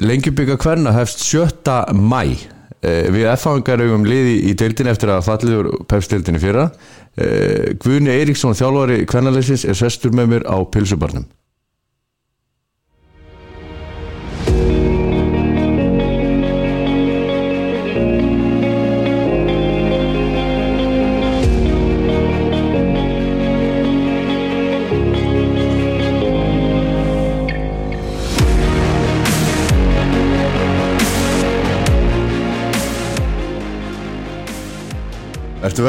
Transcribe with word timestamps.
Lengjubika 0.00 0.56
hverna 0.56 0.92
hefst 0.96 1.20
7. 1.26 1.92
mæ 1.92 2.24
Eh, 2.80 3.10
Við 3.12 3.26
F-fangar 3.34 3.82
eigum 3.84 4.06
liði 4.08 4.38
í 4.48 4.54
deildin 4.56 4.88
eftir 4.88 5.10
að 5.12 5.26
falliður 5.26 5.66
pepsdeildinni 5.90 6.40
fyrra 6.40 6.70
Eh, 7.20 7.74
Guðni 7.82 8.08
Eiríksson 8.14 8.54
þjálfari 8.56 9.02
kvennaleysins 9.10 9.66
er 9.68 9.76
sestur 9.76 10.14
með 10.16 10.30
mér 10.30 10.44
á 10.48 10.56
pilsubarnum 10.64 11.26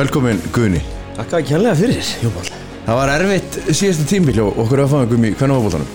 velkomin 0.01 0.39
Guðni. 0.55 0.79
Takk 1.13 1.35
að 1.37 1.43
kjærlega 1.51 1.77
fyrir, 1.77 2.07
Jómál 2.23 2.47
Það 2.87 2.97
var 2.97 3.11
erfitt 3.13 3.57
síðasta 3.69 4.05
tímbil 4.09 4.39
og 4.41 4.57
okkur 4.63 4.81
F-fangum 4.87 5.27
í 5.27 5.31
kvennafabótanum 5.37 5.89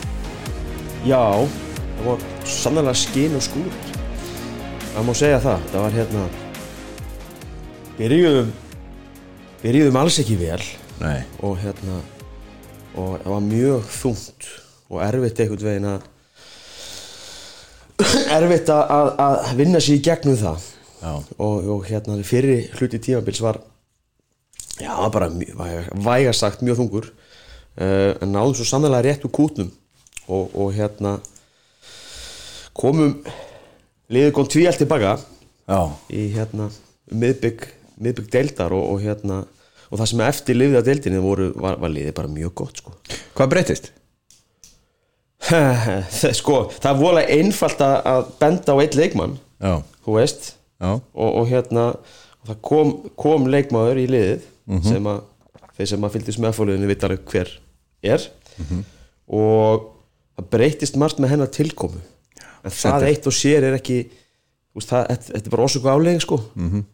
Já, 1.06 1.22
það 1.96 2.04
var 2.06 2.22
sannlega 2.46 2.94
skin 2.98 3.34
og 3.38 3.42
skúr. 3.46 3.74
Það 4.92 5.08
má 5.08 5.12
segja 5.18 5.40
það, 5.42 5.66
það 5.72 5.84
var 5.86 5.96
hérna 5.96 6.22
Byrjuðum 7.96 8.54
Byrjuðum 9.64 10.00
alls 10.02 10.20
ekki 10.22 10.38
vel. 10.38 10.62
Nei. 11.02 11.20
Og 11.42 11.58
hérna 11.64 12.00
Og 12.94 13.16
það 13.24 13.30
var 13.34 13.46
mjög 13.50 13.92
þungt 13.98 14.50
Og 14.86 15.04
erfitt 15.08 15.42
einhvern 15.42 15.70
veginn 15.72 15.92
að 15.96 16.10
Erfitt 18.36 18.70
að, 18.70 19.14
að 19.24 19.54
vinna 19.56 19.80
sér 19.80 19.96
í 19.96 20.02
gegnum 20.04 20.36
það. 20.36 20.72
Já. 20.96 21.12
og, 21.14 21.66
og 21.70 21.88
hérna 21.88 22.16
fyrir 22.24 22.70
hluti 22.76 22.98
tímabils 23.00 23.40
var 23.44 23.58
já, 24.80 24.92
bara 25.12 25.28
væga- 25.30 26.34
sagt 26.36 26.62
mjög 26.62 26.80
þungur. 26.82 27.10
Uh, 27.76 28.14
en 28.24 28.32
náðum 28.32 28.54
svo 28.56 28.64
sannlega 28.64 29.02
rétt 29.04 29.24
úr 29.28 29.32
kútnum 29.36 29.68
og, 30.28 30.48
og 30.56 30.70
hérna 30.72 31.18
komum 32.76 33.18
liðið 34.12 34.32
kom 34.36 34.48
tvíalt 34.48 34.80
tilbaka 34.80 35.16
Já. 35.66 35.80
í 36.08 36.28
hérna 36.32 36.70
miðbygg, 37.12 37.66
miðbygg 38.00 38.30
deildar 38.32 38.72
og, 38.76 38.94
og 38.94 39.04
hérna 39.04 39.42
og 39.90 40.00
það 40.00 40.10
sem 40.12 40.24
eftir 40.26 40.58
liðið 40.58 40.80
að 40.80 40.88
deildinni 40.88 41.20
voru, 41.22 41.50
var, 41.60 41.76
var 41.82 41.92
liðið 41.92 42.16
bara 42.16 42.32
mjög 42.32 42.54
gott 42.62 42.80
sko. 42.80 42.94
Hvað 43.36 43.52
breytist? 43.52 43.92
sko, 46.40 46.56
það 46.80 46.90
er 46.90 47.00
voðalega 47.00 47.36
einfalt 47.36 47.82
að, 47.84 48.30
benda 48.40 48.74
á 48.74 48.76
eitt 48.82 48.96
leikmann 48.98 49.36
Já. 49.62 49.76
þú 50.06 50.16
veist. 50.18 50.52
Og, 50.80 51.00
og 51.28 51.46
hérna 51.48 51.90
og 51.92 52.48
það 52.50 52.58
kom, 52.68 52.90
kom 53.20 53.46
leikmaður 53.52 54.00
í 54.02 54.08
liðið 54.10 54.48
sem 54.82 55.06
að 55.06 55.22
þeir 55.76 55.90
sem 55.92 56.06
að 56.06 56.14
fylgdist 56.16 56.42
með 56.42 56.56
fóliðinu 56.56 56.90
vitar 56.90 57.16
hver 57.30 57.50
er. 58.02 58.28
Og 59.26 59.88
það 60.36 60.50
breytist 60.50 60.96
margt 61.00 61.18
með 61.22 61.34
hennar 61.34 61.50
tilkomu. 61.52 62.00
En 62.64 62.74
það 62.74 63.08
eitt 63.10 63.26
og 63.26 63.34
sér 63.34 63.68
er 63.68 63.78
ekki 63.78 64.02
veist, 64.74 64.90
það, 64.90 65.08
þetta, 65.12 65.40
er 65.42 65.54
bara 65.54 65.66
ósöku 65.66 65.90
álegin 65.90 66.20
sko. 66.20 66.40
-hmm. 66.54 66.84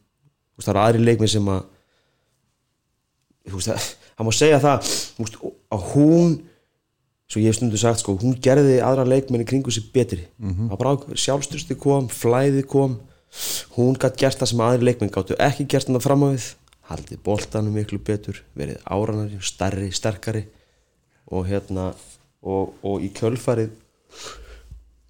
veist, 0.56 0.66
það 0.66 0.74
eru 0.74 0.82
aðri 0.84 1.04
leikmið 1.04 1.30
sem 1.34 1.48
að 1.48 1.62
það, 3.66 3.86
má 4.26 4.32
segja 4.32 4.60
það 4.62 4.90
veist, 5.18 5.38
að 5.72 5.86
hún 5.94 6.40
svo 7.32 7.40
ég 7.40 7.48
hef 7.48 7.56
stundu 7.56 7.78
sagt 7.80 8.02
sko, 8.02 8.18
hún 8.20 8.36
gerði 8.44 8.82
aðra 8.84 9.06
leikmenni 9.08 9.46
kringu 9.48 9.70
sig 9.70 9.84
betri. 9.92 10.26
Mm 10.38 10.68
-hmm. 10.68 11.16
sjálfstyrsti 11.16 11.74
kom, 11.74 12.08
flæði 12.08 12.62
kom. 12.62 13.00
Hún 13.76 13.96
gætt 13.96 14.18
gert 14.20 14.38
það 14.38 14.48
sem 14.48 14.60
aðri 14.60 14.84
leikmenn 14.84 15.10
gáttu 15.10 15.34
ekki 15.38 15.64
gert 15.64 15.88
hann 15.88 16.00
fram 16.00 16.22
á 16.28 16.36
við 16.36 16.54
haldið 16.90 17.20
boltanum 17.24 17.74
miklu 17.76 18.00
betur 18.02 18.42
verið 18.58 18.80
áranari, 18.84 19.38
starri, 19.44 19.90
sterkari 19.94 20.46
og 21.32 21.46
hérna 21.48 21.92
og, 22.42 22.72
og 22.82 23.04
í 23.04 23.10
kjölfarið 23.14 23.70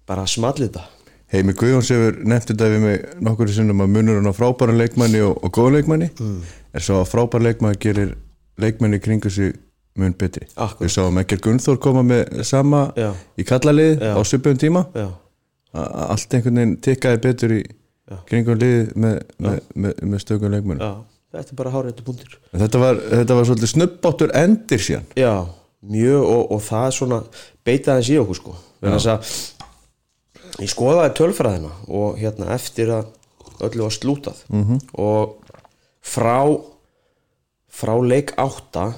bara 0.07 0.25
smallið 0.29 0.69
þetta. 0.69 0.83
Heimi 1.33 1.55
Guðjóns 1.57 1.89
hefur 1.89 2.19
nefnt 2.29 2.51
þetta 2.51 2.69
við 2.69 2.83
mig 2.83 3.05
nokkur 3.25 3.49
sinnum 3.49 3.81
að 3.81 3.93
munurinn 3.95 4.29
á 4.29 4.33
frábæra 4.37 4.75
leikmanni 4.77 5.23
og, 5.25 5.39
og 5.41 5.53
góða 5.55 5.79
leikmanni. 5.79 6.11
Mm. 6.19 6.41
er 6.73 6.85
svo 6.85 6.99
að 7.01 7.09
frábæra 7.09 7.47
leikmanni 7.47 7.79
gerir 7.81 8.11
leikmanni 8.61 8.99
kringu 9.01 9.31
sig 9.33 9.55
mun 9.97 10.13
betri. 10.17 10.45
Akkurat. 10.53 10.83
Við 10.85 10.93
sáum 10.93 11.17
Ekkert 11.21 11.43
Gunnþór 11.45 11.79
koma 11.81 12.03
með 12.05 12.43
sama 12.45 12.85
Já. 12.97 13.11
í 13.37 13.45
kallalið 13.45 13.97
Já. 13.97 14.13
á 14.13 14.21
svipum 14.25 14.57
tíma. 14.61 14.85
Já, 14.93 15.09
allt 15.73 16.37
einhvern 16.37 16.61
veginn 16.61 16.77
tikkaði 16.85 17.21
betur 17.25 17.55
í 17.57 17.63
kringum 18.29 18.59
lið 18.59 18.93
með, 18.99 19.19
með, 19.41 19.59
með, 19.73 19.99
með 20.05 20.23
stökum 20.25 20.53
leikmanni 20.53 20.93
þetta 21.33 21.55
er 21.55 21.59
bara 21.59 21.73
háréttu 21.73 22.05
punktur. 22.05 22.37
Þetta 22.53 22.83
var, 22.83 23.01
þetta 23.17 23.39
var 23.39 23.49
svolítið 23.49 23.73
snubbáttur 23.73 24.33
endir 24.37 24.85
síðan. 24.85 25.09
Já, 25.19 25.33
mjög 25.81 26.29
og, 26.29 26.43
og 26.55 26.63
það 26.67 26.87
er 26.87 26.97
svona 26.99 27.19
beita 27.65 27.97
þess 27.97 28.13
í 28.13 28.19
okkur 28.21 28.39
sko. 28.39 28.55
Þess 28.83 29.11
að 29.13 29.33
ég 30.61 30.71
skoðaði 30.71 31.15
tölfræðina 31.17 31.71
og 31.89 32.19
hérna 32.21 32.51
eftir 32.55 32.91
að 32.93 33.11
öllu 33.63 33.87
var 33.87 33.95
slútað 33.95 34.43
-hmm. 34.49 34.79
og 34.93 35.39
frá 36.03 36.45
frá 37.73 37.93
leik 38.03 38.33
8 38.37 38.93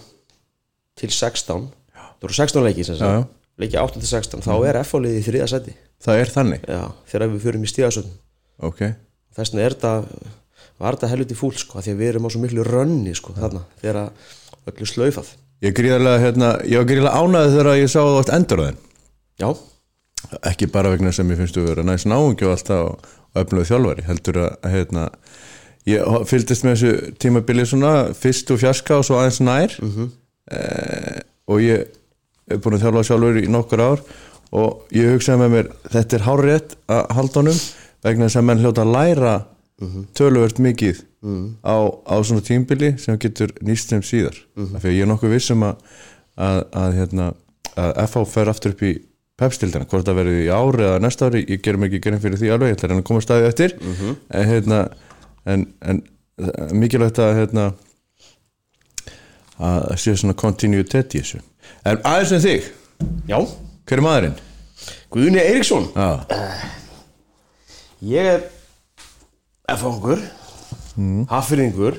til 1.00 1.10
16 1.12 1.68
það 1.96 2.22
voru 2.22 2.34
16 2.34 2.64
leiki 2.64 2.84
sem 2.84 2.96
Já, 2.96 3.00
já. 3.00 3.22
sagt 3.22 3.34
leiki 3.58 3.78
8 3.78 4.00
til 4.00 4.08
16, 4.08 4.42
þá 4.42 4.56
er 4.68 4.82
F-fólið 4.84 5.20
í 5.20 5.24
þriða 5.24 5.48
seti 5.48 5.76
það 6.04 6.22
er 6.22 6.32
þannig? 6.34 6.66
Já, 6.68 6.84
þegar 7.12 7.30
við 7.30 7.46
förum 7.46 7.64
í 7.64 7.72
stíðasögn 7.72 8.12
ok, 8.60 8.82
þess 9.36 9.54
vegna 9.54 9.66
er 9.66 9.78
þetta 9.78 9.94
var 10.82 10.98
þetta 10.98 11.12
helviti 11.12 11.38
fúl 11.38 11.54
sko, 11.56 11.82
því 11.84 11.94
að 11.94 12.02
við 12.02 12.12
erum 12.12 12.28
á 12.28 12.30
svo 12.34 12.42
miklu 12.44 12.66
rönni 12.68 13.16
sko, 13.16 13.36
þarna, 13.38 13.64
þegar 13.82 14.02
öllu 14.72 14.90
slaufað. 14.90 15.32
Ég 15.64 15.76
gríðarlega 15.78 16.24
hérna, 16.24 16.50
ég 16.68 16.82
var 16.82 16.90
gríðarlega 16.90 17.22
ánæðið 17.22 17.56
þegar 17.56 17.80
ég 17.80 17.92
sá 17.92 18.00
að 18.02 18.10
þú 18.12 18.20
átt 18.22 18.34
endur 18.36 18.62
á 18.62 18.66
þenn 18.66 18.82
Já, 19.36 19.50
ekki 20.52 20.68
bara 20.72 20.92
vegna 20.94 21.12
sem 21.16 21.32
ég 21.32 21.40
finnst 21.40 21.58
að 21.60 21.70
vera 21.70 21.86
næst 21.88 22.08
náungi 22.08 22.48
og 22.48 22.54
alltaf 22.56 23.14
öfnulegu 23.36 23.70
þjálfari 23.70 24.06
heldur 24.08 24.40
að 24.46 24.68
hérna 24.72 25.06
ég 25.90 26.28
fylgdist 26.30 26.66
með 26.66 26.76
þessu 26.76 27.16
tímabilið 27.22 27.70
svona 27.72 27.94
fyrst 28.18 28.52
og 28.54 28.62
fjarska 28.62 29.00
og 29.00 29.08
svo 29.08 29.20
aðeins 29.20 29.42
nær. 29.44 29.76
Eh, 30.56 31.20
og 31.52 31.62
ég 31.64 31.90
er 32.52 32.62
búin 32.62 32.78
að 32.78 32.86
þjálfa 32.86 33.04
sjálfur 33.10 33.42
í 33.42 33.50
nokkur 33.52 33.84
ár 33.84 34.06
og 34.56 34.96
ég 34.96 35.16
hugsaði 35.16 35.42
með 35.42 35.54
mér 35.56 35.70
þetta 35.94 36.18
er 36.18 36.26
hárétt 36.26 36.76
að 36.92 37.04
halda 37.18 37.42
honum 37.42 37.60
vegna 38.06 38.28
þess 38.28 38.40
að 38.40 38.48
menn 38.50 38.62
hljóta 38.64 38.86
að 38.86 38.94
læra 38.96 39.36
töluvert 40.16 40.60
mikið 40.64 41.02
á, 41.66 41.76
á 42.08 42.16
svona 42.24 42.44
tímbili 42.46 42.94
sem 43.02 43.18
getur 43.20 43.52
nýst 43.66 43.90
sem 43.92 44.04
síðar. 44.06 44.38
Af 44.56 44.82
því 44.84 44.92
að 44.92 44.96
ég 44.96 45.04
er 45.04 45.10
nokkuð 45.10 45.34
viss 45.36 45.52
um 45.52 45.66
að, 45.68 45.82
að, 46.38 46.60
að, 46.84 46.96
hérna, 47.00 47.26
að 47.76 47.92
FH 48.06 48.24
fer 48.32 48.52
aftur 48.54 48.76
upp 48.76 48.84
í 48.88 48.94
pepstildina, 49.36 49.88
hvort 49.92 50.08
það 50.08 50.16
verður 50.22 50.44
í 50.46 50.48
ári 50.48 50.86
eða 50.88 51.02
næsta 51.04 51.28
ári, 51.28 51.42
ég 51.50 51.64
gerum 51.66 51.84
ekki 51.84 52.00
gerðin 52.06 52.22
fyrir 52.24 52.40
því 52.40 52.52
alveg 52.56 52.72
ég 52.72 52.78
ætla 52.78 52.88
að 52.88 52.94
reyna 52.94 53.04
að 53.04 53.10
koma 53.10 53.26
staðið 53.26 53.50
eftir. 53.50 53.76
En, 54.32 54.48
hérna, 54.48 54.80
en, 55.46 55.66
en 55.84 56.02
er 56.40 56.72
mikilvægt 56.80 57.20
að 57.20 57.34
hérna, 57.42 57.66
að 59.60 59.92
sé 60.00 60.16
svona 60.16 60.38
continuitet 60.40 61.18
í 61.18 61.24
þessu. 61.24 61.42
En 61.84 62.00
aðeins 62.08 62.32
en 62.38 62.46
þig, 62.46 62.72
já. 63.28 63.38
Hver 63.86 64.00
er 64.00 64.06
maðurinn? 64.08 64.40
Guðni 65.12 65.44
Eiríksson. 65.44 65.92
Já, 65.96 66.24
Ég 68.06 68.28
er 68.30 68.42
F-fangur 69.66 70.20
mm. 70.96 71.26
Hafringur. 71.30 71.98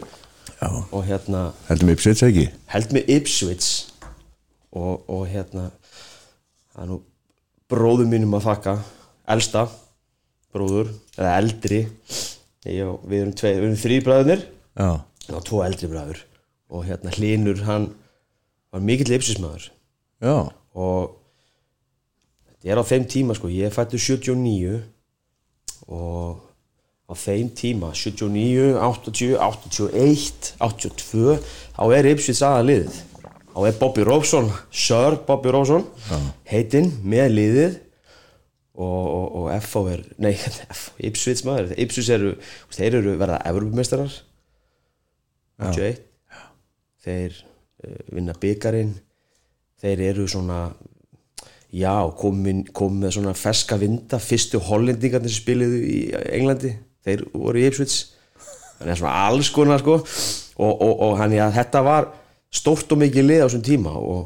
Já, 0.57 0.69
og 0.93 1.03
hérna 1.05 1.51
heldur 1.69 1.89
mig 1.89 1.99
uppsett 1.99 2.23
ekki? 2.25 2.47
Held 2.73 2.95
með 2.95 3.11
Ipswich. 3.17 3.91
Og, 4.77 5.03
og 5.11 5.27
hérna 5.29 5.69
það 6.73 6.85
er 6.85 6.89
nú 6.93 7.01
bróður 7.71 8.09
mínum 8.09 8.37
að 8.39 8.47
þakka. 8.47 8.77
Elsta 9.35 9.67
bróður, 10.55 10.95
eða 11.19 11.35
eldri. 11.43 11.83
Ég 12.67 12.87
og 12.87 13.05
við 13.11 13.25
erum, 13.25 13.37
erum 13.51 13.77
þrý 13.79 14.01
bræðunir 14.07 14.47
og 14.87 15.45
tvo 15.47 15.63
eldri 15.67 15.91
bræður. 15.91 16.23
Og 16.73 16.87
hérna 16.87 17.13
Hlinur 17.15 17.63
hann 17.67 17.91
var 18.73 18.85
mikill 18.87 19.13
Ipswich-maður. 19.19 19.71
Og 20.23 21.17
þetta 22.49 22.73
er 22.73 22.81
á 22.81 22.85
þeim 22.87 23.07
tíma 23.11 23.37
sko, 23.37 23.51
ég 23.53 23.75
fættur 23.75 24.01
79 24.03 24.81
og 25.87 26.46
á 27.07 27.13
þeim 27.15 27.49
tíma 27.55 27.93
79, 27.95 28.75
80, 28.83 29.37
81 29.39 30.53
82, 30.59 31.37
þá 31.77 31.83
er 31.99 32.09
Ipswich 32.13 32.43
aða 32.43 32.65
liðið. 32.67 32.97
Þá 33.57 33.59
er 33.71 33.77
Bobby 33.81 34.03
Robson, 34.05 34.51
Sir 34.75 35.15
Bobby 35.29 35.53
Robson 35.55 35.85
heitinn 36.51 36.91
með 37.07 37.31
liðið. 37.39 37.77
Og, 38.77 39.05
og, 39.09 39.29
og 39.39 39.47
FH 39.65 39.83
er 39.95 40.01
nei, 40.21 40.35
F, 40.75 40.91
Ipswich 41.01 41.47
maður. 41.49 41.71
Ipswich 41.81 42.11
eru, 42.13 42.35
þeir 42.77 42.99
eru 42.99 43.15
verða 43.17 43.39
Evropameistarar 43.49 44.13
81 45.63 46.03
þeir 47.07 47.39
uh, 47.41 48.03
vinna 48.13 48.35
byggarinn 48.43 48.91
þeir 49.81 50.03
eru 50.11 50.27
svona 50.29 50.67
Já, 51.77 51.93
kom, 52.17 52.39
inn- 52.49 52.67
kom 52.73 53.01
svona 53.11 53.33
ferska 53.37 53.77
vinda. 53.81 54.21
Fyrstu 54.23 54.61
hollendingarnir 54.65 55.29
sem 55.33 55.43
spiluðu 55.43 55.81
í 55.83 55.97
Englandi 56.37 56.71
þeir 57.07 57.25
voru 57.33 57.63
í 57.63 57.67
Ipswich 57.71 57.97
þannig 58.77 58.93
að 58.93 59.01
svona 59.01 59.15
alls 59.29 59.51
konar 59.55 59.83
sko. 59.83 59.97
Og, 60.57 60.73
og, 60.73 60.93
og 61.07 61.15
hann, 61.21 61.35
já, 61.37 61.45
þetta 61.53 61.83
var 61.85 62.07
stórt 62.55 62.93
og 62.95 63.01
mikið 63.03 63.27
lið 63.29 63.43
á 63.43 63.47
þessum 63.47 63.65
tíma 63.67 63.93
og, 64.01 64.23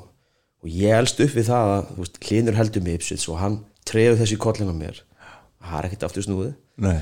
og 0.62 0.68
ég 0.70 0.94
elst 0.98 1.22
upp 1.22 1.32
við 1.34 1.48
það 1.50 1.72
að 1.76 1.88
veist, 1.98 2.20
Hlinur 2.26 2.58
heldur 2.58 2.84
með 2.86 2.98
Ipswich 3.00 3.24
og 3.32 3.40
hann 3.40 3.56
treður 3.88 4.20
þessi 4.20 4.38
kollin 4.40 4.70
á 4.70 4.76
mér. 4.76 5.00
Það 5.60 5.78
er 5.80 5.88
ekkert 5.88 6.06
aftur 6.08 6.26
snúið. 6.26 6.52
Nei, 6.80 7.00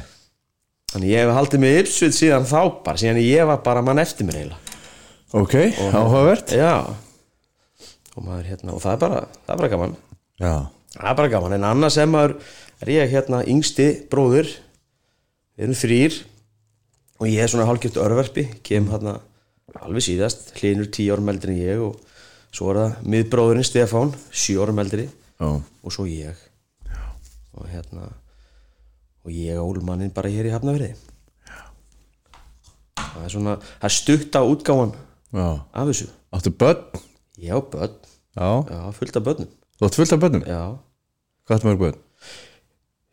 þannig 0.95 1.13
ég 1.13 1.27
hef 1.27 1.37
haldið 1.37 1.63
með 1.65 1.77
Ipswich 1.83 2.17
síðan 2.17 2.49
þá 2.49 2.61
bara 2.87 3.01
síðan 3.03 3.21
ég 3.23 3.51
var 3.51 3.61
bara 3.67 3.85
mann 3.85 4.01
eftir 4.03 4.27
mér 4.29 4.41
eiginlega. 4.41 4.65
Ok, 5.37 5.55
áhugavert. 5.93 6.55
Já. 6.57 6.73
Og 8.17 8.25
maður 8.25 8.49
hérna, 8.49 8.73
og 8.73 8.81
það 8.83 8.95
er 8.95 9.03
bara, 9.05 9.19
það 9.45 9.53
er 9.53 9.61
bara 9.61 9.73
gaman. 9.75 9.97
Já, 10.41 10.55
Það 10.99 11.11
er 11.11 11.19
bara 11.19 11.31
gaman, 11.31 11.55
en 11.59 11.67
annars 11.69 11.99
er 12.01 12.09
maður 12.09 12.33
er 12.83 12.91
ég 12.95 13.11
hérna 13.13 13.43
yngsti 13.47 13.89
bróður 14.11 14.49
við 15.59 15.65
erum 15.67 15.79
þrýr 15.79 16.19
og 17.19 17.27
ég 17.27 17.43
er 17.43 17.51
svona 17.51 17.67
hálfgjöft 17.69 17.99
örverpi 18.01 18.45
kem 18.67 18.87
hérna 18.93 19.17
alveg 19.83 20.05
síðast 20.07 20.53
hlinur 20.61 20.87
tíu 20.95 21.13
árum 21.17 21.29
eldri 21.33 21.57
en 21.57 21.63
ég 21.67 21.83
og 21.83 21.99
svo 22.55 22.71
er 22.73 22.79
það 22.81 23.11
miðbróðurinn 23.15 23.67
Stefán 23.67 24.15
sjö 24.31 24.63
árum 24.65 24.79
eldri 24.83 25.09
já, 25.09 25.49
og 25.83 25.93
svo 25.95 26.07
ég. 26.09 26.39
Og 27.59 27.67
hérna 27.69 28.07
og 29.27 29.35
ég 29.35 29.59
og 29.61 29.75
Úlmannin 29.75 30.13
bara 30.15 30.31
hér 30.33 30.47
í 30.49 30.55
Hafnafriði 30.55 30.95
það 32.99 33.25
er 33.27 33.33
svona 33.35 33.55
það 33.65 33.89
er 33.91 33.95
stutt 33.99 34.39
á 34.39 34.43
útgáfan 34.47 34.93
já. 35.35 35.47
af 35.75 35.89
þessu. 35.91 36.09
Áttu 36.35 36.51
börn? 36.55 36.85
já, 37.39 37.55
börn, 37.61 37.95
Já, 38.39 38.51
já, 38.71 38.81
fullt 38.95 39.17
af 39.19 39.25
börnum. 39.27 39.49
Þú 39.79 39.87
átt 39.89 39.97
fullt 39.99 40.13
af 40.15 40.21
börnum? 40.23 40.43
já, 40.47 40.63
Hvað 41.49 41.57
áttu 41.59 41.67
mörg 41.69 41.79
börn? 41.83 41.99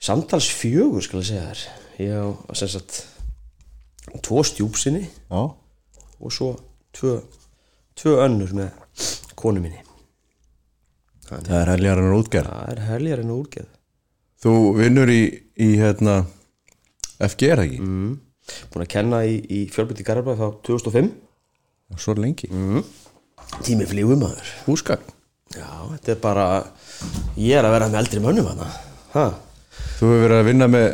samtals 0.06 0.48
fjögur 0.54 1.02
skal 1.02 1.22
ég 1.24 1.30
segja 1.32 1.46
þér 1.50 1.62
ég 2.04 2.12
á 2.16 2.26
sem 2.58 2.70
sagt 2.72 3.04
tvo 4.26 4.44
stjúpsinni 4.46 5.04
Já, 5.06 5.42
og 6.20 6.32
svo 6.34 6.52
tvö, 6.96 7.18
tvö 7.98 8.14
önnur 8.26 8.54
með 8.56 8.70
konu 9.36 9.62
minni. 9.64 9.82
Það 11.26 11.50
er 11.58 11.72
heljarinnar 11.74 12.14
útgerð. 12.20 12.52
Það 12.52 12.70
er 12.76 12.82
heljar 12.92 13.22
en 13.24 13.32
úrgeð 13.34 13.72
Þú 14.46 14.52
vinnur 14.78 15.10
í, 15.10 15.22
í 15.58 15.70
hérna 15.80 16.20
FG 17.26 17.48
er 17.50 17.58
það 17.62 17.66
ekki? 17.66 17.80
mm. 17.82 18.12
búin 18.74 18.84
að 18.86 18.92
kenna 18.94 19.24
í, 19.26 19.40
í 19.42 19.60
fjölbyrti 19.74 20.06
Garabæð 20.06 20.42
frá 20.42 20.52
2005 20.70 21.14
Mm. 21.86 22.00
Svo 22.02 22.16
lengi. 22.18 22.48
Tími 23.62 23.86
flýgum 23.86 24.18
maður. 24.24 24.48
Húsgagn. 24.66 25.06
Já, 25.54 25.68
þetta 25.92 26.12
er 26.16 26.18
bara 26.24 26.46
ég 27.38 27.54
er 27.60 27.68
að 27.68 27.76
vera 27.76 27.90
með 27.92 28.00
eldri 28.00 28.22
mönnum 28.24 28.48
hana 28.50 28.66
ha? 29.14 29.26
Þú 30.00 30.10
hefur 30.10 30.24
verið 30.24 30.40
að 30.40 30.48
vinna 30.50 30.68
með 30.74 30.88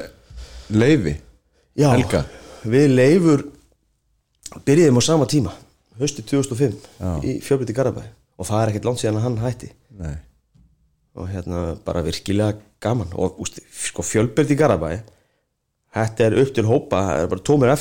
leifi? 0.75 1.15
Já, 1.77 1.91
Helga. 1.93 2.25
við 2.67 2.87
leifur 2.95 3.45
byrjuðum 4.65 4.99
á 4.99 5.03
sama 5.03 5.27
tíma 5.29 5.53
höstu 6.01 6.23
2005 6.25 7.23
í 7.23 7.37
fjölbyrti 7.45 7.75
Garabæð 7.77 8.09
og 8.41 8.47
það 8.49 8.61
er 8.61 8.71
ekkert 8.71 8.87
langt 8.89 9.01
síðan 9.01 9.19
að 9.19 9.25
hann 9.27 9.39
hætti. 9.41 9.71
Nei, 10.01 10.15
og 11.15 11.27
hérna 11.29 11.63
bara 11.85 12.01
virkilega 12.05 12.57
gaman. 12.81 13.11
Og 13.13 13.37
úst, 13.43 13.59
sko 13.69 14.05
fjölbyrd 14.05 14.53
í 14.53 14.57
Garabæ 14.57 14.95
þetta 15.95 16.27
er 16.27 16.37
upp 16.41 16.53
til 16.55 16.65
hópa 16.67 17.03
það 17.07 17.21
er 17.21 17.29
bara 17.33 17.45
tómir 17.49 17.71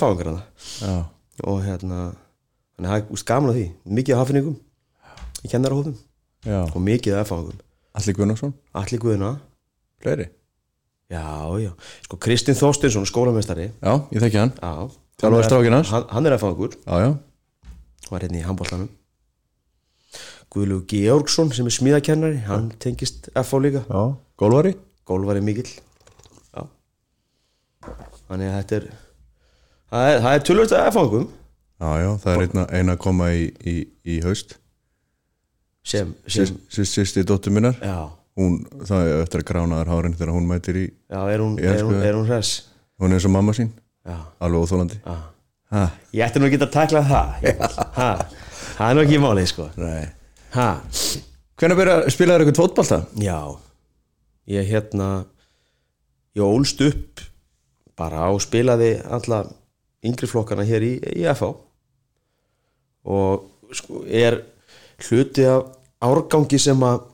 já, 0.80 0.94
og 1.46 1.62
hérna 1.64 2.00
þannig 2.76 2.90
að 2.90 2.90
það 2.90 2.98
er 2.98 3.24
gaman 3.30 3.50
að 3.52 3.58
því, 3.58 3.66
mikið 3.84 4.14
af 4.14 4.22
hafningum 4.24 4.56
í 5.44 5.50
kennarahófum 5.52 5.96
já. 6.44 6.60
Og 6.66 6.80
mikið 6.82 7.16
af 7.20 7.28
F-áðingum 7.28 7.66
Alli 7.90 8.12
Gunnarsson, 8.14 8.52
allir 8.72 9.00
guðina, 9.02 9.30
fleiri 10.02 10.28
já 11.10 11.24
já. 11.64 11.72
Sko 12.06 12.16
Kristinn 12.22 12.54
Þorstinsson, 12.58 13.06
skólamestari 13.08 13.70
Já, 13.82 13.94
ég 14.14 14.22
þekki 14.22 14.38
hann. 14.40 14.52
Já, 14.60 14.90
hann 15.22 15.34
er- 15.34 15.90
hann, 15.90 16.06
hann 16.10 16.26
er 16.26 16.36
F-áðingur, 16.38 16.76
Já, 16.86 16.94
já, 17.04 17.10
var 18.10 18.20
hérna 18.24 18.40
í 18.40 18.46
handbóltanum 18.46 18.88
Guðlug 20.50 20.86
Georgsson 20.90 21.52
sem 21.54 21.66
er 21.66 21.74
smíðakennari, 21.74 22.40
hann 22.46 22.70
tengist 22.82 23.28
F-á 23.34 23.58
líka, 23.62 23.84
já. 23.86 24.16
Gólvari 24.40 24.74
gólvari 25.06 25.42
mikill. 25.42 25.68
Já. 26.54 26.64
Þannig 28.28 28.48
að 28.50 28.56
þetta 28.56 28.76
er 28.80 28.88
það 29.90 30.08
er, 30.14 30.24
er 30.32 30.42
tölvöld 30.46 30.74
að 30.78 30.88
F-áðingum 30.90 31.28
Já, 31.80 31.90
já, 32.04 32.10
það 32.20 32.32
er 32.34 32.42
eina, 32.44 32.64
eina 32.76 32.92
að 32.94 32.98
koma 33.00 33.30
í, 33.32 33.44
í, 33.64 33.74
í 34.04 34.18
haust. 34.20 34.58
Sem, 35.80 36.10
sem 36.28 36.50
Sýst 36.68 36.92
sýsti 36.98 37.22
dóttur 37.24 37.54
minnar. 37.56 37.78
Já, 37.80 38.10
Hún, 38.38 38.60
það 38.86 39.08
er 39.10 39.24
að 39.40 39.46
gránaðar 39.48 39.90
hárin 39.90 40.14
þegar 40.16 40.34
hún 40.36 40.46
mætir 40.48 40.78
í 40.78 40.84
já, 40.86 41.18
er 41.26 41.42
hún, 41.42 41.56
er 41.58 41.82
hún, 41.82 41.96
er 41.98 42.14
hún 42.16 42.28
hress? 42.28 42.68
Hún 43.00 43.10
er 43.10 43.18
eins 43.18 43.26
og 43.26 43.34
mamma 43.34 43.54
sín, 43.56 43.72
já, 44.06 44.16
alveg 44.38 44.66
óþólandi 44.66 45.00
ég 46.14 46.22
ætti 46.26 46.40
nú 46.40 46.48
að 46.48 46.54
geta 46.54 46.70
taklað 46.74 47.10
það 47.10 47.34
ha, 47.98 48.08
það 48.76 48.86
er 48.86 48.96
nú 48.96 49.02
ekki 49.04 49.20
málið 49.22 49.50
sko. 49.52 49.66
Hvernig 51.60 51.78
byrja 51.78 51.96
að 51.98 52.08
spila 52.14 52.34
þér 52.36 52.44
eitthvað 52.44 52.62
fótbolta? 52.62 53.00
já. 53.20 53.40
Ég 54.50 54.66
hérna 54.66 55.10
ég 56.34 56.42
ólst 56.42 56.80
upp 56.82 57.22
bara 57.98 58.30
og 58.32 58.40
spilaði 58.42 58.94
alla 59.04 59.44
yngri 60.06 60.28
flokkana 60.30 60.64
hér 60.66 60.86
í, 60.86 60.94
í 61.20 61.26
FH 61.28 61.50
og 63.10 63.74
sko 63.76 64.02
er 64.06 64.40
hluti 65.06 65.44
af 65.48 65.68
árgangi 66.02 66.58
sem 66.60 66.80
að 66.84 67.09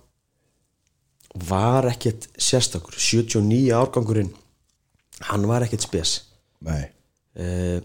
var 1.49 1.89
ekkert 1.91 2.29
sérstakur. 2.39 2.97
79 2.97 3.73
árgangurinn 3.77 4.33
hann 5.29 5.47
var 5.49 5.65
ekkert 5.65 5.87
spes. 5.87 6.19
Nei. 6.65 6.85
Eh, 7.37 7.81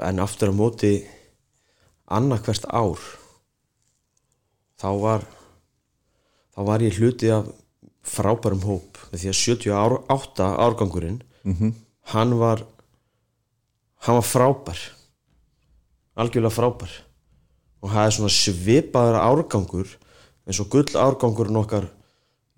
en 0.00 0.22
aftur 0.22 0.50
á 0.50 0.54
móti 0.54 0.92
annarkvert 2.10 2.66
ár 2.66 2.98
þá 4.80 4.90
var 4.98 5.26
þá 6.56 6.60
var 6.66 6.82
ég 6.82 6.96
hluti 6.98 7.30
af 7.30 7.48
frábærum 8.02 8.64
hóp. 8.64 8.98
Því 9.12 9.30
að 9.30 9.38
78 9.38 10.48
árgangurinn 10.56 11.22
-hmm. 11.44 11.74
hann 12.12 12.38
var 12.38 12.64
hann 14.06 14.16
var 14.16 14.26
frábær. 14.26 14.80
Algjörlega 16.16 16.50
frábær. 16.50 16.92
Og 17.80 17.90
það 17.90 18.06
er 18.06 18.10
svona 18.10 18.28
svipaður 18.28 19.16
árgangur 19.20 19.88
eins 20.50 20.60
og 20.62 20.70
gull 20.72 20.98
árgangurinn 20.98 21.60
okkar 21.62 21.86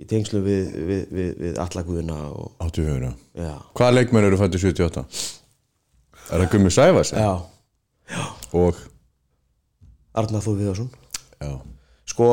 í 0.01 0.09
tengslu 0.09 0.41
við, 0.45 0.73
við, 0.89 1.03
við, 1.13 1.31
við 1.45 1.61
allaguðina 1.63 2.17
og 2.33 2.65
Áttu 2.65 2.87
við 2.87 2.97
vera 2.97 3.13
já, 3.37 3.53
Hvaða 3.77 3.97
leikmenn 3.99 4.29
eru 4.29 4.41
fættið 4.41 4.67
78? 4.73 5.05
Er 6.33 6.43
það 6.43 6.51
Gummi 6.55 6.73
Sæfas? 6.73 7.13
já. 7.13 7.33
Og? 8.53 8.81
Arnar 10.13 10.43
Já, 11.43 11.53
sko 12.07 12.27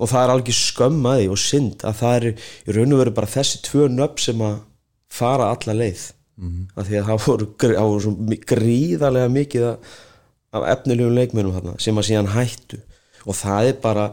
og 0.00 0.08
það 0.08 0.22
er 0.22 0.32
alveg 0.32 0.56
skömm 0.56 1.06
að 1.08 1.20
því 1.20 1.28
og 1.32 1.40
synd 1.40 1.84
að 1.84 1.98
það 2.00 2.18
er 2.18 2.26
í 2.28 2.76
raun 2.76 2.94
og 2.96 3.00
veru 3.02 3.14
bara 3.16 3.32
þessi 3.32 3.60
tvö 3.66 3.88
nöfn 3.92 4.22
sem 4.24 4.44
að 4.44 4.58
fara 5.12 5.50
alla 5.52 5.76
leið. 5.76 6.04
Mm 6.36 6.48
-hmm. 6.48 6.64
að 6.76 6.86
því 6.86 6.96
að 7.00 7.06
það 7.08 7.26
voru, 7.26 7.46
það 7.60 7.90
voru 7.92 8.38
gríðarlega 8.50 9.28
mikið 9.32 9.62
af, 9.70 9.76
af 10.52 10.66
efnilegum 10.72 11.14
leikmennum 11.16 11.54
þarna 11.56 11.74
sem 11.80 11.98
að 11.98 12.08
síðan 12.08 12.32
hættu. 12.32 12.80
Og 13.24 13.34
það 13.34 13.68
er 13.68 13.76
bara 13.82 14.10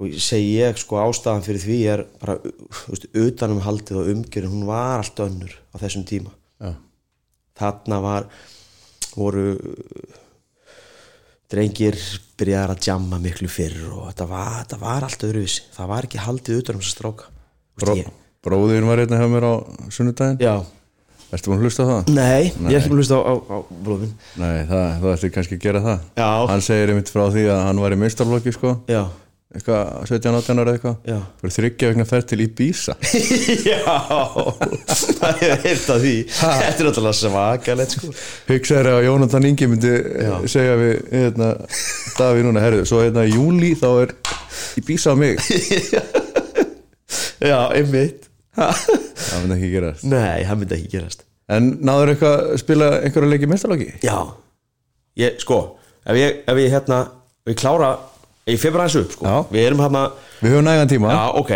sko, 0.00 0.08
segi 0.24 0.54
ég 0.56 0.78
sko 0.80 0.96
ástæðan 1.02 1.44
fyrir 1.44 1.60
því 1.64 1.78
er 1.92 2.02
bara 2.22 2.38
þú 2.40 2.94
veist, 2.94 3.06
utanumhaldið 3.20 3.98
og 4.00 4.08
umgjörinn 4.14 4.54
hún 4.54 4.64
var 4.68 5.02
allt 5.02 5.20
önnur 5.26 5.52
á 5.70 5.76
þessum 5.82 6.06
tíma. 6.08 6.32
Já, 6.60 6.72
þarna 7.60 8.00
var 8.04 8.28
voru 9.12 9.44
drengir 11.50 11.96
byrjaðar 12.38 12.76
að 12.76 12.86
jamma 12.86 13.18
miklu 13.20 13.48
fyrr 13.50 13.78
og 13.90 14.08
þetta 14.10 14.26
var, 14.30 14.50
þetta 14.62 14.80
var 14.80 15.06
allt 15.06 15.24
öðruvísi. 15.26 15.64
Það 15.74 15.88
var 15.92 16.06
ekki 16.08 16.20
haldið 16.24 16.60
utan 16.62 16.78
um 16.78 16.82
þess 16.84 16.92
að 16.92 16.98
stráka 16.98 17.30
Bró, 17.80 17.96
Bróðir 18.44 18.84
var 18.86 19.00
hérna 19.02 19.18
hjá 19.20 19.26
mér 19.32 19.46
á 19.48 19.54
sunnudaginn. 19.92 20.38
Já, 20.42 20.54
Ertu 21.30 21.52
búin 21.52 21.60
að 21.60 21.66
hlusta 21.68 21.84
á 21.86 21.90
það? 21.90 22.08
nei, 22.16 22.44
ég 22.50 22.72
er 22.74 22.78
ekki 22.80 22.90
búin 22.90 22.98
að 22.98 23.02
hlusta 23.04 23.18
á, 23.18 23.22
á, 23.22 23.34
á 23.38 23.58
bróðin 23.86 24.12
Nei, 24.40 24.56
það, 24.66 24.86
það 25.02 25.12
ætti 25.14 25.30
kannski 25.36 25.58
að 25.58 25.64
gera 25.66 25.82
það. 25.84 26.06
Já. 26.18 26.30
Hann 26.50 26.64
segir 26.66 26.92
einmitt 26.94 27.12
frá 27.14 27.22
því 27.30 27.44
að 27.54 27.60
hann 27.68 27.82
var 27.84 27.94
í 27.94 27.98
minnstaflokki 28.00 28.54
sko. 28.56 28.72
Já, 28.90 29.02
Eitthvað 29.50 29.88
17-18 30.06 30.60
ára 30.62 30.72
eitthvað? 30.76 30.98
Fyrir 31.40 31.54
þryggja 31.56 31.88
vegna 31.90 32.04
ferð 32.06 32.26
til 32.30 32.42
Ibiza. 32.44 32.94
Já, 33.66 33.80
það 35.18 35.40
er 35.42 35.54
heilt 35.64 35.88
að 35.90 36.04
því. 36.04 36.12
Þetta 36.36 36.68
er 36.70 36.86
náttúrulega 36.86 37.18
svakalegt 37.18 37.96
sko. 37.96 38.10
Hugsaður 38.46 38.88
að 38.92 39.06
Jónatan 39.08 39.48
Ingi 39.48 39.68
myndi 39.72 39.90
Já. 39.90 40.30
segja 40.54 40.76
við 40.78 40.94
hérna, 41.10 41.48
Daví 42.14 42.44
núna, 42.46 42.62
herðu, 42.62 42.84
svo 42.86 43.00
hérna 43.02 43.24
í 43.26 43.32
júli 43.34 43.72
þá 43.80 43.88
er 44.04 44.14
Ibiza 44.78 45.12
á 45.12 45.14
mig. 45.18 45.42
Já, 47.50 47.58
einmitt. 47.74 48.28
Það 48.54 49.42
myndi 49.42 49.56
ekki 49.56 49.72
gerast. 49.74 50.06
Nei, 50.14 50.46
það 50.46 50.62
myndi 50.62 50.78
ekki 50.78 50.92
gerast. 50.94 51.26
En 51.50 51.72
náður 51.82 52.12
eitthvað 52.14 52.36
að 52.52 52.62
spila 52.62 52.92
einhverja 53.00 53.32
leiki 53.34 53.50
minnstaflokki? 53.50 53.90
Já, 54.06 54.14
ég, 55.18 55.42
sko 55.42 55.58
ef 56.06 56.14
ég, 56.22 56.38
ef 56.46 56.62
ég 56.62 56.70
hérna, 56.76 57.00
ég 57.50 57.58
klára 57.58 57.90
ég 58.50 58.72
bara 58.74 58.88
þessu 58.88 59.04
upp 59.04 59.12
sko. 59.16 59.36
Við 59.50 59.66
erum 59.66 59.84
hérna 59.84 60.04
Við 60.40 60.54
höfum 60.54 60.64
nægan 60.64 60.90
tíma. 60.90 61.14
Já, 61.14 61.24
ok. 61.40 61.52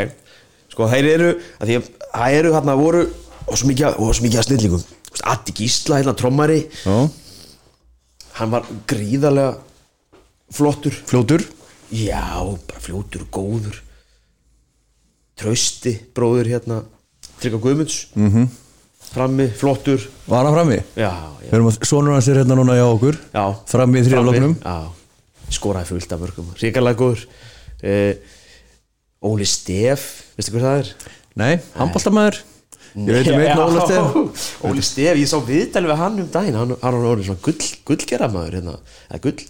Sko, 0.74 0.88
þeir 0.92 1.10
eru 1.12 1.30
það 1.60 2.38
eru 2.38 2.54
hérna 2.54 2.76
voru 2.78 3.04
og 3.44 3.58
svo 3.58 3.68
mikið, 3.68 3.98
og 3.98 4.14
svo 4.14 4.24
mikið 4.26 4.40
að 4.40 4.48
snillingum 4.48 4.84
Addi 5.24 5.52
Gísla, 5.54 6.00
hérna 6.00 6.14
trommari. 6.18 6.64
Já. 6.84 7.08
hann 8.34 8.50
var 8.50 8.66
gríðarlega 8.90 9.54
flottur. 10.54 10.96
Fljótur. 11.06 11.44
Já, 11.94 12.42
bara 12.66 12.82
fljótur 12.82 13.26
góður. 13.30 13.78
Trausti, 15.38 15.94
bróður 16.14 16.50
hérna 16.54 16.82
Trygga 17.40 17.58
Guðmunds. 17.62 18.08
Mm 18.14 18.30
-hmm. 18.30 18.48
Frammi, 19.14 19.48
flottur. 19.48 20.00
Var 20.26 20.44
hann 20.44 20.54
frammi? 20.54 20.82
Já, 20.96 21.12
já, 21.50 21.58
að 21.58 21.84
sonur 21.84 22.12
hans 22.12 22.28
er 22.28 22.36
hérna 22.36 22.54
núna 22.54 22.74
hjá 22.74 22.86
okkur. 22.86 23.18
Já. 23.34 23.54
Frammi 23.66 24.00
í 24.00 24.02
þriðafloknum 24.02 24.56
Já, 24.64 24.90
skoraði 25.52 25.90
fullt 25.92 26.14
af 26.14 26.22
mörgum. 26.22 26.48
Ríkarlega 26.60 27.00
góður. 27.00 27.26
Eh, 27.84 28.16
Óli 29.24 29.46
Stef, 29.48 30.08
veistu 30.36 30.54
hvað 30.54 30.66
það 30.66 30.80
er? 30.82 30.90
Nei, 31.40 31.52
handbóltamæður 31.78 32.40
um 32.94 33.08
Óli 34.68 34.84
Stef, 34.86 35.18
ég 35.18 35.28
sá 35.30 35.38
viðtæli 35.42 35.90
við 35.90 36.00
hann 36.00 36.20
um 36.22 36.28
daginn. 36.30 36.58
Hann, 36.60 36.74
hann 36.82 36.98
var 36.98 37.08
orðið 37.14 37.30
svona 37.30 37.44
gull, 37.44 37.70
gullgeramaður 37.90 38.58
hérna, 38.60 38.74
gull, 39.24 39.46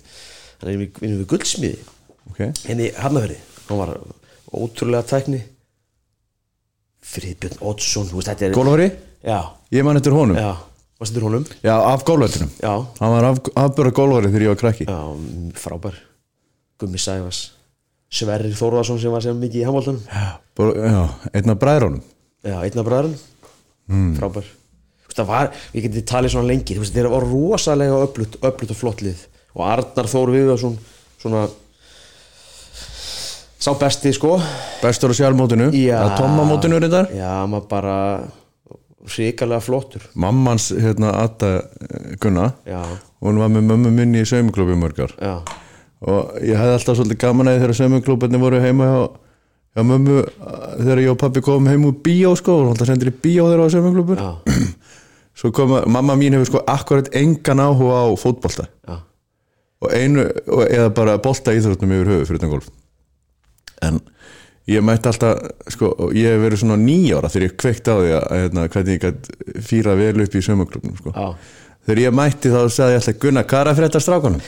hann 0.61 0.71
er 0.71 0.85
vinnur 0.85 1.19
við 1.23 1.27
gullsmiði. 1.35 1.83
Okay. 2.33 2.55
henni 2.65 2.89
Hafnafjörði, 2.97 3.41
hann 3.69 3.83
var 3.83 3.97
ótrúlega 4.55 5.05
tækni. 5.11 5.43
Friðbjörn 7.05 7.61
Oddsson, 7.69 8.09
Gólfari, 8.57 8.89
Já, 9.25 9.41
ég 9.73 9.85
man 9.85 9.97
eftir 9.97 10.13
honum. 10.17 10.37
Já, 10.37 10.57
já, 11.63 11.75
af 11.75 12.05
Já, 12.63 12.75
Hann 13.01 13.11
var 13.13 13.25
af, 13.25 13.39
afbörða 13.55 13.93
gólfari 13.93 14.31
þegar 14.31 14.43
ég 14.43 14.53
var 14.55 14.61
krakki. 14.61 14.85
Já, 14.87 15.01
mm, 15.15 15.53
frábær. 15.59 15.95
Gummi 16.79 16.99
Sæfas 16.99 17.53
Sverrir 18.15 18.55
Þórðarsson 18.55 19.01
sem 19.03 19.13
var 19.15 19.23
sem 19.25 19.39
mikið 19.39 19.63
í 19.63 19.65
handbóltanum 19.67 20.03
Bor- 20.59 20.75
Já, 20.79 21.03
einn 21.35 21.51
af 21.51 21.59
bræðrónum 21.63 22.03
Já, 22.45 22.57
einn 22.61 22.79
af 22.83 22.87
bræðurinn 22.87 23.19
mm. 23.89 24.15
Frábær. 24.19 24.49
Það 25.15 25.29
var, 25.31 25.51
ég 25.75 25.85
geti 25.87 26.03
talið 26.11 26.35
svona 26.35 26.51
lengi 26.51 26.75
Þú 26.75 26.83
veist, 26.83 26.95
þeir 26.97 27.11
var 27.13 27.27
rosalega 27.31 28.01
öflut, 28.03 28.39
öflut 28.43 28.73
og 28.75 28.79
flott 28.81 29.05
lið. 29.07 29.21
Og 29.55 29.63
Arnar 29.67 30.11
Þór 30.11 30.33
Viðarsson 30.35 30.79
Svona 31.23 31.45
Sá 33.65 33.73
besti, 33.81 34.11
sko. 34.13 34.35
Bestur 34.83 35.15
á 35.15 35.17
sjálfmótinu. 35.17 35.71
Já. 35.73 35.97
Að 36.03 36.19
tommamótinu 36.19 36.77
er 36.77 36.85
þetta 36.85 37.05
Já, 37.17 37.31
maður 37.49 37.69
bara 37.71 37.95
Ríkalega 39.05 39.61
flottur. 39.61 40.07
Mammans, 40.17 40.71
hérna, 40.81 41.11
Atta 41.21 41.51
eh, 41.61 42.15
Gunna 42.23 42.53
Já, 42.65 42.81
Hún 43.25 43.41
var 43.41 43.53
með 43.53 43.67
mömmu 43.69 43.93
minni 43.93 44.23
í 44.25 44.29
saumaklúbi 44.29 44.77
mörgar 44.81 45.13
já, 45.21 45.37
Og 46.05 46.39
ég 46.41 46.57
hefði 46.57 46.79
alltaf 46.79 46.99
svolítið 46.99 47.21
gaman 47.21 47.51
að 47.51 47.59
því 47.59 47.65
þegar 47.65 47.79
saumaklúbarnir 47.81 48.43
voru 48.43 48.63
heima 48.65 48.89
hjá, 48.89 49.03
hjá 49.77 49.87
mömmu 49.91 50.19
eh, 50.25 50.71
Þegar 50.81 51.03
ég 51.05 51.13
og 51.13 51.21
pappi 51.21 51.45
komum 51.45 51.69
heim 51.69 51.85
úr 51.91 51.99
bíó 52.07 52.33
sko 52.41 52.57
Og 52.63 52.73
alltaf 52.73 52.89
sendir 52.89 53.13
í 53.13 53.17
bíó 53.27 53.51
þegar 53.51 53.69
á 53.69 53.75
saumaklúbur 53.77 54.25
já, 54.25 54.33
Svo 55.35 55.51
kom 55.51 55.73
að 55.75 55.89
mamma 55.91 56.15
mín 56.19 56.37
hefur 56.37 56.47
sko 56.47 56.61
akkurat 56.71 57.09
engan 57.19 57.59
áhuga 57.65 58.05
á 58.07 58.09
fótbolta. 58.23 58.69
Já. 58.87 59.01
Og 59.83 59.91
einu, 59.93 60.29
eða 60.71 60.93
bara 60.95 61.17
bolta 61.19 61.53
íþróttum 61.57 61.91
yfir 61.91 62.11
höfu 62.13 62.29
fyrir 62.29 62.39
utan 62.39 62.53
golf. 62.53 62.69
En 63.83 63.99
ég 64.71 64.85
mætti 64.85 65.11
alltaf 65.11 65.73
sko, 65.75 65.91
ég 66.17 66.33
hef 66.33 66.43
verið 66.45 66.63
svona 66.63 66.79
nýjára 66.81 67.31
þegar 67.33 67.47
ég 67.49 67.57
kveikt 67.61 67.91
á 67.91 67.95
því 67.99 68.13
að, 68.17 68.27
hérna, 68.39 68.67
hvernig 68.73 68.97
ég 68.97 69.03
gætt 69.05 69.29
fýra 69.67 69.97
vel 69.99 70.25
upp 70.25 70.37
í 70.39 70.45
sömuklubnum 70.45 70.97
sko. 71.01 71.13
Já, 71.13 71.27
þegar 71.85 72.03
ég 72.05 72.17
mætti 72.17 72.53
þá 72.55 72.61
sagði 72.73 72.97
ég 72.97 73.03
alltaf 73.03 73.19
Gunnar, 73.25 73.49
hvað 73.51 73.65
er 73.65 73.73
að 73.73 73.81
frétta 73.83 74.03
strákunum 74.05 74.41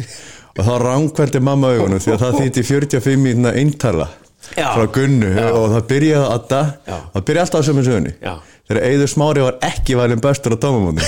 og 0.58 0.68
þá 0.68 0.74
ránkvældi 0.84 1.42
mamma 1.42 1.72
augunum 1.74 2.02
því 2.02 2.14
að 2.14 2.22
það 2.22 2.38
þýtti 2.42 2.66
45 2.70 3.24
mínuna 3.24 3.54
eintala 3.58 4.08
Já. 4.54 4.68
frá 4.76 4.86
Gunnu 4.94 5.30
og 5.42 5.70
það 5.72 5.86
byrjaði 5.90 6.62
Já. 6.86 6.98
það 7.14 7.24
byrjaði 7.26 7.44
alltaf 7.46 7.64
á 7.64 7.66
sömu 7.66 7.84
sögunni 7.86 8.14
Já. 8.20 8.34
þegar 8.68 8.82
Eiður 8.90 9.10
Smári 9.10 9.44
var 9.46 9.58
ekki 9.64 9.98
valinn 9.98 10.22
bestur 10.22 10.54
á 10.54 10.58
tómamónu 10.60 11.02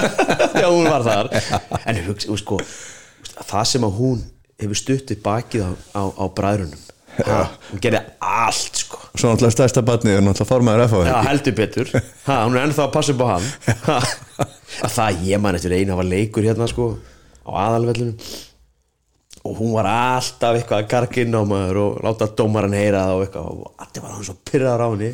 já, 0.62 0.66
hún 0.66 0.88
var 0.88 1.04
þar 1.06 1.30
En 1.88 2.00
hugsa, 2.08 2.34
sko 2.40 2.58
Það 3.40 3.66
sem 3.68 3.84
að 3.86 3.98
hún 4.00 4.24
hefur 4.60 4.80
stuttið 4.80 5.20
bakið 5.24 5.68
á, 5.68 5.70
á, 5.96 6.02
á 6.10 6.24
bræðrunum 6.36 6.89
Hún 7.70 7.80
gerði 7.84 8.00
allt, 8.30 8.80
sko. 8.84 9.00
Svo 9.14 9.30
náttúrulega 9.32 9.54
stærsta 9.56 9.82
batnið 9.86 10.16
er 10.18 10.24
náttúrulega 10.26 10.48
formaður 10.50 10.84
FH 10.86 11.00
Já, 11.10 11.16
heldur 11.28 11.56
betur. 11.58 11.90
Ha, 12.26 12.36
Hún 12.46 12.56
er 12.56 12.66
ennþá 12.68 12.86
að 12.86 12.92
passa 12.94 13.14
upp 13.16 13.24
á 13.24 13.28
hann. 13.34 13.48
Ha, 13.88 13.98
að 14.86 14.94
Það 14.98 15.20
ég 15.30 15.42
man 15.44 15.58
eftir 15.58 15.74
einu 15.76 15.92
Það 15.92 16.00
var 16.02 16.08
leikur 16.14 16.48
hérna 16.50 16.70
sko 16.70 16.88
Á 17.44 17.50
aðalvellunum 17.66 18.32
Og 19.40 19.54
hún 19.56 19.70
var 19.72 19.86
alltaf 19.88 20.58
eitthvað 20.58 20.82
að 20.82 20.90
garga 20.92 21.22
inn 21.24 21.36
á 21.36 21.42
maður 21.48 21.78
Og 21.84 22.00
láta 22.04 22.28
dómaran 22.36 22.74
heyra 22.76 23.06
það 23.08 23.14
og 23.18 23.22
eitthvað. 23.24 23.46
Og 23.54 23.86
allir 23.86 24.04
var 24.04 24.12
hann 24.18 24.26
svo 24.28 24.36
pyrraður 24.50 24.84
á 24.84 24.88
henni. 24.92 25.12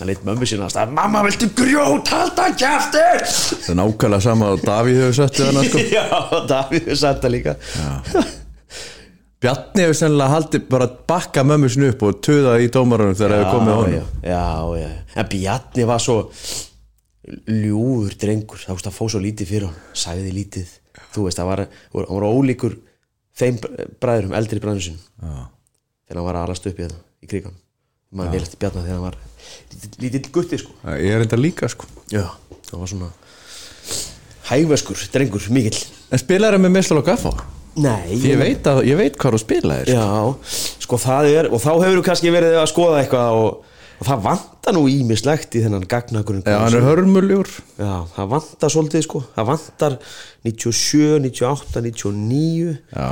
Hann 0.00 0.08
leitt 0.08 0.22
mömmu 0.26 0.46
sína 0.48 0.66
að 0.66 0.72
stað 0.74 0.92
Mamma, 0.96 1.20
viltu 1.26 1.48
grjót, 1.56 2.08
halda 2.12 2.46
kjaftir 2.58 3.24
Það 3.28 3.72
er 3.74 3.76
nákvæmlega 3.80 4.24
sama 4.24 4.52
að 4.54 4.62
Davíð 4.66 5.00
hefur 5.02 5.18
sett 5.18 5.40
hana 5.44 5.64
sko. 5.68 5.82
Já, 5.96 6.04
Davíð 6.48 6.88
er 6.94 7.00
satt 7.02 7.20
það 7.24 7.34
líka 7.36 7.56
Bjarni 9.42 9.82
hefur 9.82 9.96
sennilega 9.98 10.34
haldið 10.36 10.66
bara 10.70 10.86
að 10.86 10.98
bakka 11.10 11.42
mömmu 11.46 11.70
sinu 11.72 11.88
upp 11.90 12.04
og 12.06 12.20
töða 12.22 12.52
í 12.62 12.68
dómarunum 12.70 13.16
þegar 13.18 13.32
það 13.32 13.40
hefur 13.42 13.56
komið 13.56 13.78
honum. 13.80 14.12
Já, 14.22 14.44
já, 14.78 14.84
já. 14.84 15.00
En 15.18 15.30
Bjarni 15.32 15.86
var 15.88 16.02
svo 16.04 16.16
ljúfur 17.50 18.14
drengur. 18.22 18.62
Það 18.62 18.78
veist 18.78 18.90
að 18.90 18.96
fó 18.98 19.02
svo 19.10 19.22
lítið 19.22 19.50
fyrir 19.50 19.66
hann 19.66 19.98
Sæði 19.98 20.34
lítið. 20.36 20.70
Þú 21.14 21.26
veist, 21.26 21.40
það 21.40 21.50
var, 21.50 21.64
hann 21.96 22.20
var 22.20 22.28
ólíkur 22.28 22.76
þeim 23.38 23.58
bræðurum, 24.02 24.36
eldri 24.36 24.60
bræðurum 24.62 24.84
sinum 24.86 25.02
þegar 26.06 26.20
hann 26.20 26.26
var 26.28 26.38
að 26.38 26.46
alast 26.46 26.68
upp 26.68 26.78
í 26.78 26.84
þetta 26.84 27.00
í 27.22 27.30
krigan 27.30 27.54
vel 28.12 28.42
eftir 28.42 28.60
Bjarni 28.60 28.84
þegar 28.84 28.98
hann 28.98 29.06
var 29.06 29.16
lítill, 29.72 29.92
lítill 30.04 30.32
gutti 30.34 30.60
sko. 30.60 30.74
Ég 31.00 31.16
er 31.16 31.24
enda 31.24 31.38
líka 31.40 31.70
sko. 31.72 31.88
Já, 32.12 32.26
hann 32.28 32.82
var 32.84 32.92
svona 32.92 33.08
hægveskur, 34.50 35.00
drengur, 35.14 35.48
mikill. 35.54 35.80
En 36.12 36.20
spilar 36.20 36.58
það 36.58 36.66
með 36.68 37.02
Gaffa? 37.08 37.32
Nei, 37.80 38.16
Ég 38.20 38.36
veit, 38.36 38.66
að, 38.68 38.82
ég 38.84 38.98
veit 38.98 39.14
hvað 39.16 39.36
þú 39.36 39.40
spilaðir 39.40 39.88
sko. 39.88 40.00
Já, 40.00 40.64
sko 40.84 40.98
það 41.00 41.28
er 41.32 41.46
og 41.48 41.62
þá 41.62 41.70
hefur 41.72 42.00
þú 42.00 42.02
kannski 42.10 42.32
verið 42.34 42.56
að 42.60 42.66
skoða 42.68 42.98
eitthvað 43.00 43.38
og, 43.42 43.70
og 43.96 44.08
það 44.10 44.24
vantar 44.26 44.76
nú 44.76 44.82
ímislegt 44.92 45.56
í 45.56 45.62
þennan 45.64 45.86
gagnakurinn 45.88 46.44
Já, 46.44 46.58
hann 46.60 46.76
er 46.76 46.84
hörmuljúr 46.88 47.48
Já, 47.80 47.94
það 48.16 48.28
vantar 48.34 48.74
svolítið 48.74 49.06
sko. 49.06 49.22
Það 49.38 49.48
vantar 49.54 49.96
97, 50.44 51.22
98, 51.30 51.84
99 51.88 52.76
Já, 52.92 53.08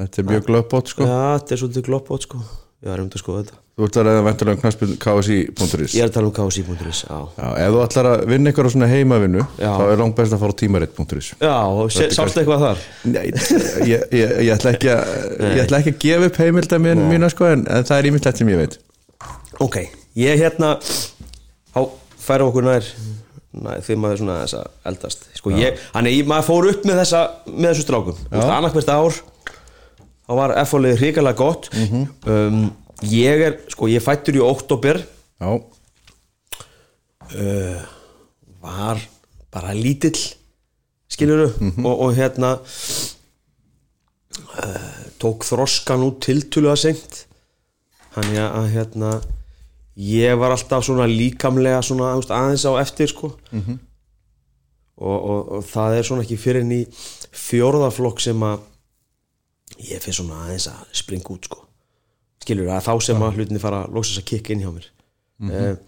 þetta 0.00 0.22
er 0.24 0.30
mjög 0.32 0.48
glöppbót 0.48 0.94
sko. 0.94 1.04
Já, 1.10 1.20
þetta 1.36 1.56
er 1.58 1.62
svolítið 1.64 1.86
gloppót 1.90 2.28
sko 2.28 2.42
Já, 2.78 2.92
erum 2.94 3.08
þetta 3.08 3.18
að 3.18 3.22
skoða 3.24 3.40
þetta. 3.42 3.56
Þú 3.78 3.86
ert 3.86 3.96
að 3.98 4.06
reyða 4.08 4.22
ventulega 4.26 4.54
um 4.56 4.60
knaspin 4.62 4.92
KSI.is 5.02 5.94
Ég 5.94 6.02
er 6.04 6.08
að 6.08 6.14
tala 6.14 6.28
um 6.28 6.34
KSI.is 6.34 7.00
Já, 7.06 7.16
Já, 7.38 7.46
ef 7.62 7.72
þú 7.74 7.80
ætlar 7.84 8.08
að 8.10 8.22
vinna 8.30 8.50
eitthvað 8.50 8.70
svona 8.74 8.88
heimavinnu 8.90 9.42
Já. 9.58 9.68
þá 9.70 9.82
er 9.84 10.00
langt 10.02 10.16
best 10.18 10.34
að 10.34 10.42
fara 10.42 10.54
á 10.54 10.60
tímaritt.is 10.62 11.30
Já 11.42 11.54
sástu 12.14 12.42
eitthvað 12.42 12.64
þar? 12.64 12.82
Nei, 13.10 13.24
ég, 13.86 14.04
ég, 14.14 14.34
ég, 14.46 14.50
ætla 14.54 14.72
ekki 14.74 14.90
að, 14.94 15.12
ég 15.42 15.62
ætla 15.64 15.80
ekki 15.82 15.94
að 15.94 16.00
gefa 16.06 16.30
upp 16.30 16.40
heimilda 16.42 16.80
mín, 16.82 17.04
mína 17.10 17.30
sko 17.34 17.50
en, 17.50 17.64
en 17.70 17.86
það 17.86 17.98
er 17.98 18.10
ímyndilegt 18.10 18.42
sem 18.42 18.50
ég 18.54 18.62
veit. 18.62 18.78
Ok, 19.62 19.78
ég 20.18 20.42
hérna 20.42 20.74
þá 20.82 21.80
færum 22.28 22.52
okkur 22.52 22.66
nær 22.66 22.92
Næ, 23.58 23.78
því 23.82 23.94
maður 23.98 24.18
svona 24.20 24.34
þess 24.42 24.54
að 24.58 24.66
eldast. 24.90 25.22
Sko, 25.34 25.50
ég, 25.56 25.78
hann 25.94 26.06
er, 26.06 26.18
maður 26.28 26.46
fór 26.50 26.66
upp 26.68 26.82
með 26.86 26.98
þessa 27.00 27.22
með 27.48 27.70
þessu 27.72 27.84
strákum, 27.86 28.18
annarkvært 28.38 28.90
ár 28.92 29.16
þá 30.28 30.32
var 30.36 30.54
F-fólið 30.62 31.00
hrikalega 31.00 31.38
gott. 31.40 31.70
Um, 32.28 32.68
ég 33.08 33.46
er, 33.46 33.56
sko, 33.72 33.88
ég 33.88 34.04
fættur 34.04 34.36
í 34.36 34.44
oktober 34.44 35.00
Já, 35.38 35.52
var 38.60 39.00
bara 39.54 39.72
lítill 39.76 40.18
skiluru 41.08 41.48
og, 41.84 41.94
og 41.94 42.16
hérna 42.18 42.58
uh, 44.58 44.88
tók 45.22 45.46
þroskan 45.48 46.04
út 46.04 46.20
tiltölu 46.26 46.68
að 46.72 46.82
seint. 46.84 47.26
Þannig 48.16 48.40
að 48.44 48.70
hérna 48.74 49.10
ég 49.98 50.36
var 50.38 50.50
alltaf 50.54 50.84
svona 50.86 51.06
líkamlega 51.10 51.82
svona 51.86 52.12
aðeins 52.18 52.66
á 52.66 52.72
eftir 52.82 53.08
sko. 53.10 53.32
Og, 54.98 55.14
og, 55.14 55.40
og 55.58 55.62
það 55.62 55.94
er 55.94 56.02
svona 56.06 56.24
ekki 56.24 56.38
fyrir 56.42 56.64
en 56.64 56.74
í 56.74 56.82
fjórðaflokk 57.30 58.18
sem 58.22 58.42
að 58.42 58.58
ég 59.78 60.02
fyrir 60.02 60.18
svona 60.18 60.42
aðeins 60.44 60.68
að 60.72 60.82
springa 61.02 61.34
út 61.34 61.48
sko. 61.50 61.62
Skilur 62.42 62.72
að 62.72 62.86
þá 62.88 62.92
sem 63.04 63.22
að 63.22 63.38
hlutinni 63.38 63.62
fara 63.62 63.84
að 63.84 63.94
loksast 63.96 64.22
að 64.22 64.28
kikka 64.32 64.54
inn 64.54 64.64
hjá 64.64 64.72
mér. 64.74 64.90
Mm 65.38 65.78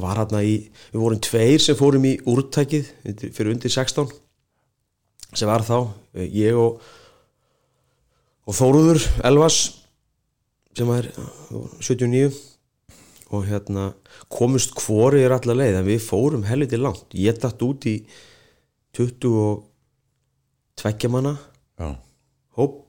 var 0.00 0.18
hérna 0.18 0.42
í, 0.42 0.56
við 0.92 1.02
vorum 1.02 1.22
tveir 1.22 1.62
sem 1.62 1.76
fórum 1.78 2.06
í 2.08 2.16
úrtækið 2.26 2.90
fyrir 3.34 3.52
undir 3.52 3.70
16 3.70 4.10
sem 5.34 5.50
var 5.50 5.64
þá, 5.66 5.78
eh, 6.18 6.28
ég 6.30 6.58
og 6.58 6.82
og 8.44 8.52
Þóruður 8.52 9.00
Elvas 9.24 9.58
sem 10.76 10.90
er 10.92 11.08
eh, 11.08 11.30
79 11.80 12.34
og 13.32 13.46
hérna 13.48 13.92
komust 14.28 14.74
hvori 14.84 15.22
er 15.24 15.32
allar 15.34 15.56
leið 15.56 15.78
en 15.80 15.86
við 15.88 16.02
fórum 16.04 16.44
helviti 16.46 16.78
langt. 16.78 17.08
Ég 17.16 17.38
dætt 17.40 17.62
út 17.64 17.86
í 17.88 17.96
20 18.94 19.38
og 19.40 19.64
tveggja 20.78 21.10
manna. 21.10 21.34
Já, 21.80 21.96
hóp 22.58 22.83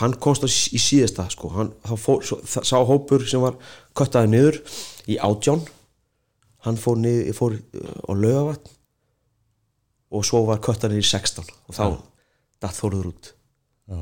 hann 0.00 0.16
komst 0.22 0.44
í 0.46 0.80
síðasta 0.80 1.26
sko. 1.32 1.50
hann, 1.54 1.72
fór, 1.84 2.22
svo, 2.24 2.40
það, 2.46 2.66
sá 2.68 2.76
hópur 2.88 3.24
sem 3.28 3.42
var 3.42 3.58
köttaði 3.96 4.32
niður 4.32 4.60
í 5.10 5.18
átján. 5.20 5.62
Hann 6.64 6.78
fór, 6.80 7.00
niður, 7.00 7.34
fór 7.36 7.56
uh, 7.56 7.92
á 8.08 8.12
laugavatn 8.16 8.76
og 10.10 10.24
svo 10.26 10.42
var 10.48 10.62
köttaði 10.64 11.00
í 11.00 11.06
16 11.06 11.44
og 11.46 11.76
þá 11.76 11.84
datt 12.60 12.76
þóruður 12.76 13.12
út. 13.12 13.30
Já. 13.90 14.00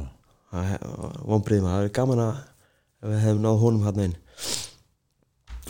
vonbriðum 1.29 1.69
að 1.69 1.75
það 1.75 1.87
er 1.87 1.95
gaman 1.99 2.23
að 2.25 2.39
við 3.09 3.23
hefum 3.25 3.43
náð 3.45 3.63
honum 3.63 3.87
hann 3.87 4.05
inn. 4.07 4.17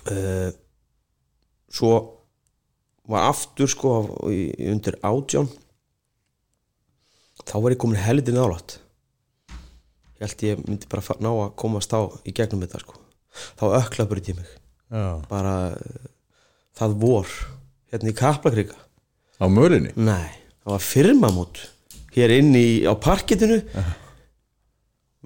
Uh, 0.09 0.51
svo 1.69 1.95
var 3.09 3.31
aftur 3.33 3.71
sko 3.71 3.95
undir 4.29 5.01
átján. 5.03 5.49
Þá 7.49 7.57
var 7.65 7.73
ég 7.73 7.81
komin 7.81 8.01
heldur 8.03 8.37
nálátt 8.37 8.79
ég 10.19 10.27
held 10.27 10.45
ég 10.49 10.65
myndi 10.67 10.91
bara 10.91 11.19
ná 11.23 11.31
að 11.31 11.55
komast 11.61 11.95
á 11.95 12.01
í 12.27 12.35
gegnum 12.35 12.65
þetta 12.65 12.83
sko. 12.83 12.99
Þá 13.59 13.65
ökla 13.83 14.09
í 14.19 14.35
mig. 14.35 14.57
Já. 14.89 15.21
bara 15.29 15.55
uh, 15.77 16.05
það 16.79 16.95
vor 17.03 17.33
hérna 17.93 18.13
í 18.13 18.17
Kaplakrika. 18.17 18.77
Á 19.39 19.47
mölinni? 19.53 19.93
Nei, 19.97 20.33
það 20.65 20.73
var 20.75 20.85
firmamót 20.85 21.61
hér 22.17 22.33
inn 22.39 22.55
í, 22.57 22.69
á 22.89 22.93
parkettinu 22.99 23.61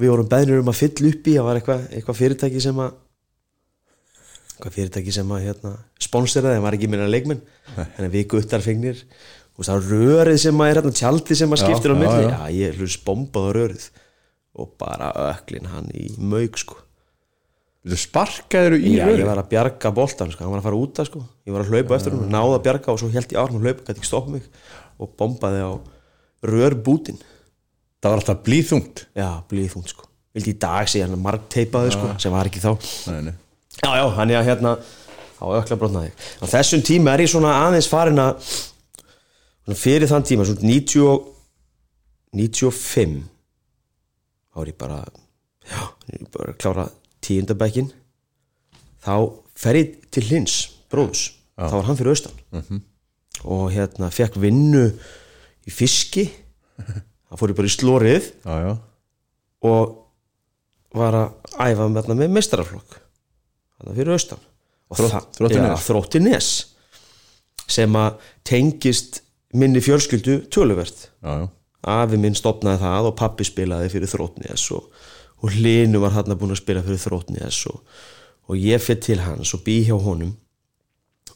við 0.00 0.10
vorum 0.10 0.28
beðnir 0.28 0.60
um 0.60 0.70
að 0.72 0.80
fylla 0.80 1.12
upp 1.12 1.28
í 1.30 1.36
það 1.36 1.46
var 1.46 1.60
eitthvað 1.60 1.84
eitthva 1.96 2.16
fyrirtæki 2.18 2.62
sem 2.64 2.82
að 2.82 2.98
eitthvað 4.52 4.76
fyrirtæki 4.76 5.14
sem 5.14 5.32
að 5.34 5.46
hérna, 5.46 5.72
sponseraði, 6.02 6.58
það 6.58 6.66
var 6.66 6.76
ekki 6.76 6.88
minna 6.92 7.08
leikmenn. 7.10 7.40
Þannig 7.74 8.04
að 8.06 8.12
við 8.14 8.26
guttar 8.30 8.62
fengnir. 8.62 9.00
Og 9.58 9.66
það 9.66 9.88
rörið 9.90 10.38
sem 10.44 10.60
að 10.62 10.70
er 10.70 10.78
hérna 10.78 10.92
tjaldi 10.96 11.36
sem 11.38 11.52
að 11.52 11.60
Já, 11.60 11.64
skiptir 11.66 11.92
á 11.92 11.94
já, 11.94 11.98
milli, 12.02 12.22
já. 12.22 12.30
já, 12.30 12.52
ég 12.56 12.78
hlust 12.78 13.02
bombað 13.06 13.48
á 13.48 13.50
rörið 13.56 13.86
og 14.58 14.72
bara 14.80 15.10
öklin 15.30 15.66
hann 15.72 15.88
í 15.96 16.10
mauk 16.18 16.58
sko. 16.60 16.76
Þú 17.82 17.98
sparkaður 17.98 18.76
í 18.78 18.92
Já, 18.94 19.08
ég 19.10 19.24
var 19.26 19.40
að 19.42 19.48
bjarga 19.50 19.90
boltan, 19.94 20.30
sko. 20.30 20.44
hann 20.44 20.52
var 20.54 20.60
að 20.60 20.66
fara 20.68 20.78
út 20.78 21.00
af 21.02 21.08
sko. 21.08 21.24
ég 21.48 21.54
var 21.54 21.64
að 21.64 21.72
hlaupa 21.72 21.96
eftir 21.96 22.14
hún, 22.14 22.28
náða 22.30 22.58
að 22.58 22.64
bjarga 22.68 22.92
og 22.92 23.00
svo 23.02 23.10
held 23.10 23.32
ég 23.32 23.40
árum 23.42 23.58
að 23.58 23.66
hlaupa, 23.66 23.86
gæti 23.88 23.98
ekki 23.98 24.10
stoppa 24.10 24.30
mig. 24.36 24.44
Og 25.02 25.10
bombaði 25.18 25.64
á 25.66 25.72
rörbútin 26.46 27.18
Það 28.02 28.10
var 28.10 28.18
alltaf 28.18 28.38
blíðþungt 28.42 29.00
já, 29.14 29.28
blíð 29.46 29.68
þungt 29.76 29.90
sko. 29.92 30.06
Vildi 30.34 30.50
í 30.50 30.58
dag 30.58 30.88
segja 30.90 31.06
hann 31.06 31.20
margteipaði 31.22 31.92
sko, 31.94 32.08
sem 32.18 32.32
var 32.34 32.48
ekki 32.50 32.58
þá. 32.62 32.72
Nei, 33.12 33.20
nei. 33.28 33.34
já, 33.78 33.90
já, 33.94 34.06
hann 34.16 34.32
er 34.32 34.38
að 34.40 34.48
hérna 34.48 34.72
á 35.38 35.44
ökla 35.60 35.78
brotnaði. 35.78 36.10
Á 36.42 36.44
þessum 36.50 36.82
tíma 36.82 37.12
er 37.14 37.22
ég 37.22 37.30
svona 37.30 37.52
aðeins 37.68 37.86
farin 37.90 38.18
að 38.18 38.42
fyrir 39.78 40.10
þann 40.10 40.26
tíma, 40.26 40.46
svona 40.48 40.66
90 40.66 41.06
og- 41.12 41.28
95 42.34 43.22
þá 44.52 44.60
er 44.62 44.70
ég 44.72 44.78
bara 44.80 44.98
já, 45.66 45.80
ég 46.12 46.20
er 46.20 46.28
bara 46.34 46.52
að 46.52 46.58
klára 46.62 46.86
tíundabækin. 47.24 47.90
Þá 49.02 49.14
fer 49.58 49.78
ég 49.80 49.94
til 50.14 50.22
hins 50.28 50.56
bróðus, 50.92 51.26
þá 51.56 51.74
var 51.78 51.86
hann 51.88 51.98
fyrir 51.98 52.12
austan. 52.14 52.82
Og 53.48 53.64
hérna 53.74 54.10
fekk 54.12 54.36
vinnu 54.42 54.84
í 55.66 55.72
fiski. 55.72 56.26
Þá 56.82 57.38
fór 57.40 57.52
ég 57.52 57.56
bara 57.58 57.70
í 57.70 57.72
slórið 57.72 58.26
Já, 58.44 58.54
já. 58.66 58.72
Og 59.62 59.98
var 60.98 61.14
að 61.16 61.54
æfa 61.70 61.86
með, 61.88 62.10
með 62.18 62.32
meistaraflokk. 62.36 62.98
Þannig 63.80 63.96
fyrir 64.02 64.12
austan. 64.16 64.42
Og 64.92 64.98
Þrótt- 64.98 65.38
Já. 65.72 65.76
Þróttur 65.86 66.22
Nes. 66.26 66.48
Sem 67.72 67.94
að 67.96 68.18
tengist 68.44 69.22
minni 69.56 69.80
fjölskyldu 69.80 70.42
töluvert. 70.52 71.08
Já, 71.24 71.32
já 71.40 71.48
afi 71.82 72.18
minn 72.20 72.36
stopnaði 72.38 72.82
það 72.82 73.08
og 73.10 73.16
pappi 73.18 73.46
spilaði 73.46 73.90
fyrir 73.92 74.10
Þróttnes 74.10 74.68
og, 74.76 74.88
og 75.42 75.56
Hlinu 75.56 76.02
var 76.02 76.14
hann 76.16 76.36
búin 76.38 76.54
að 76.54 76.62
spila 76.62 76.84
fyrir 76.86 77.00
Þróttnes 77.02 77.62
og, 77.70 77.80
og 78.48 78.58
ég 78.58 78.82
fyrir 78.82 79.02
til 79.02 79.20
hans 79.24 79.54
og 79.56 79.64
bý 79.66 79.80
hjá 79.88 79.96
honum 79.98 80.36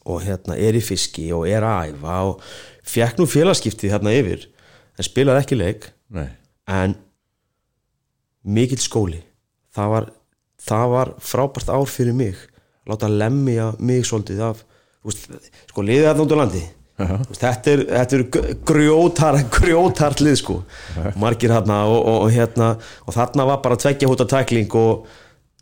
og 0.06 0.22
hérna 0.22 0.54
er 0.54 0.78
í 0.78 0.82
fiski 0.84 1.28
og 1.34 1.48
er 1.50 1.66
að 1.66 1.96
æfa 1.96 2.18
og 2.28 2.44
fekk 2.86 3.18
nú 3.18 3.26
félagskiptið 3.30 3.96
hérna 3.96 4.14
yfir 4.14 4.46
en 4.96 5.06
spilaði 5.06 5.42
ekki 5.42 5.58
leik. 5.58 5.88
Nei. 6.14 6.28
En 6.70 6.94
mikill 8.46 8.80
skóli. 8.80 9.18
Það 9.74 9.90
var, 9.92 10.06
það 10.62 10.92
var 10.94 11.12
frábært 11.18 11.72
ár 11.74 11.90
fyrir 11.90 12.14
mig. 12.16 12.38
Láta 12.86 13.10
lemja 13.10 13.72
mig 13.82 14.06
svolítið 14.06 14.44
af 14.46 14.62
sko 15.06 15.82
liðið 15.86 16.22
út 16.22 16.34
á 16.34 16.36
landi 16.38 16.62
Þú 16.96 17.28
veist, 17.28 17.42
þetta 17.42 17.72
er, 17.72 17.82
þetta 17.90 18.16
er 18.16 18.24
grjótar 18.68 19.38
grjótart 19.58 20.22
lið 20.24 20.38
sko. 20.40 20.56
Margir 21.20 21.52
hérna 21.52 21.82
og, 21.90 21.98
og, 22.00 22.18
og 22.24 22.32
hérna 22.32 22.72
og 23.04 23.16
þarna 23.16 23.48
var 23.50 23.62
bara 23.64 23.76
tveggja 23.80 24.08
hóta 24.08 24.28
tækling 24.30 24.72
og 24.80 25.06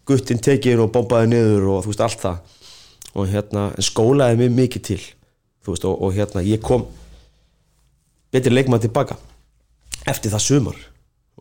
guttin 0.06 0.42
tekið 0.44 0.84
og 0.84 0.92
bombaði 0.94 1.32
niður 1.32 1.68
og 1.74 1.84
þú 1.84 1.92
veist 1.92 2.04
allt 2.06 2.22
það. 2.22 2.56
Og 3.14 3.30
hérna 3.30 3.68
en 3.74 3.86
skólaði 3.86 4.40
mig 4.44 4.54
mikið 4.54 4.86
til 4.90 5.00
þú 5.64 5.74
veist 5.74 5.86
og, 5.90 6.00
og 6.06 6.14
hérna 6.14 6.44
ég 6.46 6.62
kom 6.62 6.86
betri 8.34 8.54
leikmann 8.54 8.82
tilbaka 8.82 9.18
eftir 10.06 10.34
það 10.34 10.46
sumar. 10.46 10.82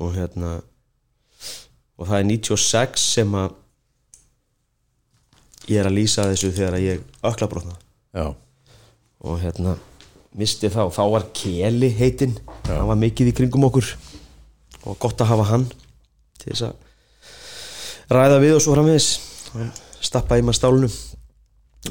Og 0.01 0.15
hérna 0.17 0.57
og 1.99 2.09
það 2.09 2.19
er 2.19 2.29
96 2.31 3.03
sem 3.13 3.35
að 3.37 3.51
ég 5.69 5.79
er 5.79 5.87
að 5.87 5.97
lýsa 5.99 6.25
þessu 6.31 6.51
þegar 6.55 6.77
að 6.79 6.85
ég 6.87 7.03
ökla 7.23 7.47
brotna 7.51 7.75
Já, 8.13 8.33
og 9.23 9.39
hérna 9.41 9.75
misti 10.37 10.69
þá, 10.71 10.87
þá 10.91 11.03
var 11.13 11.27
Keli 11.35 11.89
heitinn. 11.97 12.35
Hann 12.67 12.89
var 12.89 12.99
mikið 12.99 13.31
í 13.31 13.35
kringum 13.37 13.67
okkur. 13.69 13.93
Og 14.83 14.97
gott 14.99 15.21
að 15.23 15.31
hafa 15.31 15.49
hann 15.51 15.67
til 16.41 16.51
þess 16.51 16.65
að 16.67 18.13
ræða 18.13 18.39
við 18.43 18.55
og 18.57 18.63
svo 18.63 18.75
framvegis. 18.75 19.11
Hann 19.53 19.71
stappaði 20.03 20.47
maður 20.47 20.59
stálunum 20.59 20.97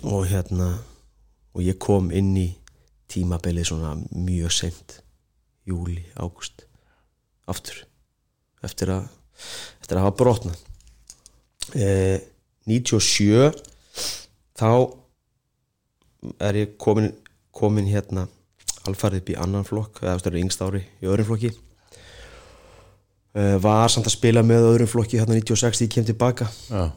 og 0.09 0.27
hérna 0.29 0.73
og 1.53 1.65
ég 1.65 1.79
kom 1.81 2.11
inn 2.15 2.35
í 2.41 2.49
tímabilið 3.13 3.69
svona 3.69 3.95
mjög 4.17 4.53
seint 4.57 4.99
júli, 5.69 6.01
águst 6.17 6.67
aftur. 7.49 7.85
Eftir 8.65 8.93
að 8.95 9.09
eftir 9.83 9.99
að 9.99 10.07
hafa 10.07 10.17
brotna 10.19 10.53
eh, 11.75 12.21
97 12.69 13.51
þá 14.59 14.69
er 16.39 16.59
ég 16.61 16.75
komin, 16.81 17.11
komin 17.55 17.91
hérna 17.91 18.27
alfarið 18.89 19.23
upp 19.23 19.31
í 19.31 19.37
annan 19.39 19.67
flokk 19.67 20.01
eða 20.03 20.17
er 20.31 20.41
yngst 20.41 20.65
ári 20.65 20.83
í 21.03 21.09
öðrum 21.11 21.29
flokki. 21.31 21.53
Uh, 23.33 23.57
var 23.65 23.89
samt 23.89 24.09
að 24.09 24.17
spila 24.17 24.43
með 24.45 24.67
öðrum 24.73 24.91
flokki 24.91 25.21
hérna 25.21 25.39
96 25.39 25.79
því 25.79 25.87
ég 25.87 25.95
kem 25.95 26.09
tilbaka. 26.09 26.49
Já, 26.69 26.91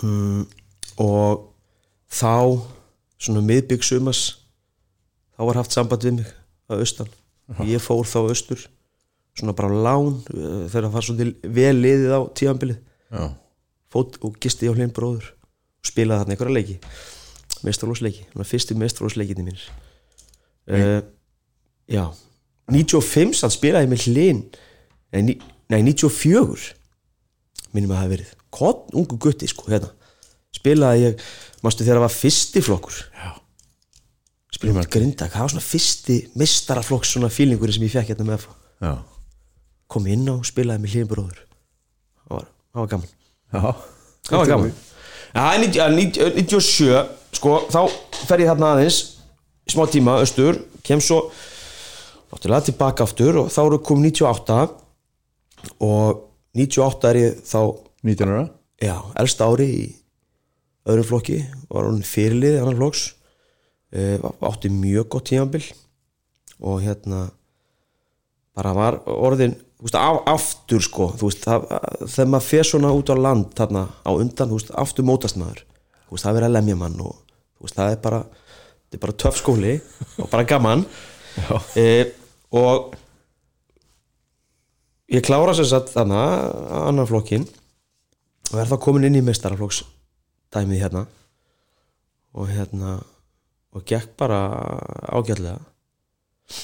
mm, 0.00 0.46
og 1.02 1.44
þá 2.10 2.64
svona 3.20 3.44
miðbygg 3.46 3.84
sumas 3.86 4.22
þá 5.36 5.44
var 5.50 5.60
haft 5.60 5.76
samband 5.76 6.06
við 6.06 6.18
mig 6.20 6.32
að 6.70 6.82
austan. 6.82 7.12
Ég 7.62 7.82
fór 7.82 8.08
þá 8.08 8.18
austur 8.24 8.64
svona 9.36 9.54
bara 9.56 9.70
lán 9.70 10.14
uh, 10.16 10.64
þegar 10.70 10.88
það 10.88 10.94
var 10.96 11.06
svolítið 11.06 11.50
vel 11.58 11.74
liðið 11.76 12.14
á 12.16 12.20
tíðanbilið 12.38 12.78
já. 13.12 13.26
Fót 13.92 14.16
og 14.24 14.38
gisti 14.42 14.70
á 14.70 14.74
hlinn 14.74 14.94
bróður 14.96 15.28
og 15.28 15.90
spilaði 15.90 16.22
þarna 16.22 16.34
einhverja 16.34 16.56
leiki 16.56 16.78
mestralósleiki, 17.64 18.26
fyrstu 18.44 18.76
mestralósleikinni 18.78 19.46
mínir. 19.46 19.66
Uh, 20.66 21.00
já. 21.88 22.04
95 22.72 23.38
sann 23.38 23.52
spilaði 23.54 23.88
með 23.90 24.08
hlinn 24.08 24.40
nei, 25.14 25.36
nei 25.70 25.80
94 25.86 26.72
minnum 27.76 27.92
að 27.92 27.96
það 27.96 28.02
hafi 28.02 28.12
verið. 28.14 28.32
Kott, 28.56 28.86
ungu 28.96 29.18
gutti 29.22 29.48
sko, 29.50 29.68
hérna. 29.70 29.92
Spilaði 30.56 31.04
ég, 31.04 31.26
mástu 31.62 31.84
þegar 31.84 32.00
það 32.00 32.06
var 32.06 32.16
fyrsti 32.16 32.62
flokkur? 32.64 33.00
Já. 33.14 33.34
spilaði 34.56 34.78
með 34.78 34.90
grinda, 34.96 35.28
það 35.28 35.44
var 35.44 35.54
svona 35.54 35.66
fyrsti 35.66 36.16
mestaraflokks 36.40 37.12
svona 37.14 37.30
fílingurinn 37.32 37.76
sem 37.76 37.86
ég 37.86 37.92
fekk 37.92 38.14
hérna 38.14 38.30
með 38.32 38.48
Já, 38.80 38.92
kom 39.92 40.08
inn 40.10 40.26
á 40.28 40.34
og 40.36 40.48
spilaði 40.48 40.82
með 40.82 40.96
hlinn 40.96 41.10
bróður 41.10 41.38
það 42.26 42.34
var, 42.34 42.48
það 42.72 42.82
var 42.82 42.90
gaman. 42.94 43.14
Já. 43.52 43.62
Það 44.26 44.40
var 44.40 44.50
gaman 44.52 44.74
Já, 45.36 45.52
90 45.60 45.76
ja, 45.76 45.86
90 45.92 46.32
97 46.48 47.36
sko, 47.36 47.58
þá 47.68 47.82
fer 48.24 48.40
ég 48.40 48.48
þarna 48.48 48.70
aðeins 48.72 49.00
í 49.68 49.74
smá 49.74 49.84
tíma 49.92 50.14
austur, 50.22 50.62
kem 50.86 51.02
svo 51.04 51.26
náttúrulega 52.30 52.70
tilbaka 52.70 53.04
aftur 53.04 53.42
og 53.42 53.50
þá 53.52 53.60
eru 53.66 53.80
komið 53.84 54.22
98 54.22 54.56
og 55.84 56.22
98 56.56 57.10
er 57.10 57.20
ég 57.20 57.42
þá 57.44 57.60
19 58.06 58.32
ára? 58.32 58.46
Já, 58.80 58.96
elsta 59.20 59.50
ári 59.50 59.68
í 59.68 59.84
öðrum 60.88 61.08
flokki, 61.10 61.42
var 61.68 61.90
hún 61.90 62.00
fyrirlið 62.06 62.60
annar 62.62 62.78
flokks. 62.78 63.04
E, 63.92 64.16
átti 64.40 64.70
mjög 64.72 65.10
gott 65.12 65.28
tímabil 65.28 65.64
og 66.64 66.80
hérna 66.80 67.26
bara 68.56 68.72
var 68.72 68.98
orðin 69.04 69.58
veist, 69.82 69.96
af, 69.98 70.20
aftur 70.30 70.84
sko 70.84 71.10
veist, 71.20 71.44
það, 71.44 71.66
þegar 72.04 72.30
maður 72.32 72.48
fer 72.48 72.68
svona 72.70 72.92
út 72.96 73.12
á 73.12 73.16
land 73.16 73.50
þarna 73.58 73.86
á 74.06 74.10
undan, 74.14 74.52
veist, 74.54 74.72
aftur 74.74 75.06
mótast 75.06 75.38
maður. 75.40 75.64
Það 76.06 76.28
er 76.30 76.36
verið 76.38 76.48
að 76.48 76.54
lemja 76.54 76.76
mann 76.80 77.00
og 77.02 77.72
það 77.72 77.90
er 77.92 77.98
bara, 78.04 78.20
bara 78.96 79.16
töff 79.20 79.40
skóli 79.40 79.76
og 80.22 80.30
bara 80.32 80.48
gaman. 80.48 80.86
E, 81.76 82.14
og 82.56 82.94
ég 85.12 85.20
klára 85.20 85.52
sér 85.52 85.66
satt 85.68 85.90
þannig 85.92 86.16
annar 86.78 87.04
flokkin 87.10 87.44
og 88.48 88.54
er 88.56 88.70
þá 88.70 88.78
komin 88.80 89.04
inn 89.04 89.18
í 89.20 89.24
mestaraflokks 89.26 89.82
dæmið 90.56 90.86
hérna. 90.86 91.02
Og 92.32 92.48
hérna 92.48 92.96
og 93.76 93.84
gekk 93.84 94.14
bara 94.16 94.40
ágætlega. 95.12 95.60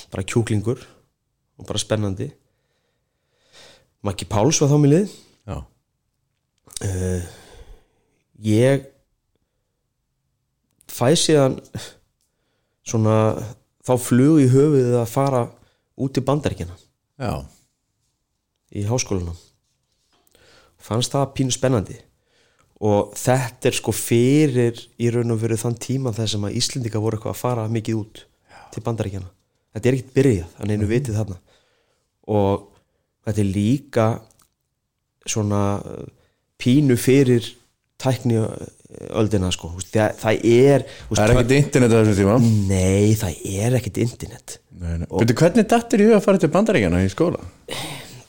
Bara 0.08 0.24
kjúklingur 0.24 0.80
og 1.60 1.68
bara 1.68 1.82
spennandi 1.82 2.30
Maggi 4.02 4.26
Páls 4.28 4.58
var 4.62 4.70
þá 4.70 4.78
með 4.82 4.92
lið. 4.92 5.16
Já, 5.46 5.58
ég 8.42 8.86
fæ 10.90 11.12
síðan 11.18 11.58
svona 12.82 13.16
þá 13.86 13.92
flug 14.02 14.40
í 14.42 14.48
höfuðið 14.50 14.96
að 14.98 15.12
fara 15.12 15.42
út 16.02 16.18
í 16.18 16.24
bandaríkina 16.26 16.74
já, 16.74 17.34
í 18.74 18.82
háskólanum. 18.88 19.38
Fannst 20.82 21.14
það 21.14 21.30
pínu 21.36 21.54
spennandi. 21.54 22.00
Og 22.82 23.12
þetta 23.14 23.70
er 23.70 23.78
sko 23.78 23.94
fyrir 23.94 24.80
í 24.98 25.12
raun 25.14 25.30
og 25.30 25.38
veru 25.44 25.58
þann 25.60 25.78
tíma 25.78 26.10
sem 26.18 26.42
að 26.42 26.58
Íslendinga 26.58 27.02
voru 27.02 27.20
eitthvað 27.20 27.36
að 27.36 27.42
fara 27.44 27.68
mikið 27.70 28.00
út 28.00 28.24
til 28.74 28.82
bandaríkjana 28.82 29.30
þetta 29.72 29.88
er 29.88 29.96
ekkert 29.96 30.14
byrjað, 30.16 30.52
þannig 30.58 30.78
einu 30.78 30.88
vitið 30.90 31.18
þarna. 31.18 31.38
Og 32.32 32.68
þetta 33.26 33.42
er 33.42 33.50
líka 33.54 34.06
svona 35.28 35.64
uh, 35.78 36.06
pínu 36.62 36.96
fyrir 37.00 37.46
tækni 38.02 38.40
öldina 39.16 39.50
sko 39.54 39.70
það, 39.78 40.16
það 40.20 40.46
er 40.48 40.84
það 41.08 41.22
er 41.22 41.32
ekkert 41.32 41.54
internet 41.56 41.94
á 41.94 41.96
þessum 42.00 42.18
tíma. 42.18 42.36
Nei, 42.68 43.14
það 43.18 43.46
er 43.62 43.76
ekkert 43.78 44.00
internet. 44.02 44.56
Nei, 44.82 44.94
nei. 45.00 45.06
Byrju, 45.08 45.36
hvernig 45.38 45.68
dattir 45.70 46.02
í 46.02 46.08
hug 46.08 46.16
að 46.18 46.24
fara 46.26 46.42
til 46.42 46.50
bandaríkjana 46.52 47.02
í 47.06 47.10
skóla? 47.12 47.40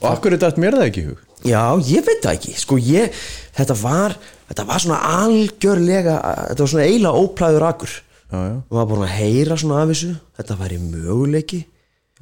Og 0.03 0.07
akkur 0.11 0.35
er 0.35 0.41
datt 0.41 0.59
mér 0.61 0.77
það 0.77 0.89
ekki 0.89 1.03
í 1.03 1.09
hug? 1.09 1.19
Já, 1.43 1.63
ég 1.89 2.05
veit 2.07 2.23
það 2.23 2.37
ekki. 2.37 2.55
Sko 2.59 2.79
ég, 2.79 3.19
þetta 3.57 3.77
var 3.81 4.15
þetta 4.49 4.65
var 4.69 4.83
svona 4.83 5.01
algjörlega 5.23 6.17
þetta 6.51 6.63
var 6.63 6.73
svona 6.73 6.87
eiginlega 6.87 7.23
óplæður 7.23 7.67
akkur 7.71 7.93
Já, 8.33 8.37
já, 8.37 8.55
og 8.57 8.77
var 8.77 8.87
búin 8.89 9.03
að 9.05 9.15
heyra 9.19 9.57
svona 9.61 9.81
af 9.83 9.91
þessu. 9.91 10.13
Þetta 10.39 10.59
væri 10.61 10.79
möguleiki 10.81 11.59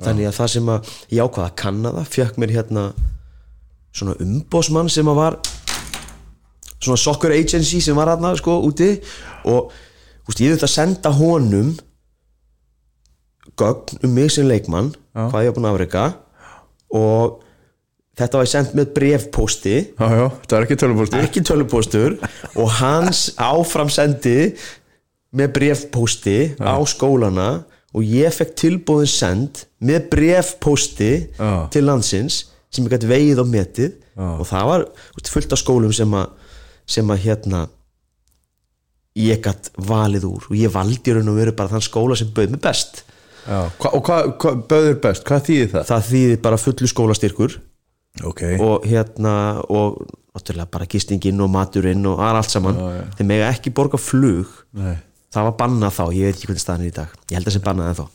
þannig 0.01 0.29
að 0.29 0.37
það 0.39 0.51
sem 0.55 0.71
að 0.73 0.91
ég 1.11 1.23
ákvaða 1.25 1.47
að 1.47 1.57
kanna 1.61 1.93
það 1.97 2.11
fjökk 2.15 2.39
mér 2.41 2.55
hérna 2.57 2.85
svona 3.91 4.15
umbósmann 4.23 4.89
sem 4.91 5.11
að 5.11 5.19
var 5.19 5.37
svona 6.81 6.97
soccer 6.97 7.35
agency 7.35 7.81
sem 7.83 7.97
var 7.97 8.11
hérna 8.13 8.33
sko 8.39 8.57
úti. 8.65 8.95
Og 9.49 9.71
úst, 10.27 10.41
ég 10.41 10.53
þurfti 10.53 10.67
að 10.67 10.73
senda 10.75 11.13
honum 11.17 11.75
gögn 13.59 14.03
um 14.05 14.13
mig 14.15 14.31
sem 14.33 14.47
leikmann 14.47 14.93
hvað 15.13 15.45
ég 15.45 15.51
var 15.51 15.57
búin 15.57 15.67
að 15.67 15.73
afreika 15.75 16.03
og 16.95 17.41
þetta 18.19 18.37
var 18.37 18.45
ég 18.47 18.51
sendt 18.51 18.75
með 18.77 18.93
brefposti 18.95 19.75
já, 19.81 20.05
já, 20.05 20.25
það 20.45 20.55
er 20.57 20.65
ekki 20.67 20.77
tölvupósti. 20.83 21.21
Ekki 21.25 21.43
tölupóstur 21.47 22.15
og 22.55 22.71
hans 22.79 23.23
áframsendi 23.39 24.37
með 25.35 25.53
brefpósti 25.57 26.37
á 26.59 26.75
skólana 26.87 27.49
og 27.91 28.06
ég 28.08 28.32
fekk 28.36 28.54
tilbúðin 28.60 29.10
send 29.12 29.65
með 29.84 30.06
brefpósti 30.13 31.12
Já. 31.36 31.67
til 31.73 31.84
landsins 31.88 32.45
sem 32.71 32.86
ég 32.88 32.93
gæti 32.93 33.10
vegið 33.10 33.41
á 33.43 33.45
metið. 33.47 33.97
Og 34.21 34.45
það 34.47 34.67
var 34.69 34.86
fullt 35.32 35.56
af 35.56 35.60
skólum 35.60 35.93
sem 35.95 36.12
að 36.15 36.30
sem 36.91 37.12
að 37.13 37.23
hérna 37.25 37.65
ég 39.19 39.41
gætt 39.43 39.71
valið 39.75 40.27
úr. 40.30 40.47
Og 40.51 40.56
ég 40.60 40.71
valdi 40.71 41.15
raun 41.15 41.32
og 41.32 41.39
veru 41.39 41.56
bara 41.56 41.71
þann 41.73 41.84
skóla 41.86 42.17
sem 42.19 42.32
bauð 42.36 42.56
mig 42.56 42.63
best. 42.63 43.04
Já. 43.47 43.67
Hva, 43.82 43.91
Og 43.97 44.06
hvað 44.08 44.32
hva, 44.39 44.56
böður 44.71 44.97
best? 45.04 45.27
Hvað 45.27 45.45
þýðir 45.49 45.69
það? 45.75 45.86
það 45.91 46.10
þýði 46.12 46.39
bara 46.47 46.62
fullu 46.62 46.91
skólastyrkur. 46.91 47.60
Ok, 48.27 48.41
og 48.60 48.84
hérna 48.88 49.34
og 49.71 50.01
náttúrulega 50.36 50.71
bara 50.71 50.88
gistingin 50.91 51.39
og 51.43 51.49
maturinn 51.51 52.06
og 52.08 52.19
allt 52.23 52.51
saman. 52.51 52.80
Þeir 53.17 53.27
mega 53.27 53.51
ekki 53.51 53.71
borga 53.75 53.99
flug. 53.99 54.51
Nei 54.75 54.97
það 55.34 55.48
var 55.50 55.58
bannað 55.63 55.98
þá, 55.98 56.04
ég 56.17 56.30
veit 56.30 56.38
ekki 56.38 56.50
hvernig 56.52 56.63
staðan 56.63 56.86
er 56.86 56.91
í 56.91 56.96
dag. 57.00 57.17
Ég 57.30 57.38
held 57.38 57.46
að 57.46 57.52
það 57.52 57.58
sé 57.58 57.65
bannað 57.65 57.91
ennþá. 57.91 58.08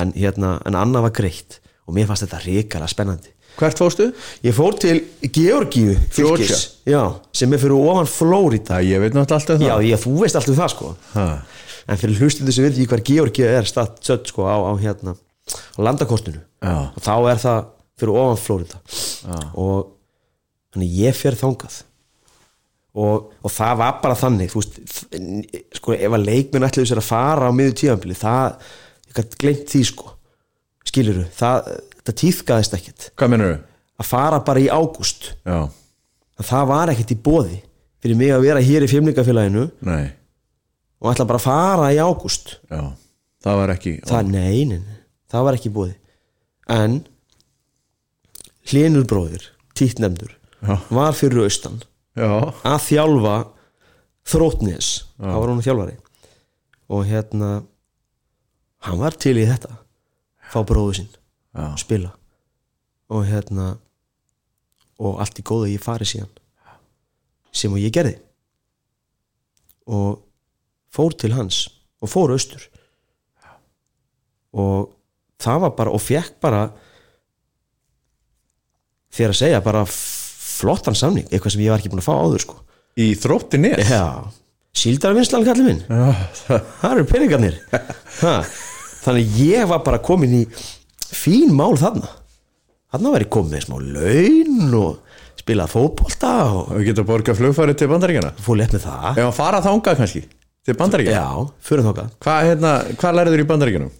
En, 0.00 0.14
hérna, 0.16 0.54
en 0.68 0.78
annað 0.78 1.06
var 1.08 1.14
greitt. 1.20 1.60
Og 1.88 1.96
mér 1.96 2.08
fannst 2.10 2.26
þetta 2.26 2.42
ríkala 2.44 2.88
spennandi. 2.90 3.32
Hvert 3.58 3.80
fórstu? 3.80 4.06
ég 4.46 4.54
fór 4.56 4.76
til 4.80 5.00
Georgíu 5.34 5.96
fylkis, 6.14 6.62
já, 6.88 7.00
sem 7.36 7.50
er 7.52 7.60
fyrir 7.60 7.74
ofan 7.76 8.06
Flórida 8.08 8.78
ég 8.84 9.02
veit 9.02 9.16
náttúrulega 9.16 9.40
alltaf 9.40 9.60
já, 9.60 9.72
það. 9.74 9.86
ég, 9.88 10.00
þú 10.04 10.12
veist 10.20 10.38
allt 10.38 10.52
um 10.52 10.56
það 10.60 10.70
sko. 10.72 10.92
Ha. 11.16 11.24
en 11.90 12.00
fyrir 12.00 12.22
hlustundu 12.22 12.54
sem 12.54 12.64
veit 12.64 12.78
ekki 12.78 12.86
hver 12.94 13.02
Georgíu 13.10 13.48
er 13.50 13.68
statt 13.68 13.98
sött 14.06 14.30
sko 14.30 14.46
á, 14.46 14.54
á 14.54 14.72
hérna 14.80 15.16
á 15.18 15.78
landakortinu 15.82 16.40
Já. 16.62 16.76
og 16.94 17.02
þá 17.02 17.12
er 17.32 17.42
það 17.42 17.60
fyrir 18.00 18.20
ofan 18.22 18.40
Flórida 18.46 18.80
og 19.58 19.90
þannig 20.72 20.96
ég 21.02 21.18
fer 21.18 21.36
þangað 21.42 21.80
og, 22.94 23.30
og 23.40 23.54
það 23.54 23.80
var 23.80 23.98
bara 24.02 24.18
þannig 24.18 24.54
veist, 24.56 24.80
sko 25.78 25.94
ef 25.94 26.16
að 26.16 26.26
leikmenn 26.26 26.66
ætluðu 26.66 26.90
sér 26.90 27.02
að 27.02 27.10
fara 27.10 27.50
á 27.50 27.52
miður 27.54 27.76
tíðanbili 27.80 28.18
það, 28.18 28.70
ég 29.10 29.18
gæti 29.20 29.42
gleymt 29.44 29.74
því 29.74 29.82
sko. 29.92 30.14
Skiluru, 30.90 31.26
það, 31.36 31.74
það 32.02 32.16
tíðkaðist 32.24 32.78
ekkert. 32.78 33.10
Hvað 33.20 33.34
mennur 33.34 33.52
þau? 33.54 33.66
að 34.00 34.08
fara 34.08 34.40
bara 34.44 34.62
í 34.62 34.70
ágúst. 34.72 35.34
Það 36.40 36.70
var 36.70 36.92
ekkert 36.94 37.12
í 37.12 37.18
boði 37.20 37.60
fyrir 38.00 38.16
mig 38.16 38.32
að 38.32 38.46
vera 38.46 38.64
hér 38.64 38.86
í 38.86 38.88
fjölmingafélaginu 38.88 39.66
nei, 39.84 40.06
og 41.02 41.10
ætla 41.12 41.26
bara 41.28 41.40
að 41.40 41.44
fara 41.44 41.90
í 41.92 42.00
ágúst. 42.00 42.54
Það 42.70 43.58
var 43.60 43.72
ekki 43.74 43.94
það, 44.08 44.32
nei, 44.32 44.64
nei, 44.68 44.80
nei, 44.80 45.00
það 45.32 45.46
var 45.46 45.58
ekki 45.58 45.68
í 45.68 45.74
boði. 45.74 45.96
En 46.70 47.00
hlinur 48.70 49.04
bróðir, 49.08 49.50
títtnemdur 49.76 50.32
Já. 50.60 50.76
var 50.92 51.16
fyrir 51.16 51.44
austan 51.44 51.80
Já, 52.20 52.52
að 52.68 52.80
þjálfa 52.84 53.34
þrótnis, 54.28 54.88
það 55.16 55.38
var 55.40 55.52
hún 55.52 55.62
þjálfari. 55.64 55.94
Og 56.90 57.06
hérna 57.08 57.50
hann 58.84 59.00
var 59.00 59.16
til 59.16 59.36
í 59.40 59.46
þetta. 59.48 59.78
Fá 60.50 60.58
bróðu 60.66 60.98
sinn, 60.98 61.12
já, 61.54 61.64
spila. 61.80 62.10
Og 63.10 63.24
hérna 63.28 63.72
og 65.00 65.22
allt 65.22 65.40
í 65.40 65.46
góða 65.46 65.70
ég 65.70 65.82
fari 65.82 66.08
síðan. 66.08 66.30
Sem 67.56 67.72
og 67.72 67.80
ég 67.80 67.94
gerði. 67.94 68.18
Og 69.90 70.20
fór 70.92 71.16
til 71.18 71.32
hans. 71.34 71.64
Og 72.04 72.10
fór 72.10 72.34
austur. 72.34 72.62
Og 74.52 74.92
það 75.40 75.64
var 75.64 75.74
bara 75.78 75.94
og 75.96 76.02
fekk 76.04 76.36
bara 76.42 76.62
þegar 79.10 79.32
að 79.32 79.40
segja 79.40 79.64
bara 79.64 79.84
flottan 80.60 80.98
samning, 80.98 81.26
eitthvað 81.30 81.56
sem 81.56 81.64
ég 81.64 81.72
var 81.72 81.82
ekki 81.82 81.92
búin 81.92 82.02
að 82.02 82.08
fá 82.08 82.14
áður 82.20 82.44
sko. 82.44 82.58
Í 83.00 83.10
þrótti 83.18 83.60
nes? 83.62 83.90
Já, 83.90 84.04
síldarvinnslan 84.76 85.46
kallið 85.48 85.68
minn. 85.70 85.82
Það, 86.46 86.90
eru 86.92 87.08
peningarnir. 87.10 87.60
Ha. 88.20 88.42
Þannig 89.00 89.36
ég 89.40 89.68
var 89.70 89.78
bara 89.80 89.96
komin 90.04 90.34
í 90.36 90.40
fín 91.08 91.54
mál 91.56 91.72
þarna. 91.80 92.10
Þarna 92.92 93.22
komin 93.32 93.54
með 93.54 93.62
smá 93.64 93.78
laun 93.80 94.74
og 94.76 94.98
spilað 95.40 95.72
fótbolta 95.72 96.32
og 96.52 96.70
við 96.76 96.90
getum 96.90 97.08
borgað 97.08 97.38
flugfæri 97.40 97.76
til 97.78 97.88
bandaríkjana 97.90 98.32
létt 98.60 98.74
með 98.76 98.84
það. 98.84 99.08
Ef 99.14 99.24
að 99.24 99.36
fara 99.38 99.62
þangað 99.64 100.00
kannski 100.02 100.22
Til 100.66 100.76
bandaríkjana 100.76 101.20
Já, 101.20 101.52
fyrir 101.64 101.86
þokkað 101.86 102.10
Hvað, 102.20 102.40
hérna, 102.50 102.72
hvað 103.00 103.16
lærður 103.18 103.42
í 103.42 103.46
bandaríkjanum? 103.48 103.92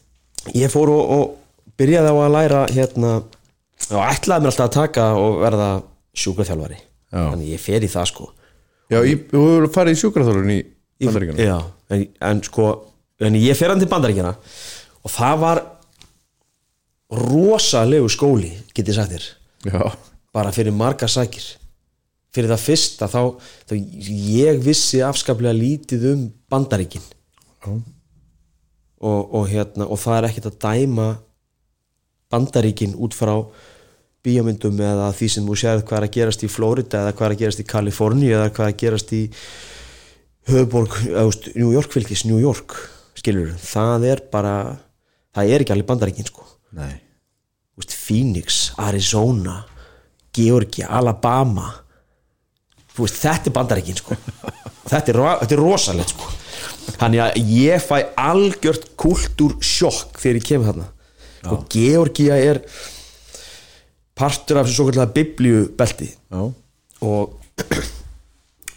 Ég 0.56 0.72
fór 0.72 0.92
og, 0.92 1.14
og 1.16 1.70
byrjaði 1.80 2.12
á 2.12 2.16
að 2.20 2.34
læra 2.36 2.60
hérna 2.74 3.12
og 3.90 4.02
ætlaði 4.04 4.44
mér 4.44 4.52
alltaf 4.52 4.66
að 4.68 4.74
taka 4.76 5.06
og 5.16 5.38
verða 5.40 5.70
sjúkraþjálfari. 6.16 6.78
Já. 7.10 7.22
Þannig 7.32 7.50
ég 7.54 7.62
fer 7.62 7.86
í 7.86 7.90
það 7.90 8.08
sko. 8.10 8.28
Já, 8.90 9.00
þú 9.30 9.42
hefur 9.46 9.68
farið 9.74 9.96
í 9.96 10.00
sjúkraþjálfun 10.00 10.54
í 10.54 10.60
bandaríkjanum 11.06 11.44
Já, 11.46 11.58
en, 11.94 12.06
en 12.30 12.40
sko 12.44 12.70
en 13.22 13.36
ég 13.38 13.58
fer 13.58 13.70
hann 13.72 13.80
til 13.82 13.88
bandaríkjana 13.90 14.32
og 15.00 15.12
það 15.14 15.36
var 15.44 15.60
rosalegu 17.10 18.10
skóli 18.10 18.50
get 18.74 18.90
ég 18.90 18.98
sagt 18.98 19.14
þér. 19.14 19.26
Já, 19.70 19.80
bara 20.34 20.52
fyrir 20.54 20.74
margar 20.74 21.10
sækir. 21.10 21.46
Fyrir 22.30 22.52
það 22.52 22.62
fyrsta 22.62 23.08
þá, 23.10 23.22
þá 23.66 23.72
ég 24.30 24.60
vissi 24.62 25.00
afskaplega 25.02 25.56
lítið 25.56 26.06
um 26.12 26.28
bandaríkin. 26.50 27.02
Og, 27.66 27.80
og 29.34 29.48
hérna 29.50 29.88
og 29.90 29.98
það 29.98 30.18
er 30.18 30.28
ekkert 30.28 30.50
að 30.52 30.60
dæma 30.62 31.08
bandaríkin 32.30 32.94
út 32.94 33.16
frá 33.16 33.34
bíómyndum 34.24 34.80
eða 34.84 35.10
því 35.16 35.28
sem 35.34 35.48
þú 35.48 35.56
sér 35.58 35.82
hvað 35.84 35.98
er 35.98 36.06
að 36.06 36.14
gerast 36.18 36.44
í 36.44 36.50
Florida 36.52 37.02
eða 37.04 37.16
hvað 37.16 37.26
er 37.26 37.34
að 37.36 37.42
gerast 37.44 37.62
í 37.62 37.68
Kaliforni 37.70 38.30
eða 38.30 38.50
hvað 38.50 38.66
er 38.66 38.74
að 38.74 38.80
gerast 38.84 39.14
í 39.16 39.22
höfuborg, 40.50 40.96
veist, 41.14 41.50
New 41.56 41.72
York 41.74 41.92
fylgis 41.94 42.26
New 42.28 42.40
York, 42.42 42.76
skilur 43.18 43.52
það 43.62 44.06
er 44.10 44.24
bara, 44.32 44.54
það 45.36 45.54
er 45.54 45.64
ekki 45.64 45.74
alveg 45.76 45.88
bandaríkin 45.88 46.28
sko. 46.28 46.46
Nei. 46.76 46.94
Þú 47.74 47.84
veist, 47.84 47.96
Phoenix, 47.96 48.62
Arizona 48.80 49.60
Georgia, 50.36 50.88
Alabama. 50.90 51.70
Þú 52.94 53.06
veist, 53.06 53.18
þetta 53.22 53.50
er 53.50 53.56
bandaríkin 53.56 53.98
sko. 53.98 54.16
þetta, 54.90 55.12
er, 55.12 55.20
þetta 55.42 55.56
er 55.56 55.62
rosalegt 55.62 56.14
sko. 56.14 56.30
þannig 57.00 57.22
að 57.24 57.52
ég 57.54 57.82
fæ 57.84 57.96
algjört 58.18 58.90
kultúr 59.00 59.56
sjokk 59.64 60.18
þegar 60.20 60.40
ég 60.40 60.48
kemur 60.48 60.70
þarna. 60.70 60.88
Og 61.50 61.62
Georgia 61.72 62.36
er 62.36 62.60
partur 64.20 64.60
af 64.60 64.68
þessu 64.68 64.76
svo 64.76 64.88
kallega 64.90 65.14
biblíubelti 65.16 66.10
og, 66.36 67.38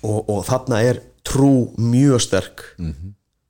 og, 0.02 0.20
og 0.20 0.40
þarna 0.48 0.80
er 0.88 1.02
trú 1.24 1.74
mjög 1.80 2.24
sterk. 2.24 2.64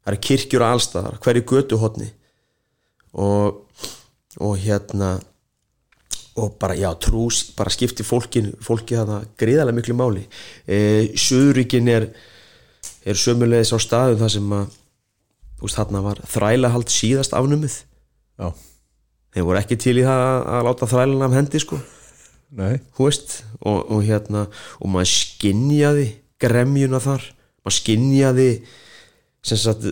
Það 0.04 0.12
eru 0.12 0.24
kirkjur 0.28 0.66
og 0.66 0.74
allstaðar 0.76 1.20
hverju 1.24 1.46
götu 1.54 1.80
hotni 1.82 2.10
og, 3.14 3.62
og 4.42 4.58
hérna 4.60 5.16
og 6.34 6.56
bara, 6.58 6.74
já, 6.74 6.90
trú 6.98 7.28
bara 7.54 7.70
skipti 7.70 8.02
fólkin, 8.02 8.50
fólki 8.58 8.98
þarna 8.98 9.22
gríðarlega 9.38 9.78
miklu 9.78 9.96
máli. 9.98 10.24
E, 10.66 11.14
Suðuríkin 11.14 11.92
er 11.94 12.08
er 13.04 13.20
sömulegis 13.20 13.74
á 13.76 13.80
staðum 13.82 14.22
þar 14.22 14.32
sem 14.32 14.54
að 14.56 14.78
veist, 15.62 15.78
þarna 15.78 16.04
var 16.06 16.22
þrælahald 16.30 16.92
síðast 16.92 17.36
afnumið. 17.38 17.82
Já, 18.40 18.50
þeir 19.34 19.48
voru 19.48 19.62
ekki 19.62 19.78
til 19.82 19.96
í 20.00 20.06
það 20.06 20.24
að, 20.24 20.68
láta 20.68 20.90
þrælan 20.92 21.26
af 21.28 21.38
hendi 21.38 21.62
sko. 21.64 21.80
Og, 23.64 23.80
og 23.90 24.04
hérna 24.06 24.46
og 24.80 24.92
maður 24.94 25.12
skinjaði 25.14 26.08
gremjuna 26.42 27.02
þar. 27.04 27.26
Maður 27.64 27.78
skinjaði 27.80 28.50
sem 29.44 29.60
sagt 29.60 29.88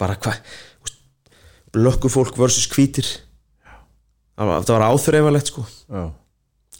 bara 0.00 0.18
hvað 0.18 0.42
blökku 1.74 2.10
fólk 2.10 2.38
versus 2.40 2.68
hvítir. 2.72 3.06
Það 4.38 4.70
var, 4.70 4.86
áþreifalegt 4.90 5.50
sko. 5.52 5.64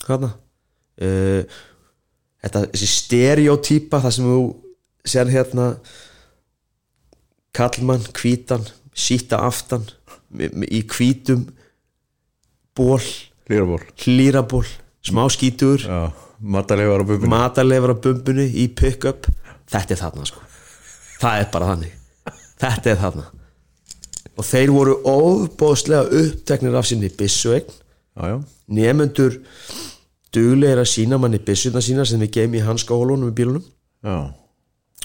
Hana 0.09 0.31
uh, 1.03 1.59
þetta, 2.43 2.65
þessi 2.73 2.89
stereotýpa 2.93 4.01
það 4.05 4.15
sem 4.17 4.29
þú 4.29 4.43
sér 5.09 5.33
hérna 5.33 5.69
kallmann, 7.57 8.05
hvítan 8.17 8.67
síta 8.99 9.41
aftan 9.47 9.87
í 10.69 10.83
hvítum 10.91 11.47
ból 12.79 13.03
líraból 13.49 13.83
hlýraból, 13.97 14.65
smá 15.03 15.27
skítur. 15.33 15.83
Já, 15.83 16.13
matalegar 16.39 17.03
á 17.03 17.07
bubinu 17.09 17.33
matarleifar 17.33 17.97
á 17.97 17.97
bumbunu 17.97 18.45
í 18.45 18.69
pick-up. 18.69 19.27
Þetta 19.69 19.95
er 19.95 20.01
þarna 20.03 20.29
sko. 20.29 20.45
Það 21.19 21.43
er 21.43 21.51
bara 21.53 21.71
þannig. 21.73 21.95
Þetta 22.59 22.93
er 22.93 23.01
þarna. 23.03 23.27
Og 24.39 24.47
þeir 24.47 24.71
voru 24.71 24.97
óbóðslega 25.03 26.07
uppteknir 26.15 26.77
af 26.79 26.87
sinni 26.87 27.11
já, 28.19 28.35
nefnendur 28.67 29.39
duglegir 30.35 30.81
að 30.83 30.91
sína 30.91 31.19
manni 31.19 31.39
byssuna 31.39 31.83
sína 31.83 32.05
sem 32.07 32.21
við 32.21 32.33
geim 32.37 32.55
í 32.55 32.63
hanskahólunum 32.63 33.31
í 33.31 33.35
bílunum. 33.35 33.65
Já, 34.05 34.31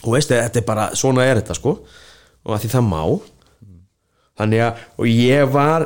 og 0.03 0.09
veist 0.13 0.29
þetta 0.29 0.59
er 0.59 0.65
bara, 0.67 0.89
svona 0.97 1.25
er 1.25 1.41
þetta 1.41 1.57
sko. 1.57 1.77
Og 2.43 2.55
að 2.55 2.65
því 2.65 2.71
það 2.73 2.87
má. 2.89 3.03
Þannig 4.41 4.63
að, 4.65 4.81
og 4.99 5.07
ég 5.07 5.51
var 5.53 5.85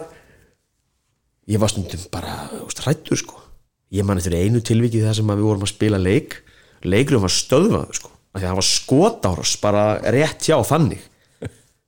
ég 1.47 1.61
var 1.61 1.71
stundum 1.71 2.03
bara 2.13 2.49
hrættur 2.83 3.19
sko. 3.19 3.41
Ég 3.93 4.03
man 4.03 4.19
eftir 4.19 4.35
einu 4.35 4.59
tilviki 4.59 5.01
þar 5.05 5.15
sem 5.15 5.31
við 5.31 5.47
vorum 5.47 5.65
að 5.65 5.73
spila 5.73 5.99
leik. 6.01 6.41
Leikurum 6.87 7.23
var 7.25 7.33
stöðvað 7.33 7.91
sko 7.97 8.11
af 8.37 8.41
því 8.41 8.45
að 8.45 8.51
það 8.51 8.59
var 8.59 8.67
skotárás 8.67 9.53
bara 9.61 9.83
rétt 10.13 10.47
hjá 10.47 10.57
þannig. 10.67 11.03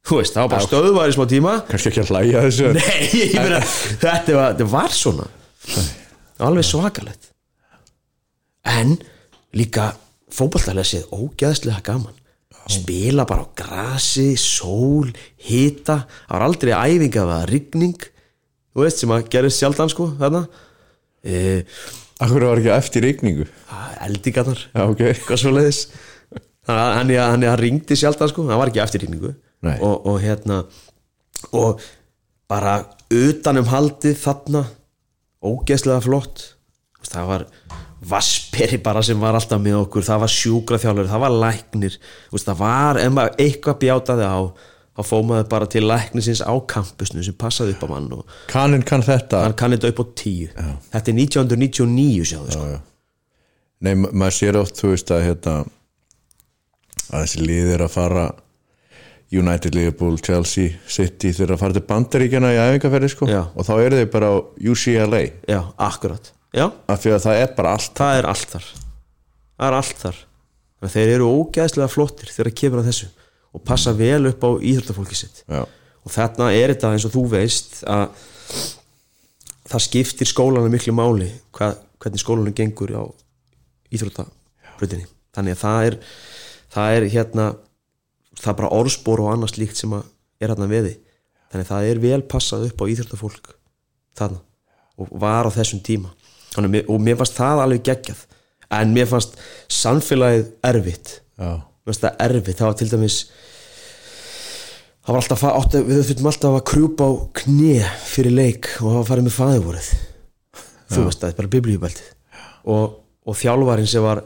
Þú 0.10 0.19
veist, 0.22 0.34
það 0.34 0.45
var 0.45 0.52
bara 0.54 0.65
stöðvað 0.65 1.10
í 1.12 1.15
smá 1.15 1.26
tíma. 1.30 1.56
Kannski 1.69 1.91
ekki 1.91 2.02
að 2.02 2.12
hlæja 2.13 2.43
þessu. 2.48 2.69
Nei, 2.80 3.26
meina, 3.36 3.60
þetta 4.02 4.38
var, 4.38 4.54
þetta 4.54 4.69
var 4.72 4.95
svona. 4.95 5.28
Alveg 6.48 6.65
svakalegt. 6.65 7.28
En 8.69 8.95
líka 9.58 9.91
fótballtælega 10.34 10.88
séð 10.88 11.12
ógeðslega 11.13 11.84
gaman. 11.86 12.15
Spila 12.69 13.26
bara 13.30 13.45
á 13.45 13.54
grasi, 13.58 14.32
sól 14.38 15.10
hita, 15.41 16.04
það 16.06 16.34
var 16.36 16.45
aldrei 16.45 16.74
æfinga 16.76 17.22
það 17.22 17.30
var 17.32 17.50
rigning 17.50 18.10
þú 18.73 18.86
veist 18.86 19.01
sem 19.01 19.13
að 19.15 19.29
gerist 19.34 19.62
sjaldan 19.62 19.91
sko 19.91 20.12
þarna. 20.19 20.45
E, 21.23 21.63
Akkur 22.19 22.43
var 22.49 22.60
ekki 22.60 22.71
eftir 22.73 23.03
ríkningu 23.08 23.45
eldingarnar 24.03 24.60
Já, 24.73 24.82
ok. 24.86 25.01
Eitthvað 25.08 25.39
svo 25.39 25.51
leiðis 25.55 25.82
hann, 26.67 27.12
hann, 27.12 27.43
hann 27.47 27.60
ringdi 27.60 27.95
sjaldan 27.99 28.32
sko, 28.32 28.45
hann 28.47 28.60
var 28.60 28.71
ekki 28.71 28.84
eftir 28.84 29.08
Nei. 29.10 29.75
og, 29.84 30.05
og 30.08 30.19
hérna 30.23 30.62
og 31.55 31.82
bara 32.49 32.79
utanum 33.13 33.67
haldið 33.69 34.17
þarna 34.21 34.63
ógeðslega 35.45 36.01
flott. 36.03 36.43
Það 37.10 37.29
var 37.29 37.45
vasperi 38.10 38.79
bara 38.84 39.03
sem 39.05 39.19
var 39.19 39.38
alltaf 39.38 39.62
með 39.62 39.79
okkur. 39.84 40.05
Það 40.08 40.23
var 40.23 40.34
sjúkraþjálfur, 40.34 41.10
það 41.12 41.23
var 41.23 41.38
læknir. 41.43 41.97
Það 42.34 42.60
var, 42.60 42.99
ef 42.99 43.13
maður 43.15 43.43
eitthvað 43.45 43.79
bjátaði 43.84 44.27
á 44.27 44.39
þá 45.00 45.08
fóð 45.08 45.26
maður 45.30 45.48
bara 45.54 45.68
til 45.72 45.86
læknisins 45.88 46.42
á 46.44 46.52
kampusnu 46.68 47.24
sem 47.24 47.36
passaði 47.40 47.76
upp 47.78 47.86
á 47.88 47.90
mann 47.94 48.12
og 48.18 48.26
Kaninn 48.52 48.84
kann 48.84 49.04
þetta. 49.06 49.46
Hann 49.48 49.56
kann 49.60 49.72
þetta 49.76 49.94
upp 49.94 50.02
á 50.04 50.06
tíu. 50.20 50.50
Þetta 50.92 51.14
er 51.14 51.20
1999 51.24 52.28
sjáðu 52.34 52.56
sko. 52.58 52.68
Nei, 53.80 53.94
ma- 53.96 54.12
maður 54.12 54.36
sér 54.36 54.58
oft, 54.60 54.76
þú 54.76 54.92
veist 54.92 55.12
að 55.16 55.24
hérna 55.30 55.54
að 57.10 57.24
þessi 57.24 57.44
lið 57.48 57.70
er 57.78 57.84
að 57.86 57.94
fara 57.96 58.26
United, 59.32 59.76
Liverpool, 59.78 60.18
Chelsea 60.26 60.74
City 60.90 61.30
þeir 61.32 61.46
eru 61.48 61.56
að 61.56 61.62
fara 61.62 61.76
til 61.78 61.86
bandaríkjana 61.86 62.50
í 62.56 62.60
æfingarferði 62.64 63.10
sko. 63.14 63.28
Já. 63.30 63.44
og 63.54 63.66
þá 63.68 63.74
eru 63.86 64.00
þeir 64.02 64.10
bara 64.16 64.32
á 64.34 64.36
UCLA 64.74 65.22
já, 65.48 65.60
akkurat. 65.78 66.32
Já, 66.58 66.66
af 66.90 67.04
því 67.04 67.12
að 67.14 67.24
það 67.28 67.42
er 67.44 67.52
bara 67.60 67.74
allt 67.78 67.94
það 68.02 68.18
er 68.20 68.28
allt 68.34 68.50
þar. 68.56 68.68
Það 69.60 69.68
er 69.70 69.78
allt 69.80 70.00
þar. 70.04 70.20
Að 70.80 70.94
þeir 70.96 71.10
eru 71.14 71.28
ógæðslega 71.38 71.92
flottir 71.94 72.32
þegar 72.34 72.56
kemur 72.64 72.82
að 72.82 72.90
þessu 72.90 73.10
og 73.60 73.65
passa 73.67 73.93
vel 73.95 74.24
upp 74.32 74.48
á 74.48 74.50
íþróttafólki 74.56 75.19
sitt. 75.19 75.43
Já, 75.45 75.65
og 75.67 76.15
þarna 76.15 76.50
er 76.56 76.74
þetta 76.74 76.93
eins 76.95 77.08
og 77.10 77.13
þú 77.13 77.26
veist 77.36 77.82
að 77.84 78.10
það 79.69 79.86
skiptir 79.86 80.30
skólanu 80.30 80.72
miklu 80.72 80.95
máli 80.95 81.30
hvað, 81.54 81.78
hvernig 82.02 82.24
skólanu 82.24 82.56
gengur 82.56 82.95
á 82.95 83.04
íþróttabröðinni 83.93 85.10
þannig 85.36 85.58
að 85.58 85.63
það 85.63 85.89
er 85.89 85.98
það 86.74 86.95
er 86.95 87.08
hérna 87.13 87.45
það 88.39 88.52
er 88.52 88.58
bara 88.62 88.74
orðspor 88.80 89.24
og 89.24 89.32
annars 89.34 89.58
líkt 89.60 89.80
sem 89.80 89.93
er 89.95 90.06
hérna 90.43 90.69
veði. 90.69 90.95
Þannig 91.50 91.65
að 91.65 91.72
það 91.72 91.88
er 91.89 92.02
vel 92.04 92.22
passað 92.30 92.67
upp 92.69 92.84
á 92.84 92.89
íþróttafólk 92.93 93.54
þarna 94.19 94.41
og 95.00 95.13
var 95.22 95.48
á 95.48 95.52
þessum 95.56 95.82
tíma. 95.86 96.12
Þannig, 96.54 96.86
og 96.91 97.02
mér 97.04 97.17
fannst 97.19 97.38
það 97.39 97.63
alveg 97.63 97.86
geggjað. 97.88 98.22
En 98.80 98.93
mér 98.93 99.10
fannst 99.10 99.38
samfélagið 99.72 100.50
erfitt. 100.69 101.13
Já, 101.39 101.62
fannst 101.89 102.06
það 102.06 102.21
erfitt, 102.28 102.60
það 102.60 102.69
var 102.69 102.78
til 102.80 102.89
dæmis 102.93 103.17
það 104.99 105.12
var 105.15 105.19
alltaf 105.23 105.43
átti, 105.49 105.82
við 105.88 106.02
þurfum 106.10 106.30
alltaf 106.32 106.56
að 106.60 106.65
krjúpa 106.69 107.08
á 107.10 107.12
kné 107.41 107.75
fyrir 108.10 108.36
leik 108.36 108.71
og 108.84 108.97
hafa 108.97 109.08
farið 109.12 109.28
með 109.30 109.38
fæðivorið 109.39 109.91
þú 110.89 111.06
veist 111.06 111.23
það 111.23 111.38
bara 111.39 111.54
biblíubæltið 111.56 112.10
og, 112.69 112.97
og 113.25 113.38
þjálfarinn 113.39 113.89
sem 113.89 114.06
var 114.06 114.23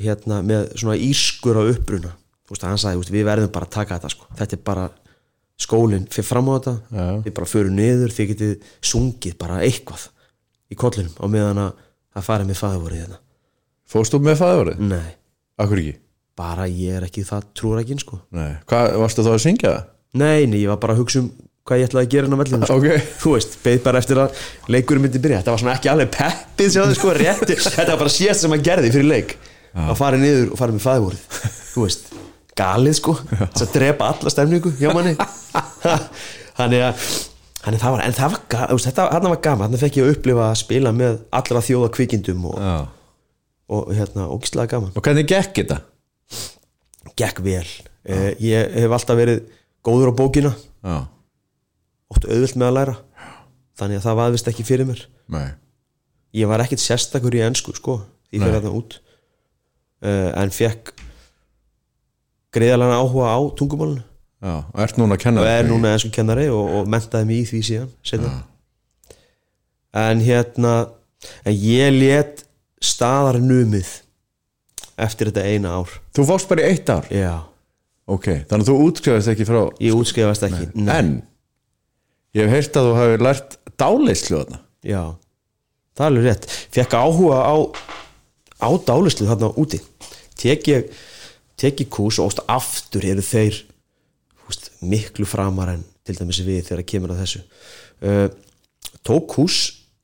hérna 0.00 0.40
með 0.46 0.72
svona 0.80 0.96
írskur 1.00 1.60
á 1.60 1.62
uppruna 1.70 2.12
þú 2.44 2.54
veist 2.54 2.66
hann 2.66 2.80
sagði, 2.82 3.02
veist, 3.02 3.14
við 3.14 3.28
verðum 3.28 3.52
bara 3.54 3.68
að 3.68 3.74
taka 3.78 3.98
þetta 3.98 4.12
sko. 4.14 4.28
þetta 4.38 4.56
er 4.58 4.64
bara 4.66 4.88
skólinn 5.60 6.06
fyrir 6.10 6.28
fram 6.28 6.48
á 6.48 6.52
þetta, 6.56 6.74
Já. 6.96 7.06
við 7.26 7.34
bara 7.36 7.50
förum 7.50 7.76
niður 7.76 8.14
þið 8.16 8.30
getið 8.34 8.68
sungið 8.90 9.36
bara 9.40 9.60
eitthvað 9.64 10.06
í 10.72 10.78
kollinum 10.78 11.16
á 11.20 11.24
meðan 11.30 11.62
að 11.66 11.82
það 12.16 12.28
farið 12.28 12.50
með 12.50 12.60
fæðivorið 12.62 13.02
hérna 13.04 13.20
fórst 13.90 14.14
þú 14.14 14.22
með 14.24 14.40
fæðurinn? 14.40 14.88
nei, 14.90 15.10
Akkur 15.60 15.82
ekki? 15.82 15.96
Bara 16.40 16.64
ég 16.72 16.96
er 16.98 17.06
ekki 17.06 17.26
það 17.28 17.46
trúrækin 17.60 18.00
sko. 18.00 18.18
Nei, 18.36 18.50
hvað, 18.70 18.96
varstu 19.04 19.26
þá 19.28 19.30
að 19.36 19.44
syngja 19.44 19.70
það? 19.76 19.86
Nei, 20.24 20.40
nei, 20.50 20.58
ég 20.64 20.72
var 20.72 20.80
bara 20.82 20.96
að 20.96 21.04
hugsa 21.04 21.20
um 21.22 21.30
hvað 21.70 21.78
ég 21.82 21.90
ætlaði 21.90 22.06
að 22.08 22.12
gera 22.14 22.26
inn 22.26 22.34
á 22.34 22.40
vellinu 22.40 22.66
sko. 22.66 22.76
Ok. 22.80 23.08
Þú 23.20 23.32
veist, 23.36 23.52
beð 23.62 23.80
bara 23.84 24.00
eftir 24.02 24.18
að 24.18 24.38
leikurinn 24.74 25.04
myndi 25.04 25.20
byrja. 25.22 25.42
Þetta 25.42 25.52
var 25.54 25.60
svona 25.62 25.74
ekki 25.76 25.90
alveg 25.92 26.08
peppið 26.16 26.70
sjáðu 26.74 26.96
sko, 26.98 27.12
rétti 27.20 27.56
Þetta 27.76 27.92
var 27.92 28.00
bara 28.00 28.14
síðast 28.16 28.42
sem 28.46 28.54
hann 28.56 28.64
gerði 28.66 28.90
fyrir 28.96 29.06
leik. 29.12 29.36
Að 29.78 29.92
fara 30.00 30.18
niður 30.18 30.48
og 30.50 30.58
fara 30.58 30.74
með 30.74 30.82
fæðvorið 30.82 31.20
Þú 31.70 31.84
veist, 31.84 32.08
galið 32.58 32.96
sko. 32.98 33.14
Þess 33.30 33.66
að 33.68 33.74
drepa 33.76 34.08
alla 34.16 34.32
stemningu 34.34 34.72
hjá 34.80 34.88
manni. 34.96 35.12
Þannig 36.58 36.82
að 36.88 37.04
Þannig 37.60 37.82
það 37.82 37.92
var, 37.92 38.02
en 38.08 38.14
það 38.16 38.30
var, 38.32 38.42
ga- 38.54 38.66
þú 38.70 38.76
veist, 38.78 38.86
þetta, 38.88 39.04
þarna 39.12 39.30
var 39.34 39.40
gaman. 39.44 39.66
Þannig 39.68 39.80
fekk 39.84 39.96
ég 40.00 40.06
að 40.06 40.12
upplifa 40.14 40.44
að 40.48 40.58
spila 40.62 40.92
með 40.96 41.18
allra 41.38 41.60
þjóða 41.66 41.90
kvikindum 41.92 42.46
og, 42.48 42.60
og 43.76 43.90
hérna, 43.98 44.28
ógislega 44.32 44.70
gaman. 44.78 44.94
Og 44.96 45.04
hvernig 45.04 45.26
gekk 45.28 45.58
þetta? 45.60 45.76
Gekk 47.18 47.40
vel. 47.44 47.66
Eh, 48.04 48.34
Ég 48.40 48.76
hef 48.82 48.94
alltaf 48.96 49.18
verið 49.18 49.42
góður 49.86 50.12
á 50.12 50.18
bókina. 50.20 50.52
Já, 50.84 50.96
ótt 52.10 52.26
auðvilt 52.26 52.56
með 52.56 52.68
að 52.70 52.76
læra. 52.78 52.96
Þannig 53.80 54.00
að 54.00 54.06
það 54.06 54.18
vaðvist 54.20 54.50
ekki 54.52 54.66
fyrir 54.68 54.88
mér. 54.88 55.04
Nei. 55.32 55.48
Ég 56.36 56.50
var 56.50 56.62
ekkit 56.62 56.82
sérstakur 56.82 57.34
í 57.34 57.42
ennsku 57.42 57.74
sko, 57.74 58.00
því 58.30 58.42
fyrir 58.42 58.58
þarna 58.58 58.74
út. 58.76 58.98
Uh, 60.00 60.30
en 60.40 60.52
fekk 60.54 60.94
greiðalega 62.54 63.00
áhuga 63.00 63.32
á 63.34 63.38
tungumálinu. 63.58 64.04
Já, 64.40 64.54
og 65.44 65.48
er 65.52 65.66
núna 65.68 65.90
ennsku 65.92 66.10
kennari 66.14 66.46
og, 66.48 66.70
og 66.78 66.86
mentaði 66.88 67.28
mig 67.28 67.42
í 67.42 67.48
því 67.50 67.58
síðan 67.68 67.90
en 69.92 70.22
hérna 70.24 70.70
en 71.44 71.52
ég 71.58 71.90
let 71.98 72.44
staðar 72.80 73.36
numið 73.42 73.90
eftir 75.06 75.30
þetta 75.30 75.46
eina 75.48 75.72
ár. 75.80 75.94
Þú 76.16 76.26
fórst 76.28 76.50
bara 76.50 76.64
í 76.64 76.70
eitt 76.74 76.92
ár? 76.92 77.08
já, 77.14 77.32
Ok, 78.10 78.26
þannig 78.50 78.64
að 78.64 78.70
þú 78.72 78.86
útskrifast 78.88 79.30
ekki 79.30 79.46
frá 79.46 79.60
ég 79.78 79.94
útskrifast 79.94 80.42
ekki 80.48 80.64
Nei. 80.74 80.94
En 80.96 81.10
Ég 82.34 82.46
hef 82.46 82.54
heyrt 82.54 82.76
að 82.78 82.86
þú 82.86 82.94
hafi 82.94 83.18
lært 83.24 83.54
dáleyslu 83.80 84.36
þarna. 84.38 84.58
Já, 84.86 85.00
það 85.98 86.04
er 86.04 86.10
alveg 86.10 86.26
rétt. 86.28 86.44
Fekk 86.76 86.94
áhuga 86.94 87.38
á 87.42 87.56
á 88.60 88.70
dálislu 88.86 89.26
þarna 89.26 89.50
úti. 89.58 89.80
Tek 90.38 90.68
ég, 90.70 90.92
tek 91.58 91.82
kús 91.90 92.20
og 92.20 92.30
óst 92.30 92.42
aftur 92.46 93.04
eru 93.08 93.24
þeir 93.24 93.58
úst, 94.46 94.70
miklu 94.82 95.26
framar 95.28 95.74
en 95.74 95.82
til 96.06 96.16
dæmis 96.18 96.40
við 96.44 96.62
þegar 96.68 96.86
kemur 96.86 97.14
að 97.14 97.22
þessu. 97.24 97.42
Uh, 98.00 98.28
tók 99.06 99.26
kús 99.34 99.58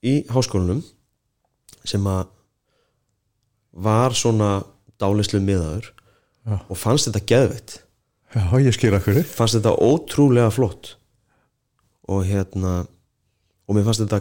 í 0.05 0.21
háskólanum 0.31 0.83
sem 1.87 2.03
að 2.11 2.27
var 3.77 4.17
svona 4.17 4.65
dálislu 5.01 5.41
miðaður 5.45 5.91
Já. 6.47 6.57
og 6.61 6.79
fannst 6.79 7.11
þetta 7.11 7.25
geðveitt 7.33 7.81
Já, 8.37 8.47
ég 8.61 8.75
skil 8.77 8.95
okkur 8.97 9.23
fannst 9.25 9.57
þetta 9.57 9.73
ótrúlega 9.81 10.51
flott. 10.53 10.97
Og 12.11 12.27
hérna 12.27 12.83
og 13.67 13.77
mér 13.77 13.87
fannst 13.87 14.03
þetta 14.03 14.21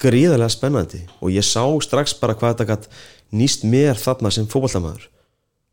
gríðarlega 0.00 0.52
spennandi. 0.52 1.00
Og 1.24 1.32
ég 1.34 1.44
sá 1.44 1.64
strax 1.82 2.14
bara 2.20 2.36
hvað 2.36 2.54
þetta 2.54 2.68
gætt 2.68 2.88
nýst 3.34 3.64
mér 3.66 3.98
þarna 3.98 4.30
sem 4.32 4.46
fótballtamaður 4.50 5.08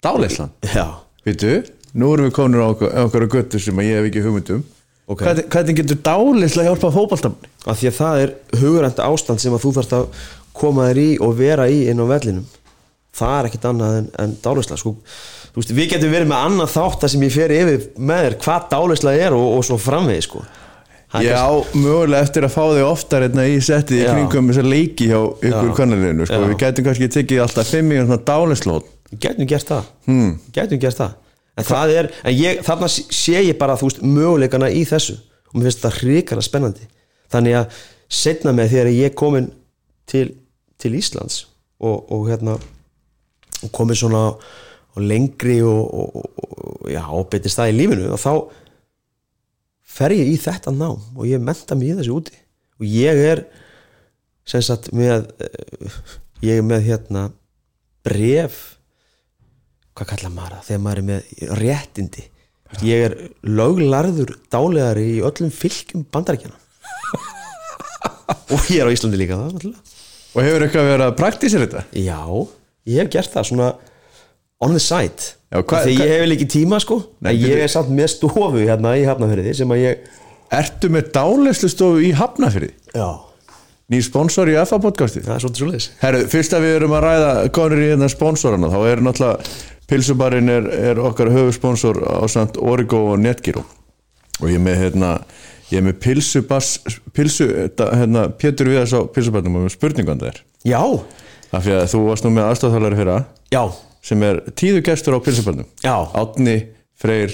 Dálislan 0.03 0.51
já, 0.73 0.87
Vitu, 1.23 1.61
nú 1.95 2.13
erum 2.13 2.27
við 2.27 2.35
konur 2.35 2.65
á 2.65 2.67
okkur, 2.73 2.89
á 2.91 3.01
okkur 3.05 3.27
göttu 3.31 3.61
sem 3.61 3.77
að 3.79 3.89
ég 3.89 3.99
hef 3.99 4.09
ekki 4.09 4.23
hugmyndum 4.25 4.63
ok. 5.07 5.21
Hvernig, 5.21 5.45
hvernig 5.53 5.77
getur 5.79 6.01
dálisla 6.03 6.65
hjálpa 6.67 6.91
fótballtamanni? 6.95 7.51
af 7.63 7.79
því 7.79 7.89
að 7.91 7.99
það 7.99 8.23
er 8.23 8.33
hugurend 8.59 9.03
ástand 9.05 9.43
sem 9.43 9.55
að 9.55 9.63
þú 9.63 9.73
þarft 9.77 9.95
að 9.99 10.25
koma 10.57 10.89
þér 10.89 11.01
í 11.03 11.07
og 11.23 11.37
vera 11.39 11.69
í 11.71 11.79
inn 11.91 12.03
á 12.03 12.05
vellinum 12.09 12.49
það 13.13 13.37
er 13.37 13.49
ekkit 13.49 13.69
annað 13.69 13.99
en, 13.99 14.09
en 14.23 14.35
dálisla 14.43 14.79
sko, 14.79 14.95
þú 15.53 15.61
veist, 15.61 15.73
við 15.77 15.89
getum 15.93 16.13
verið 16.13 16.31
með 16.31 16.49
annað 16.49 16.73
þátt 16.73 17.07
sem 17.13 17.25
ég 17.27 17.33
fer 17.35 17.53
yfir 17.53 17.87
með 17.97 18.27
þér 18.27 18.37
hvað 18.45 18.67
dálisla 18.73 19.15
er 19.19 19.37
og, 19.37 19.47
og 19.57 19.65
svo 19.67 19.79
framvegi 19.81 20.27
sko. 20.27 20.43
Það 21.13 21.27
er 21.27 21.27
Ég 21.29 21.43
á 21.45 21.53
mögulega 21.77 22.25
eftir 22.25 22.47
að 22.47 22.53
fá 22.55 22.63
þig 22.73 22.87
oftar 22.87 23.23
hérna 23.27 23.43
í 23.45 23.57
settið 23.61 23.99
í 23.99 24.01
Já. 24.01 24.13
kringum 24.15 24.47
þessar 24.49 24.65
leiki 24.65 25.09
hjá 25.11 25.19
ykkur 25.21 25.67
Já. 25.69 25.75
kannalinu 25.77 26.25
sko. 26.25 26.39
Já. 26.39 26.47
Við 26.49 26.55
getum 26.63 26.87
kannski 26.87 27.09
tekið 27.13 27.43
alltaf 27.43 27.69
fimm 27.69 27.93
í 27.93 27.99
svona 27.99 28.17
dálislót 28.25 28.89
Gætum 29.21 29.45
gert 29.45 29.69
það 29.69 29.91
hmm. 30.07 30.31
Gætum 30.55 30.81
gert 30.81 30.97
það 30.97 31.19
En 31.53 31.67
það 31.67 31.91
er, 31.93 32.09
en 32.25 32.33
ég, 32.33 32.63
þarna 32.65 32.89
sé 32.89 33.43
ég 33.45 33.57
bara 33.59 33.77
þú 33.77 33.91
veist, 33.91 34.01
möguleikana 34.01 34.71
í 34.73 34.81
þessu 34.89 35.19
og 35.53 35.59
mér 35.59 35.69
finnst 35.69 35.83
þetta 35.83 35.99
hrikalega 35.99 36.47
spennandi 36.47 36.87
þannig 37.33 37.57
að 37.59 37.81
setna 38.09 38.53
með 38.57 38.71
þegar 38.73 38.89
ég 38.97 39.17
komin 39.17 39.51
til, 40.09 40.31
til 40.81 40.95
Íslands 40.97 41.43
og, 41.77 42.09
og 42.09 42.25
hérna 42.31 42.57
og 43.63 43.71
komin 43.75 43.97
svona 43.97 44.25
á 44.93 44.97
lengri 45.01 45.59
og, 45.65 45.83
og, 45.89 46.15
og, 46.15 46.51
og 46.83 46.91
já, 46.91 47.03
og 47.07 47.29
betri 47.31 47.51
stað 47.51 47.73
í 47.73 47.77
lífinu 47.79 48.11
og 48.13 48.21
þá 48.21 48.33
fer 49.93 50.15
ég 50.15 50.33
í 50.33 50.37
þetta 50.41 50.73
nám 50.73 51.01
og 51.15 51.25
ég 51.29 51.41
menta 51.41 51.77
mig 51.77 51.93
í 51.93 51.97
þessu 51.99 52.17
úti 52.19 52.37
og 52.79 52.85
ég 52.89 53.23
er 53.31 53.45
sem 54.49 54.63
sagt 54.65 54.91
með 54.95 55.29
eh, 55.41 55.97
ég 56.43 56.59
er 56.59 56.67
með 56.67 56.87
hérna 56.89 57.27
bref 58.05 58.61
hvað 59.93 60.09
kallar 60.13 60.33
maður 60.33 60.57
það 60.57 60.69
þegar 60.69 60.83
maður 60.85 61.01
er 61.01 61.09
með 61.09 61.57
réttindi 61.61 62.27
ég 62.83 63.05
er 63.07 63.15
löglarður 63.45 64.33
dálegari 64.51 65.07
í 65.17 65.21
öllum 65.25 65.53
fylgjum 65.53 66.05
bandarækjana 66.13 66.57
og 68.53 68.69
ég 68.73 68.81
er 68.81 68.89
á 68.89 68.93
Íslandi 68.93 69.19
líka 69.19 69.37
það 69.37 69.53
náttúrulega. 69.53 69.91
Og 70.33 70.41
hefur 70.41 70.65
eitthvað 70.65 70.87
verið 70.89 71.05
að 71.05 71.17
praktísir 71.19 71.63
þetta? 71.63 71.83
já, 71.93 72.19
ég 72.87 72.99
hef 73.03 73.09
gert 73.13 73.33
það 73.33 73.47
svona 73.51 73.69
on 74.63 74.71
the 74.71 74.79
side. 74.79 75.33
Já, 75.53 75.61
hvað- 75.61 75.85
þegar 75.85 75.97
hvað- 75.97 76.07
ég 76.07 76.19
hef 76.19 76.29
líka 76.31 76.47
tíma 76.53 76.79
sko. 76.81 76.97
Nei, 77.21 77.33
ég 77.37 77.57
er 77.63 77.67
samt 77.67 77.89
með 77.89 78.07
stofu 78.15 78.63
hérna 78.63 78.95
í 78.97 79.05
Hafnafjörði 79.05 79.55
sem 79.55 79.69
að 79.69 79.83
ég 79.83 79.97
Ertu 80.53 80.89
með 80.93 81.11
dálislustofu 81.15 82.01
í 82.05 82.11
Hafnafyrði? 82.13 82.71
já, 82.93 83.19
Nýr 83.91 84.01
sponsor 84.05 84.47
í 84.47 84.53
FA 84.65 84.77
podcastið? 84.79 85.23
það 85.25 85.35
er 85.35 85.41
svolítið 85.43 85.61
svoleiðis. 85.61 85.87
Herru, 85.99 86.19
fyrst 86.31 86.53
að 86.53 86.61
við 86.63 86.75
erum 86.77 86.91
að 86.95 87.03
ræða 87.03 87.51
konur 87.51 87.77
í 87.83 87.87
hérna 87.91 88.09
sponsorana 88.09 88.69
þá 88.69 88.79
er 88.91 89.01
náttúrulega 89.01 89.47
Pilsubarinn 89.87 90.49
er, 90.49 90.67
er 90.71 90.95
okkar 90.95 91.29
höfusponsor 91.33 91.99
á 92.07 92.23
samt 92.31 92.55
Origo 92.57 93.11
og 93.13 93.19
Netgyro 93.19 93.65
og 94.39 94.47
ég 94.49 94.55
er 94.55 94.63
með 94.63 94.77
hérna 94.79 95.09
ég 95.71 95.77
er 95.77 95.81
með 95.89 95.99
Pilsubass 95.99 96.79
Pilsu, 97.13 97.49
hérna, 97.77 98.29
Pétur 98.37 98.69
Viðars 98.71 98.93
á 98.95 99.01
Pilsubarnum 99.11 99.65
og 99.65 99.71
spurningan 99.73 100.19
þær. 100.21 100.39
Já, 100.65 100.79
af 101.53 101.65
því 101.65 101.73
að 101.77 101.89
þú 101.93 102.03
varst 102.07 102.25
nú 102.25 102.31
með 102.33 102.47
aðstofþálari 102.51 102.99
fyrra. 102.99 103.17
Já, 103.53 103.63
sem 104.03 104.23
er 104.27 104.41
tíðu 104.59 104.81
gestur 104.85 105.15
á 105.15 105.19
Pilsubarnum 105.23 105.67
já. 105.83 105.95
Átni 106.19 106.55
Freyr 106.99 107.31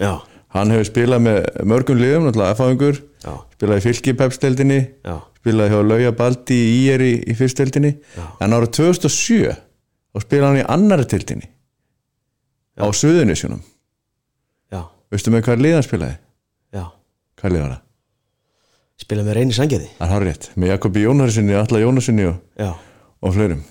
já, 0.00 0.12
hann 0.54 0.72
hefur 0.72 0.88
spilað 0.88 1.24
með 1.24 1.38
mörgum 1.68 2.00
liðum 2.00 2.28
náttúrulega 2.28 2.56
F-áðingur, 2.56 3.00
já, 3.24 3.32
spilaði 3.56 3.82
í 3.82 3.84
fylki 3.86 4.14
pepsteldinni 4.18 4.78
já, 5.04 5.16
spilaði 5.40 5.74
hjá 5.74 5.82
Lauja 5.88 6.12
Baldi 6.16 6.58
í 6.58 6.78
IR 6.88 7.04
í, 7.04 7.12
fyrsteldinni 7.38 7.94
en 8.40 8.56
árið 8.56 8.72
2007 8.80 9.54
þá 9.54 10.24
spilaði 10.24 10.48
hann 10.48 10.60
í 10.62 10.68
annari 10.76 11.08
tildinni 11.08 11.50
á 12.78 12.86
Suðunisjónum 12.88 13.62
veistu 15.08 15.32
með 15.32 15.46
hvað 15.46 15.62
liðan 15.64 15.86
spilaði? 15.86 16.16
já. 16.76 16.84
Hvað 17.40 17.54
lið 17.54 17.62
var 17.64 17.70
það? 17.72 17.84
spila 18.98 19.24
með 19.24 19.36
reyni 19.38 19.54
sangiði 19.56 19.88
Það 19.94 20.04
er 20.08 20.12
hár 20.12 20.24
rétt, 20.26 20.50
með 20.58 20.72
Jakobi 20.74 21.04
Jónarsinni, 21.04 21.54
Alla 21.56 21.80
Jónarsinni 21.80 22.26
og, 22.28 22.40
já, 22.58 22.72
og 23.22 23.34
fleirum. 23.34 23.62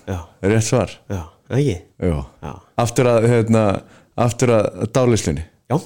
Rétt 0.42 0.66
svar. 0.66 0.92
Já, 1.10 1.22
ekki? 1.50 1.76
Já. 1.98 2.18
já, 2.42 2.52
aftur 2.78 3.08
að 3.10 3.28
hérna, 3.32 3.62
aftur 4.18 4.52
að 4.54 4.82
dálislinni 4.94 5.44
já, 5.70 5.78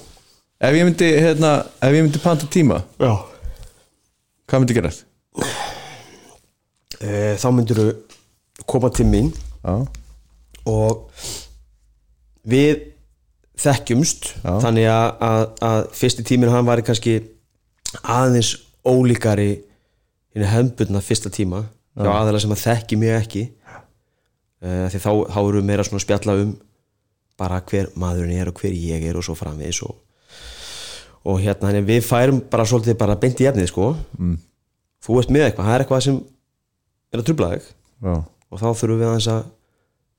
ef 0.62 0.77
ég 0.77 0.87
myndi, 0.88 1.11
hérna, 1.25 1.53
ef 1.81 1.94
ég 1.94 2.05
myndi 2.05 2.22
panta 2.22 2.48
tíma 2.51 2.83
já. 3.01 3.12
hvað 4.48 4.64
myndi 4.64 4.77
gerast? 4.77 5.07
E, 7.03 7.35
þá 7.40 7.48
myndir 7.55 7.81
þú 7.81 7.87
koma 8.68 8.92
til 8.94 9.09
mín 9.09 9.33
Já, 9.62 9.75
og 10.68 11.09
við 12.46 12.88
þekkjumst 13.62 14.29
Já. 14.42 14.57
þannig 14.62 14.88
að, 14.90 15.07
að, 15.22 15.42
að 15.66 15.81
fyrsti 15.98 16.25
tíminn 16.27 16.51
hann 16.53 16.66
var 16.66 16.83
kannski 16.85 17.16
aðeins 18.03 18.57
ólíkari 18.87 19.51
hinn 20.35 20.48
hefnbundna 20.51 21.03
fyrsta 21.05 21.31
tíma 21.33 21.64
hjá 21.98 22.11
aðeins 22.12 22.46
sem 22.46 22.55
að 22.55 22.62
þekki 22.62 22.98
mig 23.00 23.14
ekki. 23.16 23.42
E, 24.62 24.70
því 24.92 25.00
þá, 25.02 25.11
þá 25.35 25.40
eru 25.42 25.59
við 25.59 25.68
meira 25.68 25.87
svona 25.87 26.05
spjalla 26.05 26.37
um 26.40 26.55
bara 27.40 27.61
hver 27.66 27.90
maðurinn 27.98 28.38
er 28.38 28.50
og 28.52 28.61
hver 28.61 28.74
ég 28.76 29.05
er 29.09 29.18
og 29.18 29.24
svo 29.26 29.35
framvegis 29.37 29.83
og, 29.87 29.96
og 31.26 31.40
hérna 31.42 31.72
við 31.83 32.05
færum 32.07 32.42
bara 32.50 32.66
svolítið 32.68 32.98
bara 33.00 33.18
beint 33.18 33.40
í 33.42 33.48
efnið 33.50 33.70
sko. 33.72 33.92
Mm. 34.18 34.37
þú 35.02 35.18
ert 35.20 35.33
með 35.35 35.48
eitthvað, 35.48 35.68
það 35.68 35.74
er 35.74 35.85
eitthvað 35.85 36.05
sem 36.07 36.20
er 37.12 37.22
að 37.22 37.28
trubla 37.28 37.52
þig. 37.55 37.70
Já, 38.02 38.14
og 38.22 38.61
þá 38.61 38.68
þurfum 38.68 39.00
við 39.00 39.09
aðeins 39.09 39.31
að 39.33 39.42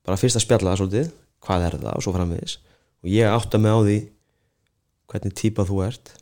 bara 0.04 0.20
fyrst 0.20 0.38
að 0.38 0.44
spjalla 0.44 0.72
það 0.72 0.80
svolítið 0.82 1.12
hvað 1.44 1.66
er 1.68 1.78
það 1.78 1.94
og 1.94 2.04
svo 2.04 2.14
framvegis. 2.14 2.58
Og 3.04 3.10
ég 3.12 3.30
átta 3.30 3.60
mig 3.60 3.72
á 3.72 3.78
því 3.84 3.96
hvernig 5.12 5.36
típa 5.38 5.66
þú 5.68 5.80
ert. 5.86 6.14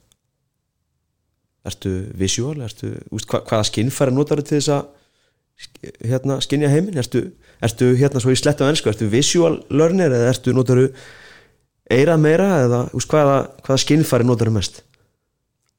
Ertu 1.66 1.92
visual 2.18 2.58
ertu, 2.66 2.96
úst, 3.14 3.28
hva, 3.30 3.42
hvaða 3.46 3.68
skinnfæri 3.68 4.14
notar 4.14 4.42
til 4.42 4.58
þess 4.58 4.72
að 4.74 4.88
hérna, 6.04 6.38
skinja 6.44 6.70
heiminn 6.72 6.98
ertu, 7.00 7.24
ertu 7.62 7.92
hérna 7.98 8.22
svo 8.22 8.32
í 8.34 8.38
slett 8.38 8.62
á 8.62 8.68
ennsku 8.70 8.90
ertu 8.92 9.08
visual 9.12 9.60
learner 9.70 10.14
eða 10.14 10.30
ertu 10.32 10.54
notaru 10.56 10.88
eira 11.92 12.16
meira 12.20 12.48
eða 12.64 12.80
úst, 12.96 13.10
hvaða, 13.10 13.36
hvaða 13.66 13.82
skinnfæri 13.84 14.26
notaru 14.28 14.54
mest 14.54 14.82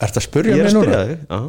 Ertu 0.03 0.19
að 0.19 0.25
spurja 0.27 0.55
ég 0.57 0.63
er 0.65 0.69
að 0.71 0.77
núna? 0.77 0.83
spyrja 0.83 1.03
þig 1.07 1.19
já. 1.29 1.41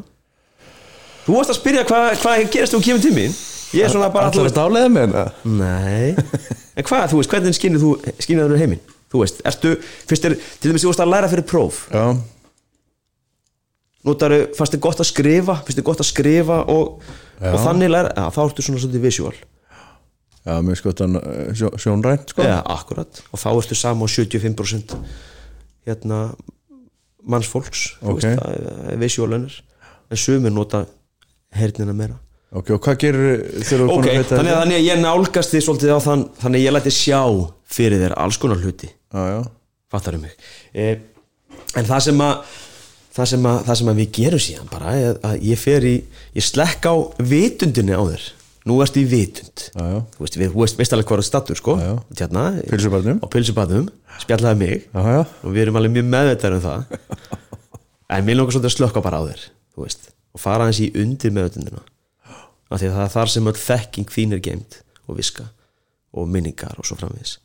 þú 1.24 1.36
varst 1.38 1.52
að 1.54 1.58
spyrja 1.58 1.84
hvað, 1.88 2.08
hvað 2.22 2.42
gerist 2.54 2.76
þú 2.76 2.82
kemur 2.86 3.04
til 3.04 3.14
mín 3.16 3.36
ég 3.74 3.86
er 3.88 3.92
svona 3.94 4.10
bara 4.14 4.30
Ætlar 4.30 4.50
að 4.50 4.58
dálega 4.60 4.92
með 4.92 5.06
hérna? 5.06 5.24
Nei 5.44 6.14
En 6.78 6.86
hvað, 6.86 7.04
þú 7.12 7.18
veist, 7.20 7.30
hvernig 7.30 7.54
skinnið 7.56 7.82
þú 7.84 7.90
skinnið 8.24 8.52
þú 8.52 8.60
heiminn? 8.60 8.80
Þú 9.14 9.20
veist, 9.22 9.42
ertu, 9.46 9.74
fyrst 10.10 10.24
er 10.26 10.32
til 10.42 10.70
dæmis 10.72 10.82
þú 10.82 10.90
veist 10.90 11.02
að 11.04 11.12
læra 11.12 11.28
fyrir 11.30 11.46
próf 11.46 11.84
Já, 11.94 12.04
Notaru, 14.04 14.40
fannst 14.56 14.74
þið 14.74 14.82
gott 14.84 15.00
að 15.04 15.08
skrifa 15.10 15.54
Fannst 15.62 15.78
þið 15.78 15.86
gott 15.86 16.02
að 16.02 16.10
skrifa 16.10 16.58
og, 16.74 17.12
Já. 17.40 17.50
og 17.52 17.58
þannig 17.64 17.90
læra 17.90 18.12
Já, 18.14 18.24
þá 18.34 18.40
ertu 18.48 18.62
svona 18.64 18.80
svolítið 18.82 19.04
visual. 19.08 19.34
Já, 20.44 20.58
mér 20.60 20.76
sko 20.76 20.92
þetta 20.92 21.22
sjó, 21.56 21.70
sjónrænt 21.80 22.28
sko. 22.34 22.42
Já, 22.44 22.58
akkurat. 22.74 23.22
Og 23.32 23.40
þá 23.40 23.48
ertu 23.56 23.74
sama 23.78 24.04
á 24.04 24.08
75% 24.12 24.96
Hérna 25.86 26.18
mannsfólks 27.24 27.94
þú 28.02 28.12
Ok. 28.12 28.20
veist, 28.20 28.42
það 28.42 28.92
er 28.92 29.00
visual 29.00 29.30
lönnir 29.32 29.56
En 30.12 30.16
sumir 30.20 30.52
nota 30.52 30.84
hernina 31.54 31.94
meira. 31.96 32.18
Ok, 32.54 32.70
og 32.76 32.80
hvað 32.84 32.98
gerir 33.00 33.24
er 33.40 33.82
Ok, 33.82 33.88
búin 33.88 34.04
að 34.04 34.18
vita 34.20 34.36
þannig 34.36 34.52
að, 34.52 34.60
þannig 34.60 34.76
að 34.78 34.84
ég 34.86 35.00
nálgast 35.00 35.54
því 35.54 35.62
svolítið 35.64 35.94
á 35.96 35.98
þann 36.04 36.24
Þannig 36.42 36.60
að 36.60 36.66
ég 36.66 36.74
læti 36.76 36.92
sjá 36.94 37.20
fyrir 37.74 38.02
þér 38.04 38.14
alls 38.20 38.36
konar 38.38 38.60
hluti. 38.62 38.90
Já, 39.14 39.22
já, 39.32 39.40
fattar 39.90 40.14
um 40.18 40.20
mig? 40.26 40.36
Eh, 40.74 40.98
en 41.74 41.84
það 41.88 42.00
sem 42.10 42.20
að 42.22 42.60
það 43.14 43.30
sem 43.30 43.48
að, 43.50 43.58
það 43.68 43.78
sem 43.80 43.90
að 43.92 44.00
við 44.00 44.08
gerum 44.18 44.42
síðan 44.42 44.70
bara 44.72 44.94
er 44.98 45.20
að 45.26 45.44
ég 45.50 45.60
fer 45.60 45.86
í, 45.86 45.94
ég 46.34 46.46
slekk 46.46 46.88
á 46.90 46.94
vitundinni 47.32 47.94
á 47.94 48.02
þér. 48.02 48.26
Nú 48.64 48.78
ertu 48.80 49.02
í 49.02 49.08
vitund. 49.08 49.66
Já, 49.74 49.84
já. 49.92 49.98
Þú 50.14 50.24
veist, 50.24 50.38
við, 50.40 50.54
veist, 50.56 50.94
alveg 50.96 51.08
hvað 51.10 51.20
er 51.20 51.26
stattur 51.28 51.58
sko. 51.60 51.74
Pilsubarnum 52.70 53.20
á 53.20 53.26
pilsubatum, 53.28 53.90
spjallaði 54.22 54.60
mig. 54.62 54.86
Já, 54.88 55.18
og 55.20 55.50
við 55.52 55.66
erum 55.66 55.76
alveg 55.80 55.92
mjög 55.98 56.06
meðvitað 56.14 56.56
um 56.58 56.64
það. 56.64 56.86
En 58.14 58.22
mér 58.22 58.36
langar 58.36 58.52
svolítið 58.52 58.68
að 58.68 58.74
slökka 58.74 59.00
bara 59.02 59.18
á 59.18 59.22
þér 59.26 59.44
þú 59.74 59.82
veist, 59.86 60.10
og 60.36 60.42
fara 60.42 60.68
hans 60.68 60.80
í 60.84 60.90
undir 61.00 61.32
meðvitundina. 61.34 61.82
Af 62.70 62.80
því 62.80 62.90
að 62.90 62.96
það 62.96 63.04
er 63.04 63.12
þar 63.14 63.32
sem 63.32 63.48
öll 63.50 63.58
þekking 63.58 64.12
þín 64.12 64.36
er 64.36 64.42
geimt 64.44 64.78
og 65.08 65.18
viska 65.18 65.48
og 66.14 66.28
minningar 66.30 66.78
og 66.78 66.86
svo 66.86 66.98
framvegis. 67.00 67.38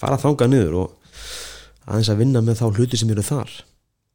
Fara 0.00 0.18
þangað 0.20 0.52
niður 0.52 0.78
og 0.84 1.18
aðeins 1.84 2.10
að 2.14 2.22
vinna 2.22 2.42
með 2.44 2.62
þá 2.62 2.66
hluti 2.70 3.00
sem 3.00 3.12
eru 3.12 3.24
þar 3.26 3.52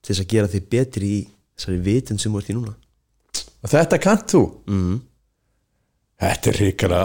til 0.02 0.14
þess 0.14 0.24
að 0.24 0.32
gera 0.34 0.52
þig 0.54 0.70
betri 0.72 1.10
í 1.18 1.20
þessari 1.58 1.82
vitund 1.86 2.22
sem 2.24 2.32
þú 2.34 2.42
ert 2.42 2.50
í 2.54 2.58
núna. 2.58 2.74
Og 3.60 3.72
þetta 3.74 4.00
kannt 4.02 4.32
þú? 4.32 4.42
Mm. 4.72 4.98
þetta 6.20 6.52
er 6.52 6.60
ríkara 6.64 7.02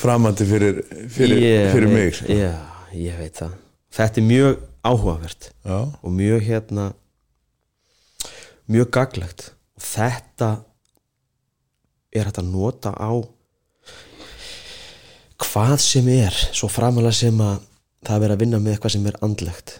framandi 0.00 0.46
fyrir, 0.48 0.80
fyrir, 1.12 1.42
Ég 1.42 1.72
fyrir 1.74 1.90
mig 1.92 2.14
sko. 2.16 2.26
já, 2.32 2.54
ég 2.96 3.18
veit 3.20 3.36
það. 3.42 3.52
Þetta 3.90 4.20
er 4.22 4.26
mjög 4.30 4.60
áhugavert 4.86 5.50
já, 5.66 5.78
og 6.02 6.10
mjög 6.14 6.46
hérna 6.46 6.86
mjög 8.70 8.90
gaglegt 8.94 9.50
og 9.76 9.82
þetta 9.84 10.48
er 12.14 12.26
hægt 12.30 12.38
að 12.40 12.50
nota 12.50 12.94
á 12.94 13.10
hvað 15.40 15.76
sem 15.82 16.08
er 16.12 16.34
svo 16.54 16.68
framalega 16.70 17.16
sem 17.16 17.40
að 17.42 17.60
það 18.06 18.24
er 18.26 18.34
að 18.34 18.42
vinna 18.44 18.60
með 18.62 18.76
eitthvað 18.76 18.94
sem 18.96 19.06
er 19.10 19.18
andlegt 19.24 19.76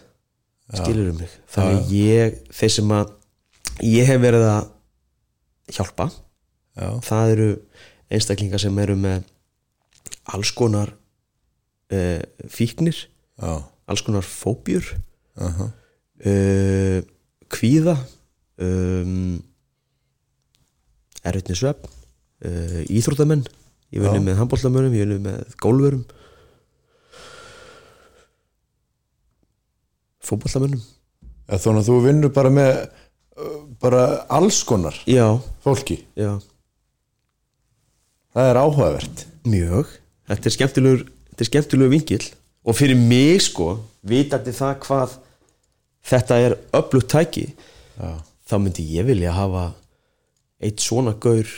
skilur 0.79 1.11
um 1.11 1.19
mig? 1.19 1.33
Þannig 1.51 1.79
að 1.79 1.93
ég, 1.97 2.39
þeir 2.55 2.73
sem 2.77 2.93
að 2.95 3.13
ég 3.87 4.09
hef 4.09 4.21
verið 4.23 4.47
að 4.47 4.69
hjálpa. 5.75 6.07
Já, 6.79 6.87
það 7.03 7.33
eru 7.35 7.49
einstaklingar 8.11 8.63
sem 8.63 8.81
eru 8.83 8.95
með 8.99 9.27
alls 10.31 10.51
konar 10.55 10.93
uh, 11.91 12.21
fíknir 12.51 12.95
já, 12.95 13.53
alls 13.89 14.03
konar 14.05 14.23
fóbjur 14.23 14.85
aha, 15.35 15.67
uh, 16.23 16.99
kvíða 17.51 17.97
um, 18.63 19.41
erfitt 21.27 21.51
með 21.51 21.59
svefn 21.59 21.91
uh, 22.47 22.81
íþróttamenn. 22.87 23.43
Ég 23.91 23.99
vinni 23.99 24.21
Já. 24.21 24.25
með 24.29 24.37
handbóltamönnum, 24.39 24.93
ég 24.95 25.03
vinni 25.03 25.19
með 25.25 25.55
gólverum 25.59 26.05
fótboltamönnum. 30.25 30.81
Já, 31.49 31.55
þannig 31.57 31.81
að 31.83 31.87
þú 31.89 31.97
vinnur 32.05 32.33
bara 32.35 32.51
með 32.53 32.73
bara 33.81 34.01
alls 34.29 34.59
konar 34.67 34.95
já, 35.09 35.25
fólki. 35.65 36.01
Já, 36.19 36.35
það 38.35 38.49
er 38.51 38.59
áhugavert. 38.61 39.25
Mjög. 39.49 39.89
Þetta 40.29 40.47
er 40.51 40.55
skemmtilegur, 40.55 41.01
þetta 41.31 41.43
er 41.45 41.49
skemmtilegur 41.49 41.91
vingil 41.95 42.21
og 42.61 42.77
fyrir 42.77 42.99
mig 42.99 43.41
sko 43.41 43.71
vitandi 44.07 44.53
það 44.53 44.75
hvað 44.85 45.15
þetta 46.11 46.37
er 46.45 46.55
öflugt 46.77 47.09
tæki 47.11 47.47
já, 47.49 48.11
þá 48.47 48.53
myndi 48.61 48.85
ég 48.93 49.07
vilja 49.09 49.33
hafa 49.35 49.63
eitt 50.61 50.79
svona 50.85 51.15
gaur 51.17 51.49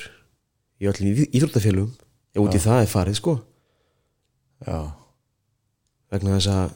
í 0.80 0.88
öllum 0.88 1.12
í- 1.12 1.28
íþróttafélugum 1.36 1.92
ef 2.34 2.40
út 2.42 2.56
í 2.56 2.62
það 2.64 2.82
er 2.86 2.90
farið 2.94 3.20
sko. 3.20 3.36
Já, 4.64 4.80
vegna 6.16 6.38
þess 6.40 6.50
að 6.56 6.74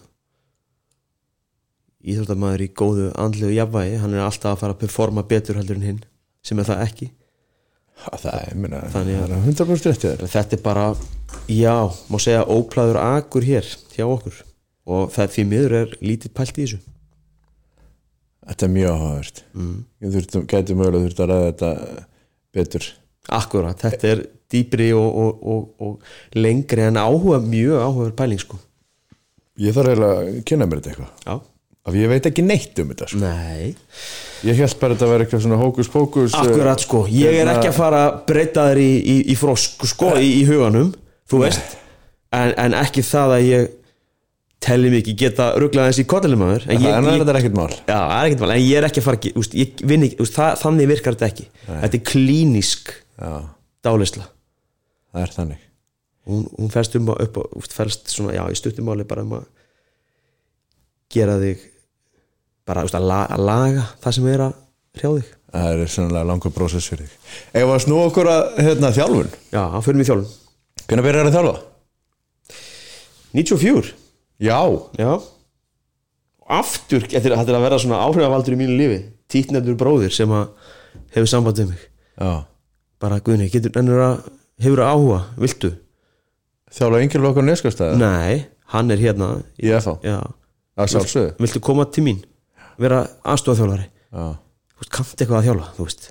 íþróttamæður 2.07 2.63
í 2.63 2.67
góðu 2.81 3.07
andlegu 3.19 3.55
jafnvægi 3.57 4.01
hann 4.01 4.13
er 4.15 4.23
alltaf 4.25 4.53
að 4.55 4.61
fara 4.63 4.75
að 4.75 4.81
performa 4.85 5.23
betur 5.27 5.59
heldur 5.59 5.79
en 5.79 5.87
hinn 5.89 6.01
sem 6.47 6.59
er 6.61 6.67
það 6.69 6.83
ekki. 6.87 7.07
Ha, 7.97 8.11
það 8.21 8.33
er, 8.37 8.49
ég 8.53 8.59
meina, 8.61 8.81
Þannig 8.93 9.15
að- 9.17 9.31
það 9.31 9.37
er 9.37 9.47
100% 9.47 9.87
rétt 9.89 10.03
í 10.03 10.07
þér. 10.07 10.21
En 10.21 10.31
þetta 10.35 10.53
er 10.57 10.61
bara, 10.63 10.85
já, 11.49 11.73
má 12.13 12.17
segja 12.21 12.43
óplæður 12.45 12.99
akur 13.01 13.47
hér 13.47 13.65
hjá 13.95 14.05
okkur. 14.05 14.37
Og 14.87 15.09
það 15.11 15.33
því 15.33 15.45
miður 15.49 15.73
er 15.81 15.95
lítið 15.99 16.33
pælt 16.37 16.59
í 16.61 16.63
þessu. 16.67 16.79
Þetta 18.47 18.63
er 18.67 18.71
mjög 18.71 18.93
áhugavert. 18.93 19.43
Mm. 19.57 19.85
ég 20.01 20.29
gæti 20.47 20.75
mögulega 20.77 21.03
þurft 21.07 21.19
að 21.25 21.29
ræða 21.33 21.47
þetta 21.51 21.71
betur. 22.55 22.85
Akkurat, 23.27 23.81
þetta 23.81 24.07
er 24.13 24.21
dýpri 24.53 24.87
og, 24.95 25.17
og, 25.19 25.41
og, 25.43 25.65
og 25.83 26.37
lengri 26.37 26.85
en 26.87 26.95
áhuga, 27.01 27.41
mjög 27.43 27.81
áhuga 27.83 28.13
pæling 28.15 28.39
sko. 28.39 28.59
Ég 29.59 29.73
þarf 29.75 29.89
eiginlega 29.91 30.21
að 30.21 30.37
kynna 30.47 30.67
mér 30.69 30.79
þetta 30.79 30.93
eitthvað. 30.93 31.11
Já, 31.25 31.35
af 31.87 31.95
ég 31.97 32.11
veit 32.11 32.29
ekki 32.29 32.43
neitt 32.45 32.79
um 32.83 32.91
þetta 32.91 33.09
sko. 33.11 33.21
nei. 33.23 33.73
Ég 34.45 34.59
held 34.59 34.77
bara 34.77 34.93
að 34.93 34.99
þetta 34.99 35.09
væri 35.11 35.25
eitthvað 35.25 35.43
svona 35.47 35.57
hókus 35.61 35.89
pókus 35.89 36.35
Akkurat 36.37 36.83
sko, 36.83 37.05
ég 37.09 37.39
er 37.41 37.49
ekki 37.55 37.71
að 37.71 37.79
fara 37.79 38.03
að 38.05 38.19
breyta 38.29 38.67
þér 38.69 38.83
í, 38.83 38.91
í, 39.01 39.17
í 39.33 39.37
frosk 39.39 39.87
sko 39.89 40.13
í, 40.21 40.29
í 40.41 40.45
huganum, 40.49 40.93
þú 41.29 41.41
veist. 41.45 41.75
En, 42.35 42.53
en 42.59 42.75
ekki 42.77 43.01
það 43.07 43.35
að 43.37 43.47
ég 43.47 43.73
telli 44.67 44.91
ekki 44.99 45.13
geta 45.17 45.51
ruglað 45.61 45.91
þessi 45.91 46.35
maður 46.37 46.65
en 46.67 46.85
en 46.89 47.07
það 47.07 47.29
er 47.31 47.39
ekkert 47.41 47.57
mál. 47.57 47.69
Já, 47.71 47.97
það 47.97 48.17
er 48.17 48.29
ekkert 48.29 48.41
val, 48.43 48.51
en 48.55 48.63
ég 48.63 48.77
er 48.77 48.87
ekki 48.87 49.01
að 49.01 49.07
fara 49.07 49.21
að 49.21 49.37
úst, 49.41 49.53
ég 49.57 49.83
vinn 49.85 50.07
ekki, 50.07 50.17
úst, 50.25 50.33
það, 50.37 50.57
þannig 50.63 50.89
virkar 50.91 51.17
þetta 51.17 51.29
ekki. 51.31 51.45
Þetta 51.67 51.97
er 51.99 52.03
klínisk 52.11 52.91
já, 52.97 53.31
dálisla 53.85 54.27
það 55.13 55.23
er 55.23 55.33
þannig. 55.37 55.63
Hún, 56.27 56.43
hún 56.57 56.73
fælst 56.73 56.97
um 56.99 57.11
að 57.13 57.23
upp, 57.27 57.39
úst, 57.61 57.73
fælst 57.75 58.11
svona, 58.11 58.35
já, 58.35 58.43
í 58.51 58.59
stuttumáli 58.59 59.05
bara 59.07 59.23
um 59.23 59.37
að 59.39 59.47
gera 61.13 61.37
þig 61.39 61.63
bara 62.67 62.83
úst, 62.87 62.95
að, 62.97 63.07
la, 63.09 63.21
að 63.31 63.45
laga 63.47 63.85
það 64.03 64.15
sem 64.17 64.27
er 64.33 64.43
að 64.47 64.57
hrjá 64.97 65.09
þig. 65.13 65.31
Það 65.57 65.81
er 65.85 65.91
sannlega 65.93 66.27
langur 66.27 66.53
prósess 66.53 66.89
fyrir 66.91 67.07
þig. 67.07 67.31
Ef 67.61 67.71
að 67.71 67.81
snú 67.85 68.01
okkur 68.03 68.29
að 68.31 68.43
hérna, 68.65 68.91
þjálfun? 68.97 69.31
Já, 69.53 69.61
hann 69.73 69.85
fyrir 69.85 70.01
mig 70.01 70.09
þjálfum 70.09 70.35
hvernig 70.87 71.07
byrjar 71.07 71.27
að 71.29 71.35
þjálfa? 71.35 71.55
94 73.37 73.89
já, 74.39 74.59
Já. 74.97 75.11
Aftur, 76.47 77.03
þetta 77.11 77.27
er, 77.27 77.33
að 77.57 77.65
vera 77.65 77.79
svona 77.81 78.03
áhrifavaldur 78.05 78.55
í 78.55 78.59
mínu 78.61 78.75
lífi. 78.79 78.99
Títnefnur 79.27 79.75
bróðir 79.79 80.13
sem 80.15 80.31
að 80.31 80.45
hefur 81.11 81.27
samband 81.27 81.59
um 81.59 81.73
mig. 81.73 81.81
Já. 82.15 82.31
Bara 83.03 83.17
Guðni, 83.19 83.49
getur 83.51 83.75
ennur 83.81 83.99
að 84.05 84.21
hefur 84.63 84.83
áhuga, 84.87 85.19
viltu? 85.41 85.73
þjálfa 86.73 87.01
yngir 87.03 87.27
okkur 87.29 87.45
neskastæða 87.47 87.99
Nei, 87.99 88.45
hann 88.73 88.91
er 88.91 89.01
hérna 89.01 89.29
í 89.59 89.69
FH, 89.71 89.97
Já, 90.03 90.17
að 90.77 90.91
sjálfsögðu. 90.93 91.35
Viltu 91.43 91.61
koma 91.63 91.85
til 91.91 92.03
mín 92.07 92.23
vera 92.81 93.01
þú 94.77 94.81
veist, 94.81 94.93
kannt 94.93 95.21
eitthvað 95.21 95.39
að 95.39 95.47
þjálfa, 95.47 95.67
þú 95.77 95.87
veist? 95.87 96.07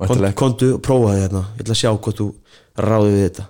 Kont, 0.00 0.26
kontu 0.40 0.68
og 0.76 0.82
prófaði 0.84 1.24
hérna. 1.26 1.42
Ég 1.56 1.64
ætla 1.64 1.74
að 1.74 1.80
sjá 1.82 1.90
hvort 1.92 2.20
þú 2.20 2.28
ráði 2.80 3.10
við 3.14 3.24
þetta. 3.26 3.46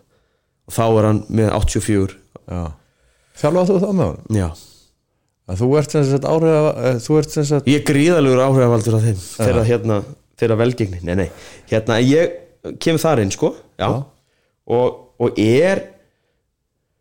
Og 0.67 0.75
þá 0.75 0.83
er 0.87 1.07
hann 1.09 1.21
með 1.39 1.53
84 1.59 2.17
já. 2.51 2.63
þjálfa 3.43 3.67
þú 3.69 3.77
þá 3.83 3.89
með 3.91 4.09
honum? 4.09 4.41
Já, 4.41 4.49
þú 5.61 5.69
ert 5.81 5.95
sem 5.95 6.07
sagt 6.07 6.27
áhrifa 6.31 6.73
eh, 6.91 6.99
ég 7.71 7.79
er 7.81 7.87
gríðalegur 7.87 8.43
áhrifavaldur 8.47 8.99
af 8.99 9.07
þeim 9.07 9.23
þeirra 9.23 9.65
hérna, 9.67 10.01
þeirra 10.39 10.59
velgengni. 10.63 11.01
Nei, 11.07 11.15
nei, 11.23 11.29
hérna, 11.71 12.01
ég 12.03 12.37
kemur 12.83 13.03
þar 13.03 13.25
inn, 13.25 13.35
sko. 13.35 13.55
Já, 13.81 13.91
Og, 14.71 14.99
og 15.19 15.39
er 15.43 15.81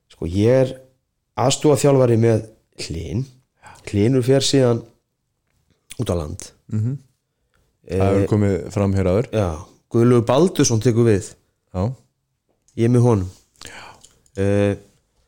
sko, 0.10 0.26
ég 0.26 0.64
er 0.64 0.72
aðstúa 1.38 1.76
þjálfari 1.78 2.18
með 2.18 2.48
hlinn 2.88 3.28
hlinnur 3.90 4.26
fer 4.26 4.46
síðan 4.46 4.82
út 6.00 6.12
á 6.12 6.16
land. 6.18 6.50
Það 7.90 8.06
hefur 8.06 8.30
komið 8.30 8.56
fram 8.74 8.94
hér 8.98 9.10
áður. 9.10 9.30
Já, 9.34 9.50
Guðlaugur 9.90 10.28
Baldursson 10.30 10.84
tekur 10.84 11.08
við. 11.10 11.32
Já, 11.74 11.90
ég 12.78 12.90
er 12.90 12.94
með 12.94 13.06
honum. 13.08 13.32
Já, 13.66 13.84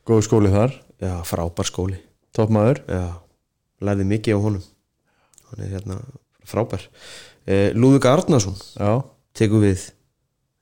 góð 0.07 0.23
skóli 0.27 0.51
þar. 0.53 0.75
Já 1.01 1.15
frábær 1.25 1.69
skóli. 1.69 1.97
Toppmaður. 2.37 2.83
Já, 2.85 3.07
lærði 3.81 4.05
mikið 4.11 4.37
á 4.37 4.39
honum. 4.45 4.67
Hann 5.49 5.65
er 5.65 5.73
hérna 5.75 5.97
frábær. 6.47 6.85
Uh, 7.49 7.73
Lúðvík 7.73 8.05
Arnarsson 8.05 8.53
já, 8.77 9.01
tekur 9.33 9.63
við 9.65 9.87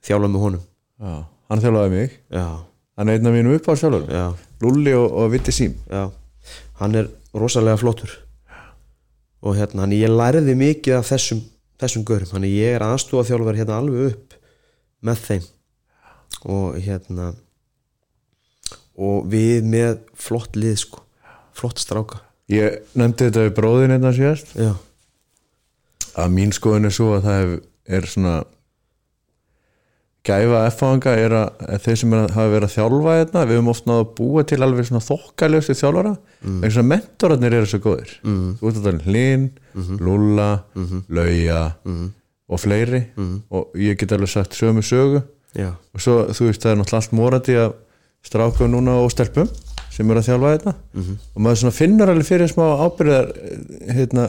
þjálfa 0.08 0.30
með 0.32 0.46
honum. 0.46 0.64
Já, 1.04 1.12
hann 1.52 1.64
þjálfaði 1.66 1.92
mig. 1.98 2.16
Já, 2.32 2.46
hann 2.96 3.12
er 3.12 3.20
einn 3.20 3.30
af 3.30 3.36
mínum 3.36 3.58
upp 3.58 3.68
á 3.68 3.74
sjálfur 3.76 4.08
já, 4.08 4.24
Lulli 4.64 4.96
og, 4.96 5.12
og 5.12 5.30
Vitti 5.36 5.54
Sím. 5.56 5.76
Já. 5.92 6.08
Hann 6.80 6.96
er 6.96 7.12
rosalega 7.36 7.78
flottur 7.78 8.16
og 9.40 9.56
hérna, 9.56 9.86
hann 9.86 9.96
ég 9.96 10.12
lærði 10.12 10.56
mikið 10.60 10.98
af 11.00 11.12
þessum, 11.12 11.44
þessum 11.80 12.06
görum, 12.08 12.34
hann 12.36 12.48
ég 12.50 12.76
er 12.78 12.86
aðstúa 12.86 13.26
þjálfur 13.28 13.60
hérna 13.60 13.80
alveg 13.80 14.14
upp 14.14 14.36
með 15.06 15.24
þeim. 15.28 15.46
Og 16.50 16.80
hérna 16.84 17.32
og 19.00 19.30
við 19.32 19.64
með 19.68 20.02
flott 20.20 20.60
lið 20.60 20.76
sko, 20.84 21.04
flott 21.56 21.80
stráka. 21.80 22.22
Ég 22.52 22.82
nefndi 22.98 23.30
þetta 23.30 23.46
við 23.46 23.56
bróðin 23.60 24.08
síðast. 24.16 24.56
Já, 24.58 24.74
að 26.20 26.32
mín 26.36 26.54
skoðin 26.56 26.90
er 26.90 26.96
svo 26.96 27.14
að 27.18 27.28
það 27.28 27.54
er 28.00 28.08
svona 28.10 28.36
gæfa 30.28 30.62
F-fanga 30.70 31.16
er 31.16 31.36
að, 31.40 31.64
að 31.64 31.84
þeir 31.86 32.00
sem 32.02 32.14
er 32.16 32.34
hafa 32.36 32.52
verið 32.54 32.68
að 32.68 32.76
þjálfa 32.76 33.18
þetta 33.22 33.44
við 33.46 33.60
höfum 33.60 33.72
oft 33.74 33.90
náða 33.90 34.04
að 34.04 34.14
búa 34.20 34.46
til 34.50 34.60
alveg 34.66 34.90
svona 34.90 35.06
þokkaljósi 35.06 35.76
þjálfara 35.80 36.14
mm. 36.18 36.62
þess 36.66 36.82
að 36.82 36.90
mentorarnir 36.92 37.58
eru 37.60 37.70
svo 37.72 37.82
góðir. 37.86 38.16
Mm. 38.28 38.48
þú 38.60 38.70
ert 38.70 38.80
að 38.80 38.88
tala 38.88 39.00
um 39.00 39.04
Hlinn, 39.08 39.46
Lulla 40.04 40.50
Lauja 41.20 41.62
og 42.50 42.62
fleiri. 42.64 43.04
Og 43.54 43.78
ég 43.80 44.00
get 44.00 44.16
alveg 44.16 44.34
sagt 44.34 44.58
sömu 44.58 44.84
sögu. 44.86 45.24
Já, 45.58 45.72
og 45.96 46.04
svo 46.04 46.20
þú 46.36 46.50
veist 46.50 46.62
það 46.62 46.76
er 46.76 46.80
náttúrulega 46.82 47.02
allt 47.02 47.16
morandi 47.18 47.56
að 47.58 47.72
strákum 48.28 48.70
núna 48.74 49.00
og 49.02 49.10
stelpum 49.14 49.48
sem 49.90 50.10
eru 50.12 50.22
að 50.22 50.28
þjálfa 50.30 50.52
þetta 50.56 50.74
og 51.34 51.42
maður 51.42 51.62
svona 51.64 51.76
finnur 51.76 52.12
alveg 52.12 52.28
fyrir 52.28 52.52
smá 52.52 52.66
ábyrðar 52.86 53.32
hérna, 53.96 54.26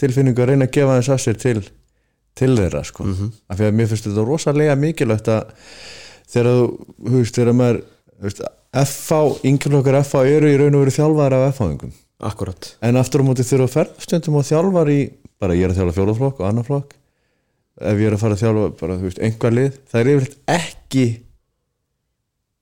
tilfinningu 0.00 0.42
að 0.42 0.52
reyna 0.52 0.68
að 0.68 0.74
gefa 0.76 0.98
þess 0.98 1.12
að 1.14 1.22
sér 1.24 1.38
til, 1.40 1.62
til 2.40 2.52
þeirra 2.58 2.82
sko. 2.88 3.06
af 3.06 3.58
því 3.60 3.68
að 3.68 3.78
mér 3.78 3.90
finnst 3.90 4.08
þetta 4.08 4.26
rosalega 4.26 4.76
mikilvægt 4.80 5.30
að 5.32 5.54
þegar 6.30 6.50
þú, 6.50 6.68
þú 7.06 7.16
veist, 7.16 7.38
þegar 7.38 7.58
maður 7.60 7.80
veist, 8.24 8.44
FH, 8.70 9.20
yngjörlokkar 9.50 10.00
FH 10.04 10.24
eru 10.36 10.50
í 10.50 10.58
raun 10.60 10.78
og 10.78 10.84
veru 10.84 10.94
þjálfar 10.94 11.36
af 11.36 11.48
FH-ingum 11.56 11.92
akkurat 12.30 12.72
en 12.86 13.00
aftur 13.00 13.24
á 13.24 13.28
móti 13.28 13.46
þurfa 13.46 13.66
að 13.68 13.74
ferð 13.76 14.04
stundum 14.04 14.38
og 14.40 14.46
þjálfar 14.46 14.92
í, 14.92 15.00
bara 15.40 15.56
ég 15.56 15.66
er 15.66 15.74
að 15.74 15.80
þjálfa 15.80 15.96
fjólaflokk 15.98 16.42
og 16.42 16.50
annar 16.50 16.68
flokk 16.68 16.94
ef 17.80 17.96
ég 17.96 18.10
er 18.10 18.16
að 18.16 18.22
fara 18.22 18.36
að 18.36 18.44
þjálfa 18.44 18.70
bara, 18.80 18.98
þú 19.00 19.08
veist, 19.08 19.20
einhver 19.24 19.56
lið 19.56 19.76
það 19.90 20.00
er 20.00 20.10
yfirleitt 20.12 20.38
ekki 20.54 21.06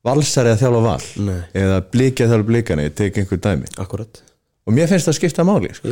valsari 0.09 0.53
að 0.53 0.63
þjálfa 0.63 0.83
val 0.85 1.09
Nei. 1.27 1.41
eða 1.59 1.79
bliki 1.93 2.25
að 2.25 2.33
þjálfa 2.33 2.49
blikana, 2.53 2.87
ég 2.87 2.95
tek 2.99 3.19
einhver 3.21 3.43
dæmi 3.45 3.73
akkurat, 3.83 4.23
og 4.65 4.77
mér 4.77 4.91
finnst 4.91 5.11
það 5.11 5.19
skipta 5.19 5.47
máli 5.47 5.73
sko. 5.75 5.91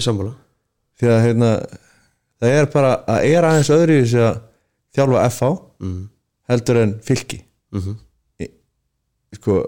því 0.97 1.11
að 1.13 1.25
hérna, 1.27 1.51
það 2.41 2.59
er 2.61 2.69
bara 2.73 2.93
að 3.15 3.29
er 3.31 3.49
aðeins 3.49 3.73
öðru 3.75 3.97
í 3.97 4.03
þessi 4.05 4.25
að 4.25 4.43
þjálfa 4.97 5.23
FH 5.31 5.53
mm. 5.85 6.03
heldur 6.53 6.83
en 6.83 6.99
fylki. 7.05 7.41
Mm 7.75 7.97
sko, 9.37 9.63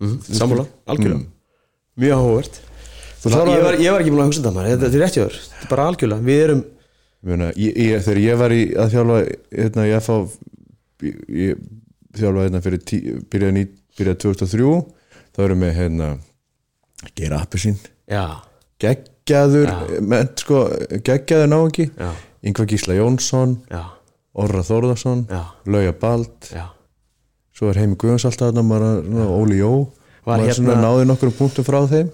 Mm. 0.00 0.18
sammála, 0.20 0.66
algjörlega. 0.84 1.18
Mm. 1.18 1.32
mjög 1.96 2.12
áhugavert. 2.12 2.60
Ég, 3.24 3.62
var, 3.62 3.74
ég 3.80 3.90
var 3.90 4.02
ekki 4.02 4.10
búin 4.12 4.20
að 4.20 4.28
hugsa 4.28 4.42
þetta 4.42 4.52
maður. 4.52 4.68
Þetta 4.68 4.82
þetta 4.84 4.96
er 4.98 5.02
rétt 5.02 5.16
þér, 5.16 5.38
þetta 5.46 5.64
er 5.64 5.70
bara 5.70 5.86
algjörlega. 5.88 6.26
Við 6.26 6.42
erum, 6.42 6.60
ég 7.16 7.30
meina, 7.30 7.48
ég, 7.56 7.78
ég, 7.80 8.02
þegar 8.04 8.20
ég 8.20 8.38
var 8.42 8.54
í 8.54 8.60
að 8.76 8.92
þjálfa 8.92 9.16
hérna, 9.56 9.86
í 9.86 9.94
FH 9.96 10.18
ég, 11.06 11.16
ég 11.40 11.64
þjálfa 12.20 12.44
hérna 12.44 12.62
fyrir 12.66 12.84
tí, 12.84 13.00
byrjaði, 13.32 13.56
ný, 13.56 13.64
byrjaði 13.96 14.20
2003 14.26 14.76
þá 15.32 15.42
erum 15.46 15.64
við 15.64 15.74
hérna 15.80 16.10
gera 17.16 17.40
appi 17.40 17.60
sín 17.60 17.80
já, 18.08 18.24
geggjaður, 19.26 20.00
menn, 20.06 20.28
sko, 20.38 20.62
geggjaður 21.04 21.48
náungi. 21.50 21.88
Já, 21.98 22.10
Ingvar 22.46 22.68
Gísla 22.70 22.94
Jónsson, 22.94 23.56
Orra 24.36 24.62
Þórðarsson 24.62 25.24
Lauja 25.66 25.92
Bald, 25.98 26.50
svo 27.56 27.70
er 27.72 27.80
Heimi 27.80 27.96
Guðans 27.96 28.26
alltaf 28.28 28.54
Óli 28.54 29.58
Jó. 29.58 29.72
Hérna- 30.26 30.76
náði 30.82 31.06
nokkrum 31.06 31.32
punktum 31.38 31.64
frá 31.64 31.80
þeim. 31.88 32.10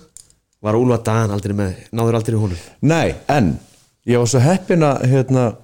Var 0.63 0.75
Úlfa 0.79 0.99
Dan 1.03 1.31
aldrei 1.35 1.55
með, 1.59 1.75
náður 1.93 2.15
aldrei 2.21 2.37
í 2.37 2.41
honum? 2.41 2.59
Nei, 2.81 3.15
en 3.29 3.59
ég 4.07 4.19
var 4.19 4.27
svo 4.31 4.39
heppin 4.41 4.85
að 4.87 5.07
hérna, 5.11 5.57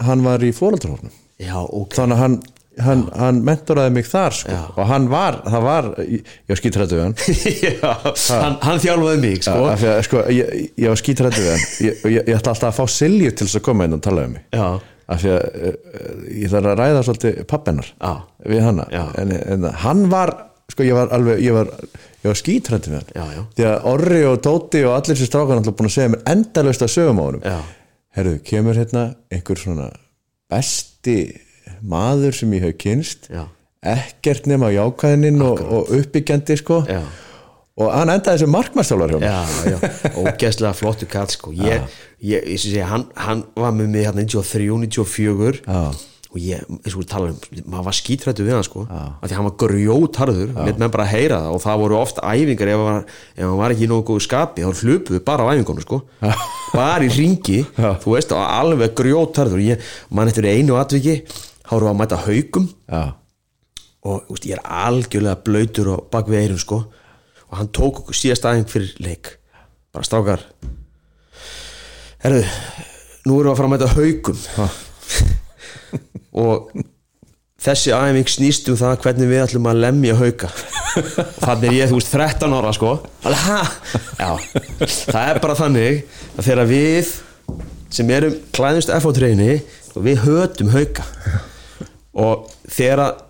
hann 0.00 0.22
var 0.24 0.40
í 0.40 0.52
fóraldrahornum 0.56 1.12
já, 1.42 1.58
ok, 1.60 1.92
þannig 1.98 2.16
að 2.16 2.22
hann, 2.22 2.36
hann, 2.80 3.02
hann 3.18 3.40
mentoraði 3.44 3.92
mig 3.96 4.06
þar 4.08 4.36
sko. 4.36 4.54
Já. 4.54 4.62
og 4.76 4.86
hann 4.88 5.08
var, 5.12 5.40
það 5.44 5.66
var 5.66 5.88
ég 6.00 6.52
var 6.52 6.60
skítrættu 6.60 6.98
við 6.98 7.04
hann. 7.04 7.16
Já 7.66 7.90
hann, 8.42 8.56
hann 8.62 8.80
þjálfaði 8.82 9.20
mig, 9.26 9.42
sko. 9.44 9.58
því 9.82 9.90
að, 9.92 10.00
sko, 10.08 10.22
ég, 10.32 10.54
ég 10.80 10.94
var 10.94 11.02
skítrættu 11.02 11.42
við 11.44 11.52
hann. 11.52 11.66
Ég, 11.88 12.06
ég, 12.06 12.22
ég 12.30 12.38
ætla 12.38 12.54
alltaf 12.54 12.70
að 12.70 12.78
fá 12.80 12.96
Silju 12.96 13.34
til 13.34 13.48
þess 13.48 13.60
að 13.60 13.66
koma 13.68 13.88
inn 13.88 13.98
og 13.98 14.02
tala 14.04 14.24
um 14.28 14.34
mig. 14.38 14.46
Já, 14.54 14.68
af 15.12 15.20
því 15.22 15.34
að 15.34 15.42
uh, 15.42 15.74
ég 16.38 16.54
þarf 16.54 16.70
að 16.72 16.80
ræða 16.80 17.04
svolítið 17.08 17.42
pappennar 17.50 17.90
já, 17.92 18.12
við 18.54 18.64
hanna 18.64 18.88
Já. 18.92 19.02
en, 19.20 19.34
en 19.54 19.68
hann 19.82 20.06
var, 20.12 20.32
sko 20.72 20.86
ég 20.86 20.96
var 20.96 21.12
alveg 21.16 21.42
ég 21.42 21.56
var, 21.56 21.72
ég 22.22 22.30
var 22.30 22.38
skítrættu 22.38 22.92
við 22.92 23.00
hann. 23.00 23.12
Já, 23.18 23.24
já, 23.36 23.42
því 23.58 23.66
að 23.68 23.88
Orri 23.92 24.22
og 24.30 24.38
Tóti 24.46 24.84
og 24.86 24.94
allir 24.96 25.18
þessi 25.18 25.28
strákan 25.28 25.60
alltaf 25.60 25.76
búin 25.78 25.90
að 25.90 25.96
segja 25.98 26.12
mér 26.14 26.24
endalaust 26.32 26.86
að 26.86 26.94
sögum 26.94 27.20
á 27.20 27.26
já, 27.42 27.58
herðu, 28.18 28.36
kemur 28.46 28.78
hérna 28.78 29.04
einhver 29.32 29.60
svona 29.60 29.90
besti 30.52 31.18
maður 31.82 32.36
sem 32.36 32.54
ég 32.56 32.68
hef 32.68 32.78
kynst 32.80 33.28
já, 33.32 33.46
ekkert 33.82 34.46
nema 34.50 34.70
jákvæðinin 34.74 35.42
og, 35.42 35.60
og 35.66 35.92
uppbyggjandi 35.98 36.58
sko. 36.60 36.82
Já. 36.86 37.02
Og 37.80 37.88
hann 37.88 38.12
endaði 38.12 38.42
sem 38.42 38.52
já, 39.24 39.36
já, 39.72 39.76
ógeðslega 40.20 40.76
flottu 40.76 41.08
kall 41.08 41.30
sko. 41.32 41.54
ég, 41.56 41.84
ég, 42.20 42.48
ég 42.52 42.60
sé, 42.60 42.80
hann, 42.84 43.06
hann 43.16 43.46
var 43.56 43.72
með 43.76 43.92
mig 43.94 44.04
hérna 44.04 44.24
93, 44.28 44.66
94 44.84 45.62
Já. 45.64 45.78
og 46.32 46.36
ég, 46.40 46.66
eins 46.68 46.92
og 46.92 47.00
við 47.00 47.08
tala 47.14 47.30
um 47.32 47.38
maður 47.72 47.86
var 47.88 47.96
skítrættu 47.96 48.44
við 48.44 48.58
hann 48.58 48.66
sko. 48.66 48.84
Af 48.92 49.24
því 49.24 49.38
hann 49.38 49.48
var 49.48 49.56
grjótarður, 49.64 50.52
let 50.68 50.82
menn 50.82 50.92
bara 50.92 51.06
heyra 51.08 51.40
það. 51.46 51.56
Og 51.56 51.64
það 51.64 51.80
voru 51.86 51.98
oft 52.02 52.20
æfingar 52.20 52.72
ef 52.74 52.82
hann 52.82 52.90
var, 52.90 53.06
ef 53.38 53.46
hann 53.46 53.60
var 53.62 53.74
ekki 53.74 53.86
í 53.86 53.90
nógu 53.94 54.06
góðu 54.10 54.26
skapi, 54.26 54.66
þá 54.68 54.82
hlupuðu 54.84 55.22
bara 55.32 55.46
á 55.48 55.52
æfingunum 55.56 55.86
sko, 55.86 56.02
bara 56.76 57.08
í 57.08 57.08
ringi 57.16 57.62
þú 58.04 58.18
veist, 58.18 58.36
og 58.36 58.44
alveg 58.44 58.92
grjótarður. 59.00 59.64
Ég, 59.64 59.88
mann 60.12 60.28
eftir 60.28 60.50
einu 60.52 60.76
atviki 60.76 61.22
þá 61.72 61.78
voru 61.78 61.88
að 61.88 62.00
mæta 62.02 62.16
haugum 62.20 62.66
já, 62.68 63.02
og 64.04 64.32
úst, 64.34 64.44
ég 64.44 64.58
er 64.58 64.64
algjörlega 64.66 65.40
blöytur 65.46 65.88
og 65.94 66.08
bak 66.12 66.28
við 66.28 66.42
eirun 66.42 66.60
sko. 66.60 66.82
Og 67.48 67.54
hann 67.56 67.70
tók 67.72 68.02
okkur 68.02 68.16
síðast 68.16 68.44
aðeins 68.48 68.72
fyrir 68.72 68.90
leik. 69.00 69.30
Bara 69.94 70.04
strákar. 70.04 70.42
Herru 72.20 72.42
nú 73.24 73.38
erum 73.38 73.46
við 73.46 73.52
að 73.52 73.58
fara 73.60 73.68
að 73.68 73.72
mæta 73.72 73.88
haugum 73.94 74.40
og 76.42 76.72
þessi 77.62 77.94
æfing 77.94 78.32
snýst 78.34 78.68
um 78.72 78.76
það 78.78 78.96
hvernig 79.06 79.30
við 79.30 79.44
ætlum 79.46 79.68
að 79.70 79.80
lemja 79.86 80.18
hauka. 80.18 80.50
Þannig 81.38 81.68
er 81.70 81.76
ég, 81.78 81.88
þú 81.88 82.00
veist, 82.00 82.12
13 82.12 82.56
ára 82.58 82.74
sko. 82.76 82.90
Það 84.18 85.22
er 85.22 85.40
bara 85.46 85.56
þannig 85.62 86.02
að 86.34 86.50
þegar 86.50 86.68
við 86.68 87.14
sem 87.92 88.12
erum 88.12 88.36
klæðumst 88.52 88.92
F.O.3-ni 88.98 89.56
og 89.94 90.04
við 90.04 90.22
hötum 90.26 90.74
hauka 90.74 91.06
og 92.12 92.50
þegar 92.68 93.04
að 93.06 93.20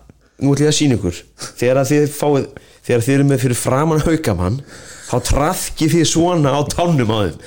nú 0.43 0.53
ætlum 0.53 0.65
ég 0.65 0.71
að 0.71 0.77
sína 0.77 0.97
ykkur. 0.97 1.21
Þegar 1.59 1.81
að 1.81 1.91
þið 1.93 2.07
fáið 2.17 2.47
þegar 2.83 3.05
þið 3.05 3.15
eru 3.15 3.27
með 3.29 3.43
fyrir 3.45 3.59
framan 3.59 4.03
haukamann 4.03 4.59
þá 5.07 5.15
trafki 5.29 5.89
þið 5.91 6.07
svona 6.09 6.55
á 6.55 6.61
tánum 6.67 7.13
á 7.13 7.17
þeim. 7.23 7.37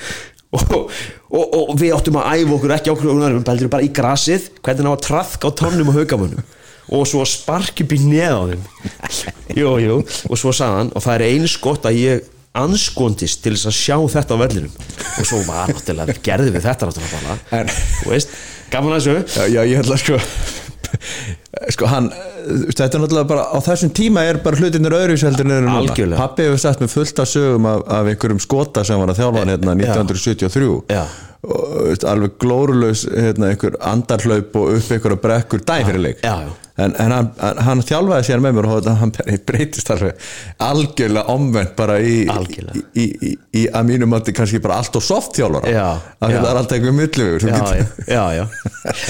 Og, 0.57 0.77
og, 1.35 1.57
og 1.59 1.73
við 1.81 1.97
áttum 1.97 2.17
að 2.21 2.39
æfa 2.39 2.55
okkur 2.57 2.75
ekki 2.77 2.93
okkur 2.93 3.11
við 3.19 3.41
beldur 3.45 3.73
bara 3.73 3.85
í 3.85 3.91
grasið 3.93 4.47
hvernig 4.63 4.87
ná 4.87 4.93
að 4.95 5.03
trafka 5.09 5.51
á 5.51 5.59
tánum 5.59 5.91
á 5.93 5.97
haukamannum 5.99 6.47
og 6.87 7.03
svo 7.11 7.25
spark 7.27 7.83
upp 7.83 7.93
í 7.93 7.99
neð 7.99 8.33
á 8.33 8.43
þeim. 8.53 8.65
Jú, 9.59 9.73
jú, 9.83 9.97
og 10.31 10.39
svo 10.39 10.53
sagðan 10.55 10.93
og 10.95 11.03
það 11.03 11.17
er 11.17 11.25
eins 11.33 11.57
gott 11.59 11.89
að 11.89 11.99
ég 11.99 12.29
anskondist 12.57 13.43
til 13.45 13.53
þess 13.57 13.69
að 13.69 13.77
sjá 13.77 13.97
þetta 14.15 14.39
á 14.39 14.43
vellinum. 14.45 14.77
Og 15.19 15.29
svo 15.29 15.41
var 15.49 15.73
náttúrulega, 15.73 16.17
gerði 16.25 16.55
við 16.55 16.69
þetta 16.69 16.89
náttúrulega 16.89 17.65
þú 17.99 18.13
veist 18.15 18.39
gaman 18.73 18.97
að 18.97 19.03
þessu. 19.03 19.19
Já, 19.35 19.51
já 19.51 19.61
ég 19.67 19.83
held 19.83 19.93
að 19.93 20.03
sko 20.05 20.21
sko 21.75 21.89
hann 21.91 22.11
þetta 22.13 22.89
er 22.89 23.03
náttúrulega 23.05 23.29
bara, 23.31 23.47
á 23.53 23.59
þessum 23.65 23.93
tíma 23.97 24.25
er 24.29 24.41
bara 24.45 24.61
hlutinir 24.61 24.97
öðru 24.99 25.17
heldur 25.23 25.49
en 25.49 25.55
eru 25.59 25.69
núna 25.69 25.79
Algjörlega. 25.85 26.19
pappi 26.21 26.47
hefur 26.49 26.63
sagt 26.63 26.85
með 26.85 26.93
fullt 26.97 27.23
af 27.23 27.31
sögum 27.31 27.71
af, 27.71 27.87
af 27.99 28.11
einhverjum 28.13 28.43
skota 28.43 28.85
sem 28.87 29.01
var 29.01 29.13
að 29.15 29.23
þjálfa 29.23 29.43
hann 29.45 29.55
hérna 29.55 29.79
1973 29.81 30.71
Já. 30.93 31.03
og 31.47 32.07
alveg 32.13 32.39
glórulaus 32.43 33.07
hérna, 33.11 33.51
einhver 33.53 33.79
andarhlaup 33.93 34.57
og 34.61 34.77
upp 34.77 34.95
einhverja 34.97 35.23
brekkur 35.27 35.67
dæ 35.67 35.77
fyrir 35.89 36.03
leik 36.11 36.25
Já, 36.25 36.37
já. 36.47 36.55
En, 36.77 36.95
en 37.01 37.13
hann, 37.17 37.29
hann- 37.67 37.83
þjálfaði 37.87 38.27
sér 38.29 38.43
með 38.45 38.57
mér 38.59 38.69
og 38.75 38.89
hann 39.01 39.13
breytist 39.49 39.91
alveg. 39.95 40.19
Algjörlega 40.67 41.25
omvend 41.33 41.73
bara 41.79 41.99
í, 42.01 42.17
í, 42.27 43.05
í, 43.05 43.31
í, 43.57 43.63
að 43.71 43.89
mínum 43.91 44.11
mati 44.13 44.35
kannski 44.37 44.61
bara 44.65 44.79
allt 44.83 44.97
og 44.99 45.05
soft 45.05 45.37
þjálfara. 45.39 45.73
Já, 45.73 45.87
af 45.97 46.27
því 46.27 46.33
að 46.33 46.43
það 46.43 46.51
er 46.51 46.61
alltaf 46.61 46.77
einhver 46.79 46.97
millivegur 46.97 47.45
sem 47.45 47.53
já, 48.07 48.25
já, 48.37 48.45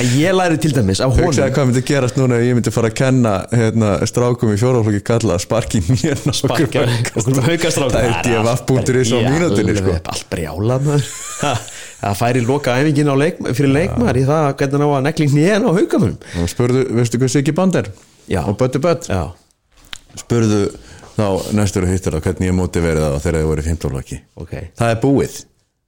en 0.02 0.12
ég 0.20 0.36
læri 0.36 0.60
til 0.62 0.72
dæmis 0.76 1.02
af 1.02 1.12
honum. 1.14 1.30
Hugsaði 1.30 1.54
hvað 1.56 1.70
myndi 1.70 1.84
gerast 1.90 2.20
núna 2.20 2.38
ef 2.40 2.46
ég 2.48 2.58
myndi 2.58 2.74
fara 2.74 2.90
að 2.92 2.98
kenna 3.02 3.34
hérna, 3.52 3.92
strákum 4.10 4.52
í 4.54 4.58
fjóraflokki 4.60 5.02
kalla 5.06 5.38
sparki 5.42 5.82
mérna 5.88 6.34
sparka 6.36 6.86
okkur 7.16 7.36
með 7.40 7.50
haukastrákum 7.50 7.96
það 7.96 8.08
er 8.10 8.14
df.is 8.26 9.12
á 9.14 9.18
mínútinni 9.26 9.76
sko. 9.80 9.96
allt 10.12 10.26
brjála 10.32 10.78
maður. 10.86 11.10
Ha, 11.42 11.52
það 12.06 12.18
færi 12.22 12.42
loka 12.46 12.76
æfingin 12.80 13.12
leik, 13.18 13.40
fyrir 13.52 13.72
leikmaður 13.74 14.20
í 14.20 14.26
það 14.28 14.50
hvernig 14.60 14.82
ná 14.82 14.86
að 14.88 15.06
nekling 15.06 15.34
nýjan 15.36 15.66
á 15.66 15.70
haukamönum 15.76 16.42
og 16.42 16.52
spurðu, 16.52 16.84
veistu 16.98 17.20
hvað 17.22 17.32
Siggi 17.34 17.54
Band 17.56 17.80
er? 17.82 17.90
Já. 18.26 18.42
og 18.42 18.56
Bötti 18.60 18.82
Bött 18.82 19.08
spurðu 20.16 20.62
þá 21.16 21.52
næstur 21.56 21.86
og 21.86 21.92
hittur 21.92 22.16
á 22.16 22.20
hvernig 22.20 22.50
ég 22.50 22.56
móti 22.56 22.82
verið 22.84 23.06
það 23.06 23.20
þegar 23.24 23.38
þið 23.38 23.50
voru 23.50 23.62
í 23.62 23.66
fimmtólvaki 23.66 24.18
ok. 24.36 24.56
Það 24.76 24.90
er 24.92 24.98
búið. 25.02 25.36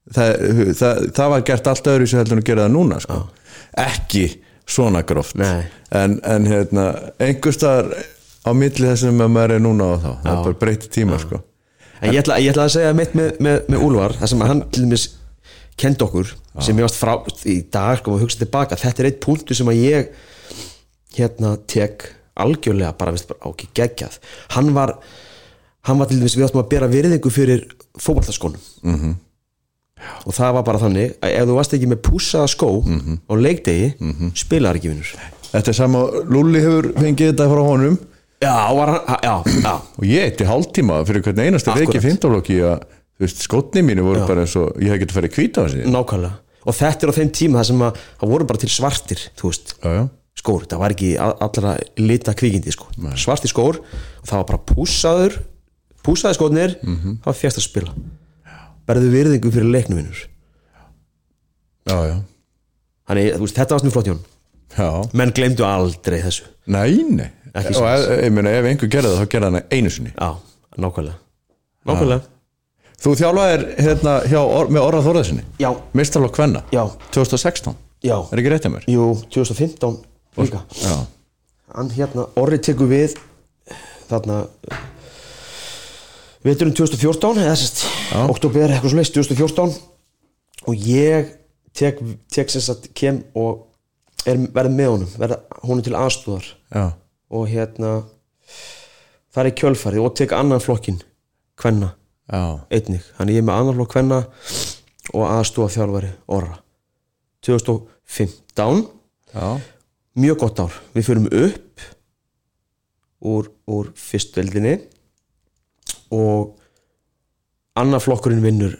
Það, 0.08 0.44
það, 0.78 1.00
það 1.18 1.32
var 1.34 1.42
gert 1.50 1.66
allt 1.72 1.90
öðru 1.92 2.06
sem 2.08 2.22
heldur 2.22 2.38
en 2.38 2.42
að 2.42 2.48
gera 2.48 2.64
það 2.64 2.76
núna 2.76 3.00
sko. 3.04 3.18
ekki 3.84 4.24
svona 4.68 5.02
gróft. 5.08 5.36
Nei. 5.40 5.66
en, 5.96 6.16
en 6.24 6.48
hérna, 6.48 6.86
einhver 7.20 7.56
staðar 7.56 7.92
á 8.44 8.50
milli 8.56 8.88
þessum 8.88 9.20
að 9.24 9.34
maður 9.34 9.56
er 9.58 9.62
núna 9.64 9.92
á 9.92 9.96
þá. 10.00 10.10
Það 10.22 10.32
er 10.32 10.42
bara 10.46 10.60
breytti 10.64 10.92
tíma 10.96 11.20
sko. 11.20 11.42
en 12.00 12.12
ég 12.14 12.22
ætla, 12.22 12.40
ég 12.40 12.54
ætla 12.54 12.68
að 12.68 12.74
segja 12.78 12.96
mitt 12.96 13.16
með, 13.18 13.36
með, 13.44 13.60
með 13.68 13.84
Úlfar 13.84 14.16
það 14.20 14.32
sem 14.32 14.44
hann 14.48 14.64
til 14.72 14.86
dæmis 14.86 15.06
kend 15.78 16.02
okkur 16.04 16.34
sem 16.64 16.76
ég 16.78 16.86
varst 16.86 16.98
frá 17.00 17.14
í 17.46 17.60
dag 17.72 18.00
sko, 18.00 18.16
og 18.16 18.24
hugsa 18.24 18.42
tilbaka, 18.42 18.78
þetta 18.78 19.04
er 19.04 19.10
eitt 19.10 19.22
punktu 19.24 19.56
sem 19.56 19.70
að 19.70 19.82
ég 19.84 20.10
hérna 21.16 21.54
tek 21.70 22.10
algjörlega 22.38 22.92
bara, 22.98 23.14
veist, 23.14 23.30
bara 23.30 23.50
ákveð 23.50 23.72
geggjað. 23.78 24.18
Hann 24.54 24.74
var 24.76 24.98
hann 25.88 25.98
var 25.98 26.10
til 26.10 26.18
dæmis 26.20 26.36
við 26.36 26.48
áttum 26.48 26.62
að 26.62 26.70
bera 26.74 26.90
virðingu 26.90 27.32
fyrir 27.32 27.64
fótballtaskónum 27.98 28.60
mm 28.82 28.98
-hmm. 28.98 29.14
og 30.26 30.34
það 30.34 30.52
var 30.58 30.62
bara 30.66 30.82
þannig 30.84 31.16
að 31.22 31.34
ef 31.38 31.48
þú 31.48 31.56
varst 31.56 31.74
ekki 31.74 31.88
með 31.88 32.04
púsaða 32.08 32.48
skó 32.48 32.70
á 33.30 33.34
leikdegi, 33.34 33.94
mm 33.98 34.12
-hmm. 34.12 34.30
spilaðar 34.34 34.76
ekki 34.76 34.88
vinnur 34.88 35.14
þetta 35.52 35.72
er 35.72 35.76
sama 35.76 36.04
Lulli 36.28 36.60
hefur 36.60 36.92
fengið 36.98 37.32
þetta 37.32 37.48
frá 37.52 37.62
honum. 37.64 37.98
Já, 38.38 38.74
var 38.74 38.92
já, 39.22 39.34
já. 39.64 39.72
Og 39.98 40.04
ég 40.06 40.28
eitt 40.28 40.40
í 40.40 40.46
hálftíma 40.46 41.00
fyrir 41.08 41.24
hvernig 41.26 41.48
einasta 41.48 41.74
leik 41.74 41.88
í 41.88 41.88
Akkúrat. 41.88 42.04
fimmtólokki 42.04 42.58
að 42.62 42.84
þú 43.18 43.24
veist, 43.26 43.42
skotni 43.42 43.82
mínu 43.82 44.04
voru 44.06 44.26
bara 44.28 44.44
eins 44.46 44.54
og 44.56 44.76
ég 44.78 44.92
hef 44.92 45.00
getið 45.02 45.10
að 45.10 45.18
fara 45.18 45.28
í 45.30 45.34
kvíta 45.34 45.60
á 45.60 45.66
þessi 45.66 45.90
nákvæmlega. 45.90 46.36
Og 46.68 46.74
þetta 46.76 47.02
er 47.06 47.10
á 47.10 47.18
þeim 47.18 47.30
tíma 47.34 47.58
það 47.60 47.66
sem 47.70 47.82
að 47.88 47.98
það 48.20 48.32
voru 48.32 48.46
bara 48.46 48.58
til 48.62 48.68
svartir 48.70 49.20
þú 49.38 49.50
veist, 49.50 49.74
já, 49.82 49.90
já, 49.98 50.02
skór, 50.38 50.66
það 50.70 50.78
var 50.84 50.94
ekki 50.94 51.10
a- 51.18 51.36
allra 51.48 51.76
lita 51.98 52.34
kvikindi 52.34 52.72
sko, 52.74 52.86
svartir 53.16 53.50
skór 53.50 53.80
og 53.80 54.24
það 54.28 54.36
var 54.42 54.48
bara 54.52 54.64
púsaður 54.70 55.38
púsaði 56.04 56.38
skórnir, 56.38 56.76
Mhm. 56.82 57.18
það 57.20 57.26
var 57.26 57.34
fjast 57.34 57.58
að 57.58 57.66
spila. 57.68 57.94
Berðu 58.88 59.10
virðingu 59.12 59.50
fyrir 59.52 59.68
leiknuminur 59.72 60.26
já, 61.88 61.96
já, 62.06 62.16
þannig, 63.08 63.32
þú 63.34 63.44
veist, 63.46 63.56
þetta 63.58 63.74
var 63.74 63.80
svona 63.82 63.94
flott 63.96 64.06
Jón. 64.12 64.20
Já. 64.78 64.88
menn 65.16 65.32
glemdu 65.32 65.64
aldrei 65.64 66.20
þessu. 66.22 66.44
Nei, 66.66 67.02
nei. 67.08 67.30
Ekki 67.56 67.74
Og 67.80 67.86
ef, 67.88 68.24
ég 68.24 68.32
meina, 68.32 68.50
ef 68.52 68.64
einhver 68.68 68.90
gerði 68.92 69.08
það, 69.14 69.22
þá 69.22 69.28
gerði 69.32 69.48
hann 69.48 69.62
einu 69.72 69.90
sinni. 69.90 70.10
Já, 70.12 70.28
nákvæmlega. 70.78 71.16
Nákvæmlega, 71.88 72.22
Þú 72.98 73.12
þjálfaðir 73.20 73.62
hérna 73.78 74.14
hjá, 74.26 74.40
Or- 74.42 74.70
með 74.74 74.82
Orra 74.88 75.00
Þórðarsinni 75.04 75.44
já, 75.62 75.68
Mistarlokk 75.94 76.34
Kvenna? 76.34 76.64
Já, 76.74 76.82
2016, 77.14 77.76
já. 78.02 78.16
Er 78.32 78.40
ekki 78.42 78.50
rétt 78.50 78.66
hjá 78.66 78.72
mér? 78.74 78.86
jú, 78.90 79.04
2015 79.30 80.00
líka. 80.38 80.64
Já, 80.82 80.96
hann 81.76 81.90
hérna, 81.94 82.26
Orri 82.36 82.58
tekur 82.58 82.90
við 82.90 83.14
þarna 84.10 84.40
veturinn 86.46 86.74
2014 86.74 87.40
eða 87.42 87.54
sérst, 87.58 87.84
oktober, 88.30 88.70
eitthvað 88.72 88.92
svo 88.92 88.98
leist 89.00 89.14
2014 89.16 89.78
og 90.68 90.86
ég 90.88 91.32
tek, 91.76 91.98
tek 92.32 92.50
sem 92.52 92.62
sagt, 92.64 92.90
kem 92.98 93.20
og 93.38 93.66
er, 94.26 94.38
verð 94.54 94.74
með 94.74 94.90
honum 94.94 95.12
verð 95.20 95.38
honum 95.62 95.84
til 95.86 95.96
aðstúðar 95.98 96.46
já, 96.74 96.84
og 97.30 97.46
hérna 97.50 97.92
það 99.34 99.44
er 99.50 99.56
kjölfarið 99.60 100.06
og 100.06 100.14
tek 100.18 100.34
annan 100.36 100.62
flokkin 100.62 101.00
kvenna, 101.58 101.92
einnig. 102.28 103.04
Hann 103.18 103.30
ég 103.32 103.40
er 103.40 103.46
með 103.46 103.60
annan 103.60 103.76
flokk 103.78 103.92
kvenna 103.94 104.18
og 105.14 105.24
aðstúða 105.24 105.72
þjálfari 105.72 106.10
Orra 106.36 106.58
2015 107.46 108.82
já, 109.32 109.60
mjög 110.18 110.38
gott 110.42 110.60
ár. 110.60 110.74
Við 110.92 111.06
förum 111.08 111.28
upp 111.30 111.84
úr, 113.24 113.48
úr 113.66 113.90
fyrstveldinni 113.96 114.76
og 116.14 116.58
annar 117.78 118.02
flokkurinn 118.02 118.42
vinnur 118.44 118.76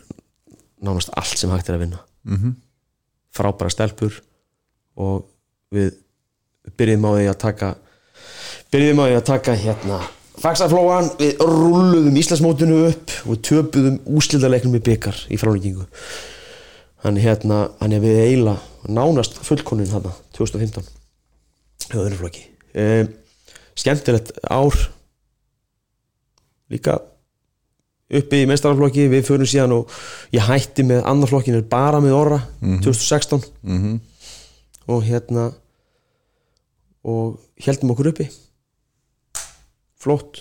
nánast 0.83 1.11
allt 1.17 1.39
sem 1.39 1.51
hægt 1.51 1.69
er 1.71 1.79
að 1.79 1.87
vinna. 1.87 2.05
Mhm. 2.25 2.57
frábæra 3.33 3.71
stelpur 3.71 4.13
og 4.97 5.29
við 5.71 5.93
byrjum 6.77 7.05
á 7.07 7.11
því 7.15 7.27
að 7.31 7.39
taka 7.39 7.69
byrjum 8.73 8.99
á 8.99 9.05
því 9.07 9.17
að 9.19 9.27
taka 9.29 9.55
hérna 9.55 9.99
fagsaflóan, 10.39 11.13
við 11.19 11.41
rulluðum 11.43 12.19
Íslandsmótinu 12.21 12.83
upp 12.89 13.15
og 13.25 13.31
við 13.35 13.45
töpuðum 13.51 14.01
úslildaleiknum 14.19 14.79
í 14.79 14.85
byggar 14.91 15.23
í 15.33 15.39
fráningingu 15.41 15.87
hann 17.05 17.19
hérna, 17.21 17.69
hann 17.79 17.95
er 17.95 18.03
við 18.03 18.21
eila 18.25 18.57
nánast 18.91 19.39
fullkonin 19.47 19.91
þarna 19.91 20.15
2015 20.37 20.89
hjá 21.89 22.01
öðru 22.01 22.19
flokki. 22.23 22.45
Um, 22.75 23.13
skemmtilegt 23.79 24.35
ár. 24.51 24.75
Líka 26.69 26.99
uppi 28.09 28.43
í 28.43 28.49
meistaraflokki 28.49 29.07
við 29.13 29.25
förum 29.29 29.49
síðan 29.49 29.77
og 29.79 29.95
ég 30.35 30.45
hætti 30.49 30.85
með 30.89 31.07
annar 31.09 31.31
flokkin 31.31 31.59
er 31.59 31.65
bara 31.69 32.01
með 32.01 32.17
orra 32.17 32.39
2016 32.61 33.43
mhm, 33.63 33.99
og 34.89 35.03
hérna 35.05 35.51
og 37.09 37.39
heldum 37.65 37.93
okkur 37.93 38.11
uppi 38.13 38.29
flott. 40.03 40.41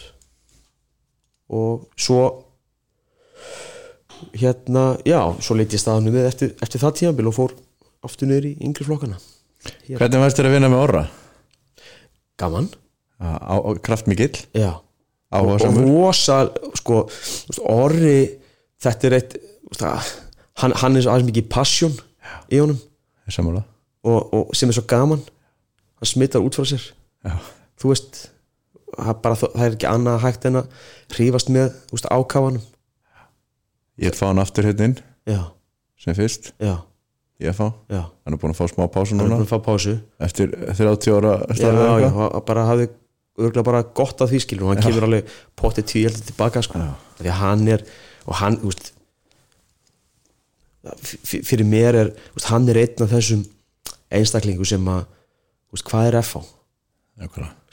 Og 1.50 1.88
svo 2.00 2.22
hérna, 4.38 4.98
já, 5.06 5.20
svo 5.44 5.56
leit 5.58 5.74
ég 5.76 5.82
staðanu 5.82 6.12
við 6.16 6.26
eftir, 6.30 6.54
eftir 6.64 6.82
það 6.82 6.96
tíðanbíl 7.00 7.30
og 7.30 7.36
fór 7.38 7.54
aftur 8.08 8.30
niður 8.30 8.48
í 8.50 8.54
yngri 8.66 8.88
flokkana. 8.88 9.20
Hvernig 9.88 10.22
varst 10.24 10.40
þér 10.40 10.50
að 10.50 10.56
vinna 10.58 10.70
með 10.74 10.84
Orra? 10.88 11.06
gaman, 12.38 12.68
já 14.54 14.70
og, 15.42 15.48
rosa, 15.82 16.36
sko 16.78 17.00
orri, 17.66 18.20
þetta 18.80 19.08
er 19.10 19.16
eitt 19.18 19.34
þú 19.42 19.72
veist, 19.74 19.82
að- 19.90 20.12
hann, 20.62 20.76
hann 20.84 20.96
er 20.96 21.02
svo 21.04 21.12
aðeins 21.16 21.28
mikið 21.32 21.48
passion 21.50 21.96
í 22.54 22.62
honum. 22.62 22.78
Og, 24.08 24.34
og 24.38 24.54
sem 24.56 24.70
er 24.70 24.78
svo 24.78 24.86
gaman 24.88 25.20
hann 25.26 26.08
smittar 26.14 26.46
út 26.46 26.56
frá 26.56 26.64
sér. 26.70 26.86
Já, 27.26 27.34
þú 27.82 27.92
veist 27.92 28.22
það, 28.96 29.14
bara, 29.24 29.40
það 29.44 29.66
er 29.66 29.78
ekki 29.78 29.90
annað 29.90 30.20
hægt 30.26 30.48
en 30.50 30.60
að 30.62 30.84
hrífast 31.16 31.52
með 31.54 31.72
þú 31.90 31.98
veist, 31.98 32.12
ákafanum. 32.12 32.68
Ég 33.98 34.12
ætla 34.12 34.20
fá 34.20 34.30
hann 34.30 34.44
aftur 34.44 34.68
hérna 34.70 34.92
inn. 34.92 35.00
Já, 35.28 35.42
sem 36.04 36.18
fyrst, 36.18 36.52
já, 36.62 36.76
ég 37.42 37.52
ætla 37.52 37.58
fá. 37.58 37.68
Já. 37.94 38.04
Hann 38.24 38.38
er 38.38 38.42
búin 38.44 38.54
að 38.54 38.62
fá 38.62 38.72
smá 38.72 38.86
pásu 38.94 39.18
hann 39.18 39.26
er 39.26 39.34
búin 39.36 39.48
að 39.48 39.54
fá 39.56 39.60
pásu. 39.66 39.98
Eftir 40.24 40.54
30 40.54 41.18
ára 41.18 41.34
starfið 41.52 42.46
bara 42.48 42.68
hafði 42.72 42.92
örgulega 43.38 43.66
bara 43.68 43.84
gott 43.98 44.22
að 44.24 44.34
því 44.34 44.44
skilur 44.44 44.68
og 44.68 44.74
hann 44.74 44.84
kemur 44.86 45.06
alveg 45.08 45.34
pottið 45.60 45.90
tíu 45.92 46.06
heldur 46.08 46.26
tilbaka 46.26 46.64
sko. 46.66 46.82
því 47.20 47.30
að 47.30 47.42
hann 47.44 47.68
er 47.70 47.84
og 48.26 48.40
hann, 48.42 48.58
þú 48.62 48.72
veist 48.72 48.94
fyrir 51.26 51.68
mér 51.68 52.00
er 52.02 52.12
veist, 52.34 52.50
hann 52.50 52.68
er 52.72 52.80
einn 52.82 53.06
af 53.06 53.12
þessum 53.14 53.44
einstaklingu 54.18 54.66
sem 54.68 54.90
að 54.90 55.04
þú 55.06 55.78
veist, 55.78 55.90
hvað 55.92 56.10
er 56.10 56.20
FH, 56.24 56.44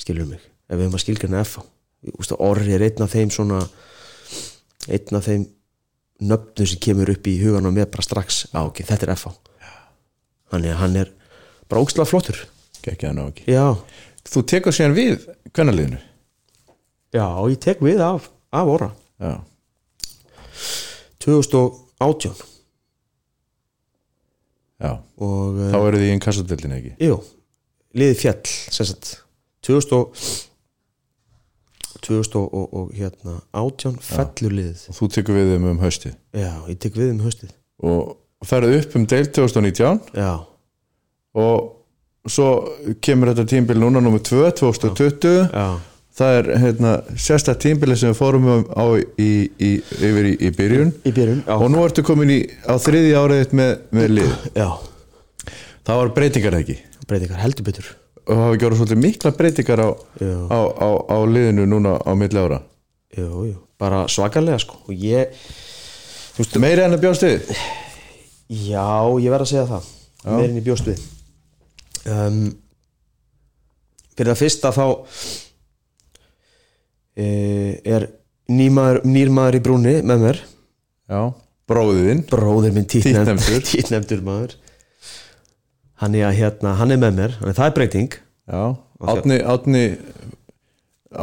skilur 0.02 0.28
mig 0.28 0.42
ef 0.68 0.76
við 0.76 0.86
höfum 0.86 0.98
að 0.98 1.04
skilgjörna 1.04 1.44
veist, 1.44 2.36
orri 2.38 2.74
er 2.76 2.84
einn 2.86 3.04
af 3.04 3.14
þeim 3.14 3.32
svona 3.32 3.60
einn 4.88 5.18
af 5.18 5.28
þeim 5.28 5.46
nöfnum 6.24 6.68
sem 6.68 6.80
kemur 6.82 7.10
upp 7.12 7.26
í 7.28 7.38
hugan 7.40 7.66
og 7.68 7.74
með 7.74 7.90
bara 7.92 8.06
strax, 8.06 8.44
á 8.54 8.62
ok, 8.64 8.84
þetta 8.86 9.08
er 9.08 9.16
FH 9.16 9.34
hann 10.54 10.64
er, 10.64 10.76
hann 10.78 10.96
er 10.96 11.10
bara 11.68 11.82
ógstlega 11.82 12.08
flottur. 12.08 12.38
Gekkið 12.84 13.10
hann 13.10 13.22
á 13.22 13.26
ekki 13.30 13.54
já, 13.54 13.66
Þú 14.24 14.42
tekur 14.48 14.72
síðan 14.72 14.96
við 14.96 15.26
kvennaliðinu? 15.52 15.98
Já, 17.14 17.26
ég 17.50 17.58
tek 17.60 17.82
við 17.84 18.00
af, 18.02 18.30
af 18.54 18.70
orra. 18.72 18.88
Já, 19.20 19.34
2018 21.24 22.32
já. 24.80 24.92
Og 25.20 25.60
Þá 25.60 25.78
eru 25.78 26.00
þið 26.00 26.06
í 26.06 26.14
einn 26.14 26.24
kassadeldin 26.24 26.76
ekki? 26.78 26.94
Jú, 27.04 27.20
liðið 27.96 28.20
fjall 28.22 28.54
sem 28.74 28.88
sagt 32.04 32.34
2000 32.34 32.34
og 32.34 32.34
2000 32.34 32.36
og, 32.40 32.54
og, 32.54 32.74
og 32.74 32.90
hérna 32.94 33.38
átján 33.52 33.96
fellur 34.02 34.52
liðið. 34.52 34.84
Og 34.90 34.98
þú 34.98 35.08
tekur 35.14 35.38
við 35.38 35.54
þeim 35.54 35.70
um 35.70 35.80
haustið? 35.82 36.18
Já, 36.34 36.52
ég 36.68 36.78
tek 36.82 36.98
við 36.98 37.14
um 37.14 37.22
haustið. 37.24 37.54
Og 37.84 38.12
ferðu 38.44 38.76
upp 38.80 38.98
um 38.98 39.06
deil 39.08 39.26
2019 39.32 40.00
Já, 40.14 40.32
og 41.34 42.28
svo 42.30 42.50
kemur 43.04 43.32
þetta 43.32 43.48
tímbil 43.48 43.80
núna 43.80 44.00
nummer 44.00 44.22
2, 44.24 44.44
2020 44.60 45.50
já, 45.52 45.66
það 46.14 46.38
er 46.38 46.50
hérna, 46.62 46.92
sérsta 47.20 47.56
tímbili 47.58 47.96
sem 48.00 48.12
við 48.12 48.20
fórum 48.20 48.46
um 48.48 48.64
á 48.72 48.86
í, 49.20 49.32
í, 49.58 49.72
yfir 49.98 50.30
í, 50.30 50.36
í 50.38 50.52
byrjun. 50.54 50.94
Í 51.04 51.12
byrjun 51.16 51.42
og 51.56 51.66
nú 51.72 51.82
ertu 51.84 52.04
komin 52.06 52.32
í, 52.32 52.40
á 52.68 52.76
þriði 52.80 53.12
árið 53.18 53.44
þitt 53.44 53.58
með, 53.60 53.74
með 53.98 54.16
lið. 54.20 54.32
Já. 54.54 54.68
Það 55.84 56.00
var 56.00 56.16
breytingar 56.16 56.58
ekki? 56.62 56.80
Breytingar 57.04 57.42
heldur 57.44 57.66
betur 57.66 57.92
og 58.24 58.40
hafa 58.40 58.58
gjörðu 58.60 58.80
svolítið 58.80 59.00
mikla 59.02 59.32
breytingar 59.36 59.82
á, 59.84 59.88
Já. 60.20 60.34
á, 60.48 60.60
á, 60.80 60.88
á 61.12 61.16
liðinu 61.28 61.66
núna 61.68 61.94
á 62.00 62.10
milli 62.18 62.40
ára. 62.40 62.60
Jú, 63.14 63.44
jú, 63.50 63.56
bara 63.80 64.04
svakalega 64.10 64.58
sko. 64.62 64.80
Og 64.88 64.96
ég, 64.96 65.34
meiri 66.60 66.86
enn 66.86 66.96
að 66.96 67.04
bjóðst 67.04 67.26
við? 67.28 67.54
Já, 68.70 68.88
ég 69.20 69.32
verð 69.32 69.46
að 69.46 69.52
segja 69.52 69.68
það. 69.70 69.88
Meirinn 70.24 70.60
í 70.60 70.64
bjóst 70.64 70.88
við. 70.88 71.00
Um, 72.08 72.44
Fyrir 74.14 74.30
það 74.30 74.40
fyrsta 74.44 74.70
þá 74.70 74.84
e, 77.18 77.24
er 77.82 78.04
nýrmaður 78.46 79.58
í 79.58 79.62
brúni 79.64 79.94
með 80.06 80.20
mér. 80.22 80.38
Já, 81.10 81.20
bróðiðinn 81.70 82.22
bróðir 82.30 82.76
minn 82.76 82.86
títnefndur 82.88 83.64
títnefndur 83.66 84.22
maður 84.28 84.54
hann 86.04 86.16
er, 86.18 86.28
að, 86.28 86.38
hérna, 86.38 86.76
hann 86.78 86.94
er 86.94 87.00
með 87.00 87.18
mér, 87.18 87.36
þannig 87.40 87.54
að 87.54 87.60
það 87.60 87.68
er 87.70 87.76
breyting. 87.78 88.16
Já, 88.44 88.62
átni 89.14 89.38
átni, 89.54 89.84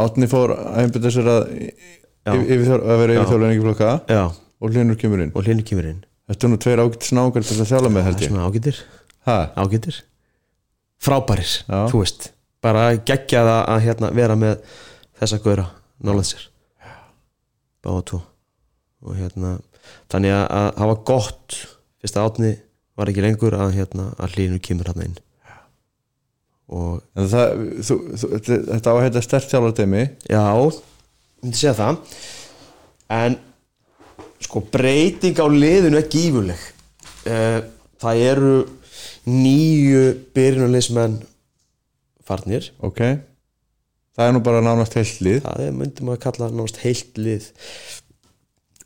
átni 0.03 0.29
fór 0.31 0.53
að 0.57 0.79
einbyrða 0.83 1.11
sér 1.13 1.29
að, 1.31 1.41
Já. 1.51 2.31
yfir, 2.35 2.53
yfir, 2.57 2.73
að 2.81 3.01
vera 3.03 3.17
yfir 3.17 3.29
þjóðlega 3.31 3.55
ekki 3.55 3.65
flokka. 3.67 3.91
Já, 4.09 4.23
og 4.61 4.73
hlinur 4.73 4.99
kemur 5.01 5.23
inn. 5.25 5.33
Og 5.37 5.45
hlinu 5.45 5.65
kemur 5.67 5.89
inn. 5.91 5.99
Þetta 6.31 6.47
er 6.47 6.53
nú 6.53 6.59
tveir 6.63 6.81
ágætt 6.81 7.07
snákar 7.09 7.45
til 7.45 7.57
að 7.59 7.69
þjála 7.71 7.91
með 7.91 8.05
það 8.05 8.09
held 8.09 8.23
ég. 8.25 8.81
ha, 9.27 9.37
ágætir. 9.59 10.01
Frábæris, 11.01 11.53
Já. 11.65 11.79
þú 11.91 12.01
veist. 12.03 12.31
Bara 12.61 12.87
geggjað 12.97 13.49
að, 13.49 13.61
að 13.73 13.85
hérna, 13.87 14.11
vera 14.17 14.37
með 14.37 14.59
þessa 15.21 15.41
gauðra 15.41 15.67
nálega 16.01 16.27
sér. 16.29 16.47
Báða 17.81 18.03
tvo. 18.11 18.21
Og 19.01 19.17
hérna, 19.17 19.55
þannig 20.13 20.35
að 20.37 20.67
það 20.77 20.91
var 20.91 20.99
gott 21.09 21.57
fyrst 22.01 22.17
að 22.21 22.29
átni 22.29 22.51
var 22.99 23.11
ekki 23.11 23.23
lengur 23.23 23.55
að, 23.57 23.75
hérna, 23.77 24.09
að 24.21 24.37
hlinu 24.37 24.59
kemur 24.63 24.91
hann 24.91 25.05
inn. 25.05 25.19
Og 26.71 27.01
það, 27.15 27.63
þú, 27.83 27.95
þú, 28.15 28.27
þetta 28.31 28.57
þetta 28.69 28.91
á 28.91 28.95
að 28.95 29.01
heita 29.03 29.21
stert 29.25 29.49
þjálardemi 29.51 30.03
Já, 30.31 30.43
myndi 31.43 31.59
segja 31.59 31.73
það. 31.75 31.97
En 33.11 33.35
sko 34.41 34.61
breyting 34.71 35.41
á 35.43 35.47
liðinu 35.51 35.99
er 35.99 36.07
gífurleg. 36.11 36.61
Uh, 37.27 37.59
það 38.01 38.23
eru 38.29 38.53
nýju 39.27 40.05
byrjunarleismenn 40.35 41.19
farnir. 42.25 42.71
Ok. 42.79 43.03
Það 44.15 44.27
er 44.27 44.35
nú 44.35 44.43
bara 44.43 44.63
nánast 44.63 44.95
heilt 44.97 45.19
lið. 45.23 45.41
Það 45.45 45.65
er 45.65 45.75
myndum 45.75 46.13
að 46.13 46.21
kalla 46.23 46.49
náttúrulega 46.51 46.85
heilt 46.85 47.19
lið. 47.19 47.49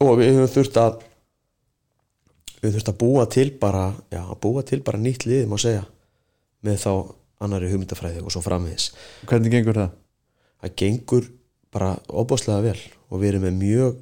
Og 0.01 0.17
við 0.19 0.33
höfum 0.33 0.53
þurft 0.57 0.81
að 0.81 0.97
við 2.66 2.72
höfum 2.72 2.80
þurft 2.80 2.93
að 2.93 3.01
búa 3.03 3.28
til 3.32 3.49
bara 3.61 3.86
já, 4.11 4.24
búa 4.41 4.66
til 4.66 4.82
bara 4.86 5.01
nýtt 5.01 5.28
lið 5.30 5.45
má 5.51 5.59
segja 5.61 5.86
með 6.66 6.82
þá 6.82 6.91
annari 7.45 7.70
hugmyndafræði 7.70 8.24
og 8.26 8.34
svo 8.34 8.41
framvegis. 8.41 8.89
Hvernig 9.30 9.53
gengur 9.53 9.78
það? 9.78 9.93
það 10.66 10.76
gengur 10.82 11.28
bara 11.76 11.95
óbáslega 12.09 12.63
vel 12.66 12.80
og 13.11 13.22
við 13.22 13.34
erum 13.34 13.45
með 13.45 13.57
mjög 13.61 13.97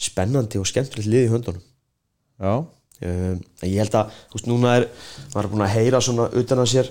spennandi 0.00 0.60
og 0.60 0.68
skemmtilegt 0.68 1.10
lið 1.10 1.26
í 1.26 1.32
höndunum. 1.34 1.64
Já, 2.40 2.54
um, 2.64 3.42
ég 3.66 3.76
held 3.82 3.98
að, 3.98 4.14
þú 4.30 4.38
veist, 4.38 4.48
núna 4.48 4.76
er 4.78 4.88
maður 5.34 5.42
er 5.42 5.50
búin 5.52 5.66
að 5.66 5.74
heyra 5.74 6.00
svona 6.04 6.28
utan 6.40 6.62
að 6.62 6.70
sér 6.72 6.90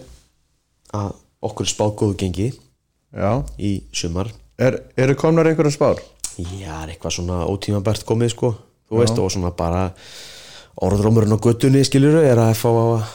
að 1.00 1.16
okkur 1.50 1.70
spáð 1.72 1.96
góðu 2.02 2.20
gengi 2.22 2.50
já. 2.52 3.32
í 3.58 3.80
sumar. 3.96 4.30
Er, 4.60 4.82
eru 5.00 5.16
komnar 5.18 5.50
einhverja 5.50 5.74
spár? 5.74 6.04
Já, 6.38 6.84
er 6.84 6.94
eitthvað 6.94 7.18
svona 7.18 7.46
ótímabært 7.50 8.06
komið 8.08 8.36
sko 8.36 8.54
Þú 8.90 9.00
veist, 9.04 9.22
og 9.22 9.32
svona 9.32 9.52
bara 9.54 9.86
orðrómurinn 10.82 11.36
á 11.36 11.44
göttunni 11.44 11.84
skiluru 11.86 12.24
er 12.26 12.40
að 12.42 12.56
fá 12.58 12.70
á 12.74 12.86
að 12.86 13.08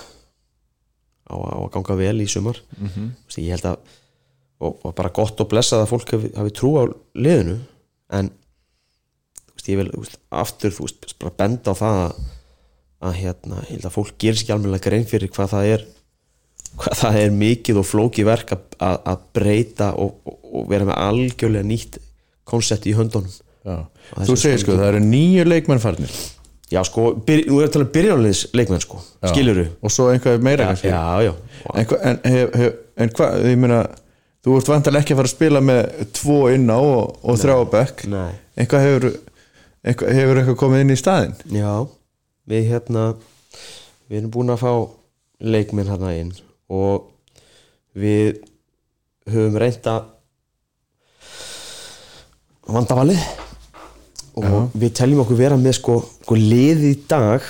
á, 1.25 1.35
að 1.35 1.69
ganga 1.75 1.97
vel 1.99 2.21
í 2.21 2.29
sumar. 2.31 2.61
Mm 2.79 2.89
-hmm. 2.89 3.11
ég 3.41 3.57
held 3.57 3.65
að 3.73 3.79
og, 4.65 4.79
og 4.85 4.95
bara 4.97 5.13
gott 5.15 5.41
og 5.43 5.51
blessað 5.51 5.85
að 5.85 5.91
fólk 5.93 6.15
hafi, 6.17 6.31
hafi 6.37 6.55
trú 6.55 6.73
á 6.81 6.85
liðinu 7.15 7.59
en 8.15 8.31
veist, 9.55 9.69
ég 9.69 9.81
vil 9.81 9.91
veist, 9.95 10.19
aftur 10.31 10.75
þú 10.75 10.89
veist, 10.89 11.19
bara 11.21 11.37
benda 11.43 11.75
á 11.75 11.81
það 11.81 12.01
að, 12.05 12.23
að 13.09 13.19
hérna, 13.21 13.61
ég 13.67 13.75
held 13.77 13.89
að 13.91 13.97
fólk 13.99 14.17
gerir 14.19 14.41
sér 14.41 14.57
almennilega 14.57 14.89
grein 14.89 15.09
fyrir 15.11 15.33
hvað 15.35 15.53
það 15.57 15.71
er 15.75 15.87
hvað 16.81 17.01
það 17.03 17.21
er 17.21 17.37
mikið 17.39 17.81
og 17.81 17.87
flóki 17.87 18.27
verk 18.27 18.55
að, 18.57 18.65
að, 18.83 19.27
breyta 19.37 19.93
og, 20.01 20.17
og, 20.27 20.39
og 20.51 20.71
vera 20.73 20.89
með 20.89 21.03
algjörlega 21.09 21.69
nýtt 21.69 22.01
koncept 22.49 22.89
í 22.91 22.97
höndunum 22.97 23.31
þú 23.65 24.37
segir 24.39 24.63
sko, 24.63 24.79
það 24.79 24.91
eru 24.93 25.03
nýju 25.05 25.49
leikmenn 25.49 25.83
farnir. 25.83 26.15
Já 26.73 26.81
sko, 26.89 27.11
byr, 27.27 27.45
nú 27.49 27.59
er 27.61 27.69
að 27.69 27.75
tala 27.75 27.87
um 27.87 27.93
byrjunarliðs 27.95 28.47
leikmenn 28.57 28.83
sko, 28.83 29.01
skiluru 29.29 29.67
og 29.85 29.93
svo 29.93 30.09
einhvað 30.11 30.41
meira 30.43 30.71
já, 30.81 31.03
já, 31.23 31.33
en, 31.77 32.19
en, 32.25 32.65
en 33.05 33.13
hvað, 33.15 33.45
ég 33.53 33.61
meina 33.61 33.83
þú 34.45 34.57
ert 34.59 34.71
vantilega 34.73 35.05
ekki 35.05 35.15
að 35.15 35.21
fara 35.21 35.31
að 35.31 35.35
spila 35.35 35.63
með 35.65 36.09
tvo 36.17 36.39
inn 36.53 36.73
á 36.73 36.79
og, 36.81 37.21
og 37.23 37.39
þrjá 37.41 37.55
á 37.57 37.65
bekk. 37.77 38.07
Nei. 38.13 38.33
eitthvað 38.59 38.87
hefur 38.89 39.07
eitthvað, 39.85 40.17
hefur 40.19 40.41
eitthvað 40.41 40.59
komið 40.65 40.85
inn 40.85 40.95
í 40.95 40.99
staðinn? 41.01 41.37
Já 41.53 41.71
við 42.51 42.69
hérna 42.73 43.05
við 44.09 44.19
erum 44.19 44.33
búin 44.35 44.53
að 44.53 44.65
fá 44.65 44.73
leikmenn 45.45 45.89
hérna 45.89 46.13
inn 46.17 46.33
og 46.73 47.11
við 47.97 48.43
höfum 49.31 49.57
reynt 49.61 49.89
að 49.89 50.11
og 54.41 54.75
við 54.75 54.95
teljum 54.99 55.23
okkur 55.25 55.39
vera 55.39 55.59
með 55.61 55.77
sko, 55.79 55.99
sko 56.25 56.39
liðið 56.39 56.87
í 56.89 56.95
dag 57.11 57.45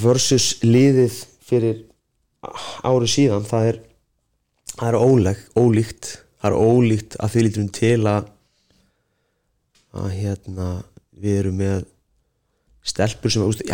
versus 0.00 0.58
liðið 0.64 1.14
fyrir 1.46 1.78
ári 2.86 3.08
síðan. 3.10 3.46
Það 3.48 3.70
er, 3.70 3.80
það 4.74 4.88
er 4.90 4.98
óleg, 5.00 5.46
ólíkt. 5.56 6.10
Það 6.40 6.50
er 6.50 6.58
ólíkt 6.70 7.16
að 7.20 7.32
því 7.32 7.46
lítum 7.46 7.72
til 7.76 7.96
að 8.08 8.28
að 9.90 10.10
hérna 10.14 10.68
við 11.20 11.38
erum 11.40 11.56
með 11.58 11.86
stelpur 12.86 13.32
sem 13.32 13.44
úst, 13.44 13.64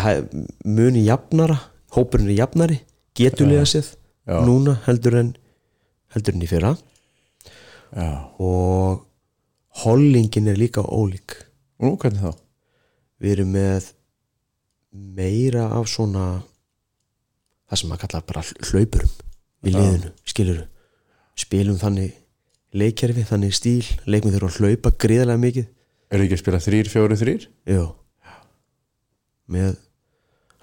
muni 0.65 1.05
jafnara 1.05 1.59
hópurinn 1.95 2.31
er 2.33 2.41
jafnari 2.41 2.79
getulega 3.17 3.67
séð 3.69 3.93
Já. 4.27 4.41
núna 4.43 4.79
heldur 4.87 5.19
en 5.21 5.35
heldur 6.15 6.35
en 6.35 6.43
í 6.43 6.49
fyrra. 6.49 6.73
Já, 7.95 8.09
og 8.43 9.05
hollingin 9.85 10.49
er 10.51 10.57
líka 10.59 10.81
ólík 10.83 11.37
nú 11.83 11.95
hvernig 12.01 12.23
þá? 12.23 12.33
við 13.21 13.33
erum 13.37 13.53
með 13.55 13.91
meira 15.17 15.67
af 15.73 15.89
svona 15.91 16.25
það 17.67 17.81
sem 17.81 17.91
maður 17.91 18.03
kallar 18.05 18.27
bara 18.29 18.43
hlaupurum 18.69 19.13
í 19.67 19.73
liðinu, 19.73 20.11
skilur 20.27 20.63
spilum 21.37 21.79
þannig 21.81 22.13
leikkerfi, 22.77 23.25
þannig 23.27 23.55
stíl 23.57 23.85
leikum 24.09 24.33
þurfa 24.33 24.51
að 24.51 24.59
hlaupa 24.61 24.91
gríðarlega 25.01 25.41
mikið. 25.41 25.69
Eru 26.13 26.23
ekki 26.23 26.37
að 26.37 26.41
spila 26.43 26.59
þrýr, 26.63 26.89
fjóru, 26.91 27.17
þrýr? 27.19 27.47
Jó 27.67 27.85
með 29.47 29.77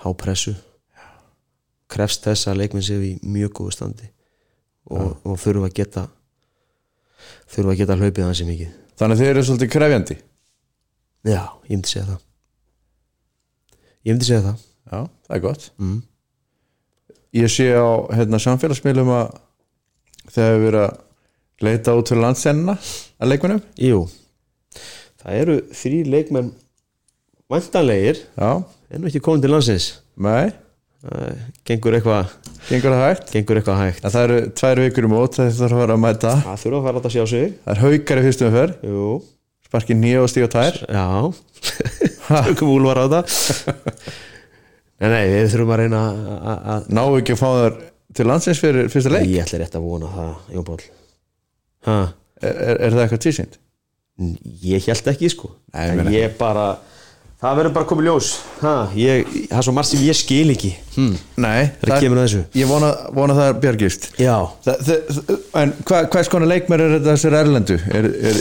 hápressu 0.04 0.52
krefst 1.88 2.26
þess 2.26 2.50
að 2.50 2.60
leikminn 2.60 2.84
séu 2.84 3.00
í 3.04 3.14
mjög 3.22 3.54
góðu 3.58 3.74
standi 3.76 4.08
og, 4.92 5.16
og 5.24 5.38
þurfa 5.40 5.70
að 5.70 5.76
geta 5.78 6.04
þurfa 7.48 7.72
að 7.72 7.78
geta 7.80 7.96
hlaupið 7.96 8.26
hansi 8.26 8.46
mikið. 8.48 8.72
Þannig 9.00 9.16
að 9.16 9.22
þeir 9.22 9.30
eru 9.32 9.44
svolítið 9.48 9.72
krefjandi 9.72 10.16
Já, 11.24 11.42
ég 11.64 11.76
myndi 11.76 11.88
segja 11.88 12.06
það. 12.10 12.24
Ég 14.04 14.12
myndi 14.12 14.28
segja 14.28 14.42
það. 14.44 14.64
Já, 14.84 14.98
það 15.26 15.36
er 15.36 15.44
gott. 15.44 15.70
Mm. 15.80 16.02
ég 17.34 17.50
sé 17.50 17.70
á 17.74 17.88
hérna, 18.14 18.38
samfélagsmiðlum 18.38 19.08
að 19.10 19.38
þegar 20.30 20.52
við 20.54 20.66
verið 20.68 20.82
að 20.84 21.64
leita 21.64 21.94
út 21.98 22.10
fyrir 22.10 22.22
landsenna 22.22 22.74
að 23.18 23.30
leikmennum 23.32 23.62
Jú, 23.80 24.04
það 25.22 25.40
eru 25.40 25.56
þrý 25.74 26.02
leikmenn 26.12 26.52
væntanlegir. 27.50 28.20
Já, 28.38 28.50
en 28.90 29.08
ekki 29.08 29.22
komin 29.24 29.42
til 29.42 29.50
landsins. 29.54 29.88
Nei, 30.14 30.52
gengur 31.66 31.96
eitthvað 31.96 32.30
gengur 32.68 32.94
hægt? 33.00 33.32
gengur 33.34 33.60
eitthvað 33.60 33.82
hægt. 33.82 34.04
Það 34.06 34.26
eru 34.28 34.38
tvær 34.60 34.82
vikur 34.84 35.08
í 35.08 35.12
mót 35.12 35.38
það 35.40 35.50
þarf 35.58 35.74
að 35.74 35.82
fara 35.82 35.96
að 35.98 36.04
mæta. 36.04 36.34
Það 36.44 36.62
þurfa 36.64 36.80
að 36.80 36.86
fara 36.88 37.02
að 37.04 37.16
sjá 37.16 37.24
sig. 37.32 37.54
Það 37.64 37.74
er 37.74 37.82
haukar 37.84 38.20
í 38.20 38.26
fyrstum 38.28 38.54
fyrr 38.54 38.76
Jú, 38.88 39.08
sparki 39.68 39.96
nýja 39.98 40.22
og 40.24 40.30
stíga 40.32 40.48
tær 40.52 40.78
já. 40.84 41.04
Tökum 42.48 42.70
úlvar 42.76 43.00
á 43.00 43.06
það. 43.12 43.26
Nei, 45.02 45.08
nei, 45.10 45.22
við 45.32 45.48
þurfum 45.52 45.72
að 45.74 45.80
reyna 45.82 46.02
að- 46.54 46.86
ná 46.94 47.02
ekki 47.18 47.34
að 47.34 47.40
fá 47.42 47.48
þær 47.58 47.78
til 48.14 48.26
landsins 48.30 48.60
fyrir 48.62 48.88
fyrsta 48.92 49.10
leik? 49.12 49.26
Ég 49.28 49.42
ætla 49.44 49.60
rétt 49.64 49.74
að 49.76 49.86
vona 49.88 50.10
það, 50.14 50.34
Jón 50.54 50.66
Pál 50.68 50.78
er, 51.84 52.54
er, 52.54 52.78
er 52.86 52.94
það 52.94 53.02
eitthvað 53.04 53.22
tísind? 53.26 53.58
Ég 54.64 54.86
held 54.86 55.08
ekki 55.10 55.28
sko. 55.32 55.50
Nei, 55.74 55.88
ég 56.14 56.36
bara 56.38 56.68
Það 57.44 57.58
verður 57.58 57.72
bara 57.74 57.88
komið 57.90 58.06
ljós. 58.08 58.28
Ha, 58.62 58.70
ég, 58.96 59.26
Það 59.50 59.58
er 59.58 59.64
svo 59.66 59.72
margt 59.76 59.90
sem 59.90 60.00
ég 60.06 60.16
skil 60.16 60.52
ekki. 60.54 60.70
Hm, 60.94 61.10
nei, 61.44 61.66
Það 61.82 62.04
kemur 62.06 62.20
að 62.22 62.24
þessu? 62.24 62.42
ég 62.56 62.70
vona, 62.70 62.88
vona 63.12 63.36
það 63.36 63.58
bjargist. 63.60 64.06
Já, 64.22 64.36
það, 64.64 64.86
það, 64.88 65.32
en 65.60 65.74
hva, 65.84 65.98
hvers 66.14 66.30
konar 66.32 66.48
leikmer 66.48 66.80
er 66.84 66.94
þetta 66.96 67.10
þessir 67.10 67.36
erlendu? 67.42 67.76
er, 68.00 68.08
er 68.30 68.38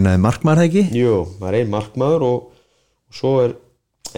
einaði 0.00 0.22
markmaður 0.24 0.62
það 0.64 0.66
ekki? 0.70 0.84
jú, 0.98 1.12
það 1.38 1.52
er 1.52 1.58
ein 1.60 1.70
markmaður 1.76 2.26
og, 2.26 2.64
og 3.06 3.20
svo 3.20 3.34
er 3.44 3.54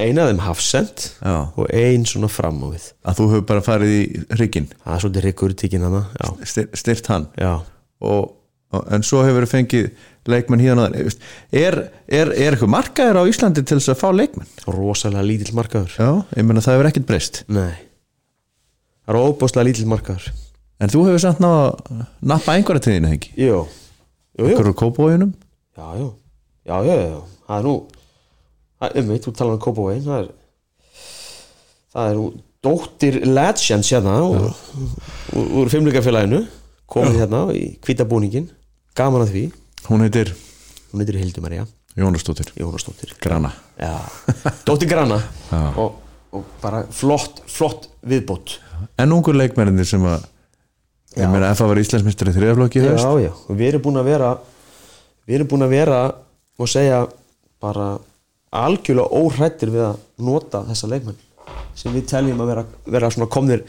ein 0.00 0.22
af 0.22 0.30
þeim 0.30 0.40
hafsend 0.46 1.04
og 1.28 1.66
ein 1.68 2.06
svona 2.08 2.30
fram 2.32 2.62
á 2.64 2.68
við. 2.72 2.86
Að 3.04 3.18
þú 3.20 3.26
hefur 3.34 3.46
bara 3.52 3.64
farið 3.68 3.92
í 3.98 4.02
hrygginn? 4.38 4.70
Það 4.86 4.94
er 4.96 5.04
svolítið 5.04 5.26
rikkur 5.28 5.56
tíkin 5.60 5.84
hana 5.84 6.06
Já, 6.16 6.30
styr, 6.48 6.70
styrt 6.80 7.12
hann? 7.12 7.28
Já. 7.36 7.52
Og, 8.00 8.32
og, 8.72 8.86
en 8.96 9.04
svo 9.04 9.20
hefur 9.28 9.44
fengið 9.50 9.90
leikmenn 10.30 10.62
hérna 10.62 10.86
og 10.86 10.94
þar. 10.94 11.16
er, 11.62 11.76
er, 12.06 12.30
er 12.30 12.54
eitthvað 12.54 12.72
markaður 12.74 13.20
á 13.20 13.30
Íslandi 13.30 13.64
til 13.66 13.78
þess 13.80 13.92
að 13.94 14.00
fá 14.02 14.08
leikmenn? 14.14 14.50
Rosalega 14.70 15.24
lítill 15.26 15.56
markaður 15.58 15.96
Já, 15.98 16.10
ég 16.38 16.46
meina 16.46 16.62
það 16.64 16.78
hefur 16.78 16.90
ekkert 16.92 17.08
breyst 17.08 17.42
Nei 17.50 17.72
Það 19.02 19.14
er 19.14 19.20
óbúslega 19.22 19.66
lítill 19.66 19.88
markaður 19.90 20.28
en 20.82 20.90
þú 20.90 21.06
hefur 21.08 21.22
samt 21.22 21.42
ná 21.42 21.48
að 21.50 22.04
nappa 22.32 22.54
einhverja 22.56 22.86
tíðina 22.88 23.12
ekki? 23.16 23.34
Jú, 23.38 23.64
jú, 23.66 24.46
jú 24.46 24.48
Einhverju 24.52 24.76
kópóinum? 24.78 25.34
Já, 25.78 25.86
já, 25.98 26.08
já, 26.66 26.76
já, 26.86 26.96
já. 27.10 27.20
það 27.48 27.58
er 27.58 27.66
nú 27.66 27.74
það 28.82 28.88
er 28.88 29.02
um 29.02 29.12
mitt, 29.12 29.26
þú 29.26 29.34
talar 29.38 29.58
um 29.58 29.62
Kópavóin 29.62 30.02
það 30.06 30.22
er 30.22 30.32
það 31.92 32.08
er 32.10 32.18
nú 32.18 32.26
dóttir 32.62 33.18
Legends 33.26 33.90
hérna 33.92 34.16
úr, 34.26 34.48
úr, 35.34 35.46
úr 35.62 35.70
fimmleikafélaginu 35.72 36.42
komið 36.92 37.18
hérna 37.22 37.42
í 37.56 37.64
hvítabúningin 37.82 38.48
gaman 38.98 39.24
að 39.24 39.32
því, 39.34 39.44
Hún 39.88 40.04
heitir? 40.04 40.34
Hún 40.92 41.02
heitir 41.02 41.18
Hildur 41.18 41.42
Maria 41.42 41.66
Jónastóttir 41.96 42.52
Jónasdóttir. 42.56 43.14
Grana 43.20 43.52
Já, 43.78 44.00
dóttir 44.64 44.88
Grana 44.88 45.18
Já. 45.50 45.62
og, 45.76 45.98
og 46.32 46.44
bara 46.62 46.84
flott, 46.90 47.42
flott 47.46 47.88
viðbót. 48.00 48.58
En 48.98 49.12
ungur 49.12 49.36
leikmenninir 49.36 49.88
sem 49.88 50.04
að 50.08 50.24
ég 51.18 51.28
meina 51.28 51.52
FA 51.54 51.68
var 51.68 51.80
Íslandsmyndstari 51.82 52.32
þriðaflokki 52.36 52.84
Já, 52.86 53.10
já, 53.20 53.32
og 53.32 53.58
við 53.58 53.72
erum 53.72 53.84
búin 53.84 54.00
að 54.00 54.08
vera 54.12 54.30
við 55.26 55.36
erum 55.38 55.50
búin 55.52 55.66
að 55.66 55.74
vera 55.76 56.00
og 56.58 56.70
segja 56.70 57.02
bara 57.62 57.90
algjörlega 58.52 59.20
óhrættir 59.20 59.72
við 59.72 59.86
að 59.90 60.00
nota 60.24 60.64
þessa 60.70 60.90
leikmenn 60.92 61.20
sem 61.76 61.92
við 61.94 62.08
teljum 62.10 62.40
að 62.44 62.52
vera, 62.52 62.64
vera 62.94 63.28
komnir 63.32 63.64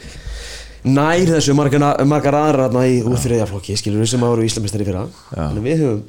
nær 0.84 1.24
þessu 1.30 1.54
margar, 1.56 2.04
margar 2.08 2.36
aðra 2.38 2.68
í 2.88 2.98
úr 3.02 3.16
þriðjaflokki 3.20 3.76
skilur 3.80 4.02
við 4.04 4.10
sem 4.12 4.24
að 4.24 4.32
voru 4.34 4.44
Íslamistari 4.48 4.84
fyrra. 4.88 5.06
Þannig 5.32 5.64
við 5.64 5.82
höfum, 5.84 6.02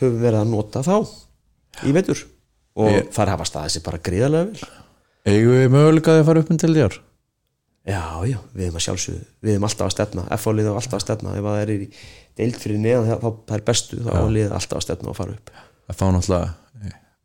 höfum 0.00 0.18
verið 0.24 0.40
að 0.42 0.50
nota 0.54 0.82
þá 0.86 0.96
í 1.88 1.92
vetur. 1.96 2.24
Og 2.80 2.90
Ég- 2.94 3.08
þar 3.12 3.32
hafa 3.34 3.44
staðið 3.48 3.74
sér 3.76 3.84
bara 3.86 3.98
gríðarlega 3.98 4.50
vel. 4.50 4.68
Eigum 5.30 5.56
við 5.56 5.70
möguleikaði 5.74 6.20
að 6.22 6.28
fara 6.30 6.40
upp 6.44 6.50
með 6.52 6.58
til 6.64 6.74
þér? 6.76 6.98
Já, 7.90 8.02
já, 8.28 8.38
við 8.54 8.64
erum 8.66 8.76
að 8.78 8.84
sjálfsögðu 8.84 9.24
við 9.42 9.52
erum 9.54 9.64
alltaf 9.66 9.86
að 9.88 9.94
stefna, 9.96 10.24
F-fólið 10.36 10.66
er 10.68 10.76
alltaf 10.78 10.98
að 11.00 11.04
stefna. 11.06 11.32
Ef 11.40 11.44
það 11.48 11.60
er 11.62 11.70
í 11.74 11.88
deild 12.36 12.58
fyrir 12.60 12.78
neðan 12.78 13.08
þá 13.08 13.16
þá- 13.24 13.40
það 13.48 13.56
er 13.56 13.64
bestu, 13.70 13.96
þá 14.04 14.10
er 14.20 14.30
liðið 14.36 14.52
alltaf 14.58 14.76
að 14.78 14.84
stefna 14.86 15.08
og 15.10 15.16
fara 15.16 15.32
upp. 15.32 15.50
Fá 15.90 16.04
náttúrulega 16.12 16.54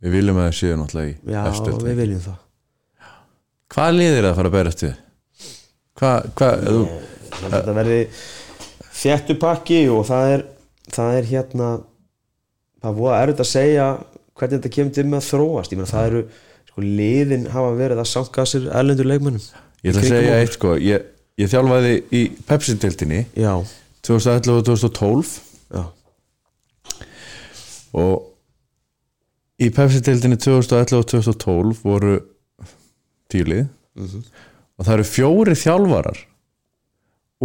við 0.02 0.12
viljum 0.16 0.38
að 0.42 0.48
það 0.48 0.56
séu 0.60 0.78
náttúrulega 0.80 1.10
í 1.12 1.16
Já, 1.36 1.44
við 1.86 1.96
viljum 2.02 2.24
það. 2.26 2.38
Hvað 3.76 3.96
liðir 4.00 4.24
það 4.24 4.32
að 4.32 4.36
fara 4.40 4.50
að 4.50 4.56
berast 4.56 4.84
við? 4.86 4.96
Hvað, 6.00 6.30
hvað, 6.38 6.66
þetta 7.46 7.76
verði 7.76 8.02
þéttu 8.96 9.38
pakki 9.42 9.80
og 9.94 10.06
það 10.10 10.34
er 10.34 10.46
það 10.94 11.20
er 11.20 11.30
hérna 11.30 11.70
það 12.84 13.00
voða 13.00 13.22
erfitt 13.24 13.44
að 13.44 13.50
segja 13.50 13.88
hvernig 14.36 14.60
þetta 14.60 14.74
kemur 14.76 14.96
til 14.96 15.06
með 15.10 15.22
að 15.22 15.28
þróast. 15.30 15.74
Ég 15.74 15.80
meina 15.80 15.92
það 15.92 16.08
eru, 16.10 16.22
sko, 16.70 16.86
liðin 17.00 17.50
hafa 17.54 17.74
verið 17.80 18.04
að 18.04 18.10
sanka 18.12 18.46
sér 18.50 18.70
erlendur 18.82 19.10
leikmönnum. 19.10 19.50
Ég 19.82 19.94
ætla 19.94 20.04
að 20.04 20.14
segja 20.14 20.38
eitt 20.42 20.58
sko. 20.58 20.76
Ég, 20.82 21.10
ég 21.42 21.52
þjálfaði 21.52 21.98
í 22.16 22.24
Pepsi-deltinni 22.48 23.26
Já, 23.40 23.54
2011 24.06 24.54
og 24.54 24.66
2012 24.70 25.36
já, 25.76 25.84
og 27.96 29.62
í 29.62 29.70
Pepsi-deildinni 29.74 30.40
2011 30.42 31.00
og 31.00 31.08
2012 31.14 31.84
voru 31.86 32.18
tílið 33.32 33.66
og 34.78 34.86
það 34.88 34.94
eru 34.98 35.08
fjóri 35.10 35.56
þjálfarar 35.60 36.20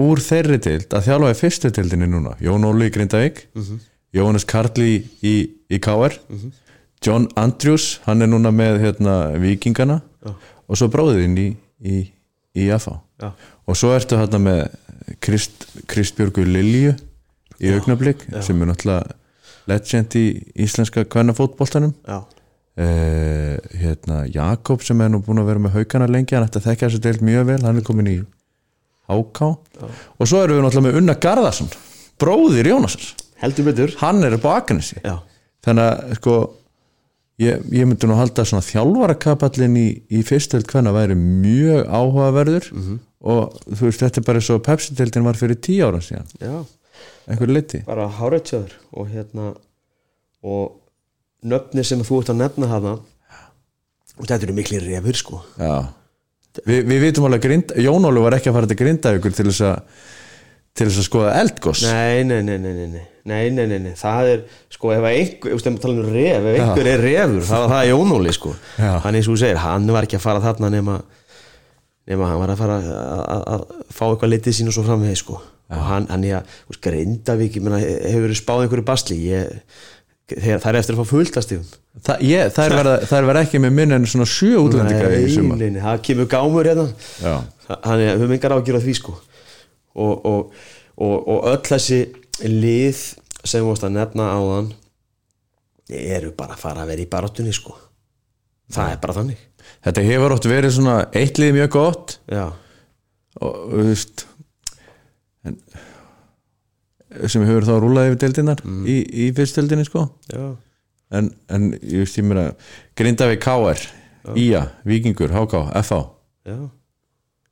úr 0.01 0.23
þeirri 0.23 0.59
deild 0.63 0.95
að 0.95 1.07
þjálfa 1.09 1.31
í 1.35 1.39
fyrstu 1.41 1.71
deildinni 1.75 2.07
núna. 2.09 2.37
Jón 2.41 2.65
Óli 2.65 2.89
í 2.89 2.95
Grindavík 2.95 3.45
Jóhannes 4.15 4.47
Karli 4.49 5.05
í, 5.23 5.35
í 5.71 5.79
KR 5.83 6.17
John 7.05 7.29
Andrews 7.37 8.01
hann 8.07 8.23
er 8.23 8.29
núna 8.29 8.51
með 8.53 8.81
hérna, 8.83 9.15
vikingana 9.41 10.01
Já. 10.25 10.35
og 10.69 10.77
svo 10.77 10.89
bróðinn 10.93 11.37
í, 11.39 11.49
í, 11.81 12.01
í 12.55 12.71
AFA 12.71 12.99
og 13.67 13.77
svo 13.79 13.93
ertu 13.95 14.19
hérna 14.19 14.39
með 14.43 14.61
Krist, 15.21 15.67
Kristbjörgu 15.91 16.45
Lilju 16.45 16.95
í 17.61 17.73
augnablík 17.75 18.27
sem 18.43 18.61
er 18.63 18.71
náttúrulega 18.71 19.17
legend 19.71 20.15
í 20.19 20.25
íslenska 20.65 21.05
kvennafótboltanum. 21.05 21.93
Já, 22.09 22.25
uh, 22.81 23.55
hérna, 23.81 24.25
Jakob 24.33 24.85
sem 24.87 25.01
er 25.05 25.13
nú 25.13 25.23
búin 25.25 25.43
að 25.43 25.53
vera 25.53 25.65
með 25.67 25.79
haugana 25.79 26.11
lengi 26.11 26.37
hann 26.37 26.49
ætti 26.49 26.63
að 26.63 26.69
þekka 26.71 26.89
þessu 26.89 27.03
deild 27.07 27.25
mjög 27.27 27.49
vel 27.53 27.63
hann 27.65 27.81
er 27.81 27.87
komin 27.87 28.13
í 28.13 28.19
HK 29.11 29.41
og 29.51 30.29
svo 30.29 30.45
erum 30.45 30.61
við 30.61 30.65
náttúrulega 30.67 30.87
með 30.89 31.01
Unna 31.01 31.19
Garðarsson 31.19 31.73
bróðir 32.21 32.71
Jónasars 32.71 33.15
heldur 33.41 33.69
betur. 33.71 33.93
Hann 34.01 34.25
er 34.25 34.37
á 34.37 34.41
Já, 34.41 35.15
þannig 35.65 35.87
að 35.87 36.17
sko 36.19 36.35
ég, 37.41 37.63
ég 37.73 37.89
myndi 37.89 38.09
nú 38.09 38.19
halda 38.19 38.45
að 38.45 38.51
svona 38.51 38.67
þjálfarakapallin 38.67 39.79
í, 39.81 39.87
í 40.13 40.25
fyrstöld 40.27 40.69
hvenna 40.71 40.93
væri 40.97 41.17
mjög 41.19 41.87
áhugaverður. 41.89 42.69
Og 43.21 43.57
þú 43.69 43.89
veist 43.89 44.05
þetta 44.05 44.23
er 44.23 44.29
bara 44.29 44.45
svo 44.45 44.61
Pepsi-deildin 44.65 45.27
var 45.27 45.37
fyrir 45.37 45.59
tíu 45.61 45.89
ára 45.89 46.01
síðan. 46.05 46.29
Já, 46.41 46.55
einhver 47.29 47.53
liti 47.53 47.83
bara 47.89 48.09
hárætsjöður 48.17 48.77
og 48.97 49.11
hérna 49.13 49.51
og 50.41 50.79
nöfni 51.47 51.85
sem 51.87 52.03
þú 52.07 52.21
ert 52.21 52.33
að 52.35 52.41
nefna 52.43 52.71
hana 52.71 52.95
og 53.01 54.27
þetta 54.29 54.47
eru 54.47 54.57
miklu 54.57 54.81
reyfur 54.83 55.19
sko. 55.21 55.43
Vi, 56.67 56.81
Við 56.83 57.05
vitum 57.07 57.29
alveg 57.29 57.47
að 57.47 57.85
Jónólu 57.85 58.25
var 58.25 58.37
ekki 58.37 58.51
að 58.51 58.59
fara 58.59 58.71
til 58.71 58.79
Grindavíkur 58.81 59.37
til 59.37 59.47
þess 59.49 59.63
að 59.69 60.01
til 60.77 60.87
þess 60.87 61.01
að 61.03 61.07
skoða 61.07 61.31
eldgoss 61.41 61.81
nei 61.83 62.23
nei 62.27 62.41
nei, 62.47 62.57
nei, 62.63 62.75
nei, 63.27 63.47
nei, 63.51 63.79
nei 63.83 63.95
það 63.99 64.29
er, 64.33 64.43
sko, 64.71 64.93
ef 64.95 65.07
einhver 65.09 65.57
um 65.57 65.79
ef 66.15 66.47
einhver 66.53 66.91
er 66.93 67.03
reyfur, 67.03 67.43
það 67.49 67.65
var 67.65 67.73
það 67.75 67.89
Jónóli 67.91 68.35
sko, 68.37 68.53
hann 68.79 69.19
eins 69.19 69.27
og 69.27 69.35
þú 69.35 69.41
segir, 69.43 69.63
hann 69.65 69.91
var 69.91 70.07
ekki 70.07 70.19
að 70.21 70.27
fara 70.27 70.45
þarna 70.45 70.71
nema 70.77 71.01
nema 72.11 72.31
hann 72.31 72.43
var 72.43 72.53
að 72.55 72.61
fara 72.63 72.77
að 72.81 73.65
fá 73.95 74.05
eitthvað 74.09 74.33
litið 74.35 74.57
sín 74.57 74.71
og 74.71 74.77
svo 74.77 74.87
framvegi 74.87 75.21
sko. 75.21 75.41
Og 75.71 75.83
hann, 75.87 76.09
hann 76.11 76.25
er 76.27 76.41
að, 76.41 76.55
sko, 76.67 76.81
Grindavík, 76.89 77.59
ég 77.59 77.67
menna 77.67 77.79
hefur 77.79 78.33
spáð 78.39 78.65
einhverju 78.65 78.87
basli, 78.89 79.19
ég 79.31 79.61
það 80.39 80.69
er 80.71 80.79
eftir 80.81 80.97
að 80.97 81.01
fá 81.01 81.11
fulltastífum. 81.11 81.79
Þa, 82.07 82.17
ég, 82.25 82.53
það, 82.55 82.75
verða, 82.79 82.95
það 83.11 83.19
er 83.19 83.29
verða 83.31 83.43
ekki 83.47 83.61
með 83.63 83.73
minn 83.77 83.97
en 83.97 84.07
svona 84.09 84.27
sjö 84.31 84.61
útlendinga 84.63 85.11
í 85.17 85.31
sumar. 85.35 85.59
Nei, 85.61 85.71
nei, 85.75 85.81
það 85.85 86.03
kemur 86.07 86.29
gámur 86.31 86.71
hérna. 86.71 86.87
Hann 87.71 88.03
er, 88.03 88.15
við 88.15 88.25
höfum 88.25 88.37
engar 88.37 88.55
ágjur 88.57 88.79
á 88.79 88.85
því 88.85 88.95
sko. 89.01 89.17
Og, 90.01 90.27
og, 90.31 90.63
og, 91.01 91.17
og 91.19 91.49
öll 91.51 91.63
þessi 91.67 92.01
lið 92.47 93.03
sem 93.43 93.61
við 93.61 93.69
varst 93.69 93.87
að 93.89 93.97
nefna 93.99 94.31
áðan 94.37 94.73
eru 95.91 96.33
bara 96.39 96.55
að 96.55 96.63
fara 96.63 96.85
að 96.85 96.93
vera 96.93 97.05
í 97.05 97.11
barátunni 97.11 97.55
sko. 97.55 97.77
Það 98.71 98.95
er 98.95 99.01
bara 99.03 99.17
þannig. 99.19 99.47
Þetta 99.85 100.05
hefur 100.07 100.35
oft 100.37 100.49
verið 100.49 100.75
svona 100.77 100.97
eitt 101.17 101.41
lið 101.41 101.57
mjög 101.59 101.73
gott. 101.75 102.19
Já, 102.31 102.47
og 103.41 103.57
þú 103.73 103.87
veist 103.89 104.27
en, 105.47 105.57
sem 107.27 107.45
hefur 107.47 107.67
þá 107.67 107.73
rúlað 107.83 108.11
yfir 108.11 108.21
deildinnar 108.25 108.61
í, 108.87 108.97
í 109.27 109.31
fyrstdeildinni 109.37 109.87
sko. 109.89 110.07
En, 111.11 111.33
en 111.51 111.71
ég 111.83 112.05
veist 112.05 112.19
ég 112.21 112.27
mér 112.27 112.43
að 112.45 112.69
Grindavík 113.01 113.43
KR, 113.43 113.81
IA, 114.39 114.63
Víkingur, 114.87 115.33
HK, 115.35 115.65
já. 116.47 116.59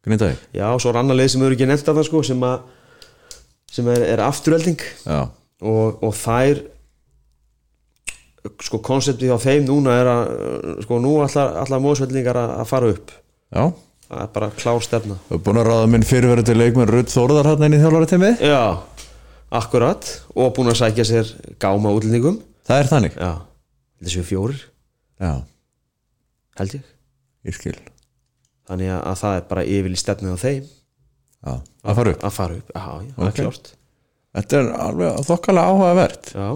Grindavík, 0.07 0.43
já, 0.55 0.67
svo 0.79 0.93
er 0.93 1.01
annar 1.03 1.19
lið 1.19 1.33
sem 1.35 1.43
eru 1.43 1.57
ekki 1.59 1.67
nefnt 1.69 1.91
af 1.91 1.99
það 1.99 2.07
sko 2.07 2.23
sem, 2.29 2.45
að, 2.47 3.39
sem 3.75 3.89
er, 3.91 4.05
er 4.15 4.23
afturölding 4.29 4.85
og, 5.11 5.99
og 6.07 6.15
þær 6.15 6.63
sko 8.63 8.81
konseptið 8.85 9.35
á 9.35 9.39
þeim 9.43 9.67
núna 9.67 9.97
er 9.99 10.11
að 10.13 10.31
sko 10.87 11.01
nú 11.03 11.19
allar, 11.25 11.57
allar 11.65 11.83
mósveldingar 11.83 12.39
að, 12.39 12.65
fara 12.71 12.93
upp. 12.95 13.13
Já. 13.51 13.65
Það 14.09 14.23
er 14.23 14.31
bara 14.39 14.49
klár 14.57 14.85
stefna. 14.85 15.19
Þú 15.29 15.37
er 15.37 15.43
búin 15.45 15.61
að 15.61 15.67
ráða 15.69 15.89
minn 15.93 16.07
fyrirverandi 16.09 16.55
leikmenn 16.57 16.89
Rudd 16.89 17.11
Þórðar 17.13 17.51
hann 17.51 17.67
inn 17.67 17.77
í 17.77 17.81
þjálfara 17.83 18.09
teimi 18.09 18.31
Já, 18.41 18.61
akkurat 19.55 20.05
og 20.35 20.53
búin 20.57 20.69
að 20.73 20.81
sækja 20.83 21.05
sér 21.09 21.31
gáma 21.63 21.93
útlendingum. 21.97 22.41
Það 22.69 22.83
er 22.83 22.91
þannig. 22.91 23.15
Já, 23.17 23.31
þessu 24.05 24.25
fjórir. 24.29 24.61
Já, 25.23 25.33
held 26.61 26.75
ég. 26.79 26.91
Ég 27.49 27.57
skil. 27.57 27.77
Þannig 28.69 28.91
að, 28.93 29.03
að 29.09 29.21
það 29.23 29.37
er 29.39 29.47
bara 29.49 29.65
yfirli 29.65 29.97
stefnið 30.01 30.35
á 30.37 30.39
þeim. 30.45 30.67
Já, 31.39 31.53
að 31.89 32.01
fara 32.01 32.13
upp? 32.13 32.25
Að 32.29 32.35
fara 32.37 32.57
upp, 32.59 32.73
já, 32.75 32.83
já, 32.83 33.13
það 33.17 33.29
Ok. 33.29 33.29
er 33.29 33.39
klárt. 33.43 33.71
Þetta 34.39 34.59
er 34.59 34.67
alveg 34.85 35.21
þokkalega 35.29 35.71
áhugavert. 35.73 36.33
Já, 36.35 36.49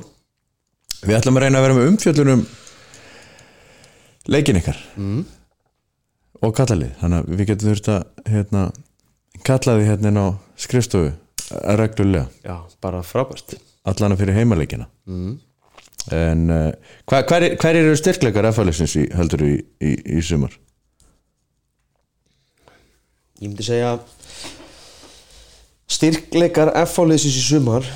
Við 1.03 1.17
ætlum 1.19 1.39
að 1.39 1.43
reyna 1.43 1.59
að 1.59 1.65
vera 1.67 1.75
með 1.75 1.89
umfjöllunum 1.91 2.43
leikin 4.31 4.59
ykkar. 4.61 4.77
Mm. 4.97 5.25
og 6.43 6.53
kallalið 6.59 6.93
þannig 7.01 7.19
að 7.23 7.33
við 7.39 7.49
getum 7.49 7.69
þurft 7.71 7.89
að 7.93 8.31
hérna, 8.33 8.63
kalla 9.47 9.75
því 9.79 9.85
hérna 9.89 10.13
á 10.23 10.27
skrifstofu 10.59 11.11
reglulega, 11.51 12.29
já, 12.45 12.57
bara 12.83 13.03
frábært. 13.07 13.57
Allana 13.89 14.17
fyrir 14.17 14.37
heimaleikina. 14.37 14.87
Mm. 15.07 15.41
en 16.11 16.51
uh, 16.51 16.73
hver, 17.07 17.25
hver, 17.31 17.45
hver 17.63 17.77
eru 17.79 17.95
styrkleikar 17.95 18.49
F-fælisins 18.49 18.97
í, 18.99 19.05
heldur 19.15 19.45
í, 19.47 19.53
í, 19.79 19.93
í 20.19 20.23
sumar? 20.27 20.55
Ég 23.39 23.51
myndi 23.51 23.67
segja 23.67 23.93
styrkleikar 25.91 26.73
F-fáliðsins 26.85 27.39
í 27.39 27.45
sumar 27.45 27.87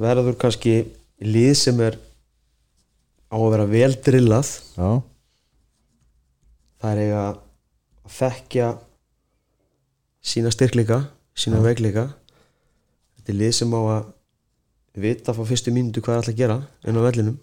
verður 0.00 0.38
kannski 0.40 0.74
lið 1.20 1.52
sem 1.60 1.80
er 1.84 1.98
á 3.28 3.36
að 3.36 3.50
vera 3.52 3.66
vel 3.68 3.92
drillað. 4.06 4.50
Já, 4.76 4.90
það 6.80 6.92
er 6.92 7.02
eiga 7.04 7.22
að 7.28 7.40
þekkja 8.16 8.68
sína 10.30 10.52
styrkleika 10.54 11.02
sína 11.36 11.60
veikleika 11.64 12.08
þetta 13.20 13.32
er 13.32 13.38
lið 13.38 13.54
sem 13.56 13.76
á 13.76 13.80
að 13.80 14.08
vita 15.00 15.34
frá 15.36 15.46
fyrstu 15.46 15.72
mínútu 15.74 16.02
hvað 16.02 16.14
er 16.14 16.20
alltaf 16.20 16.34
að 16.34 16.40
gera 16.40 16.58
inn 16.88 16.98
á 16.98 17.06
vellinum. 17.06 17.38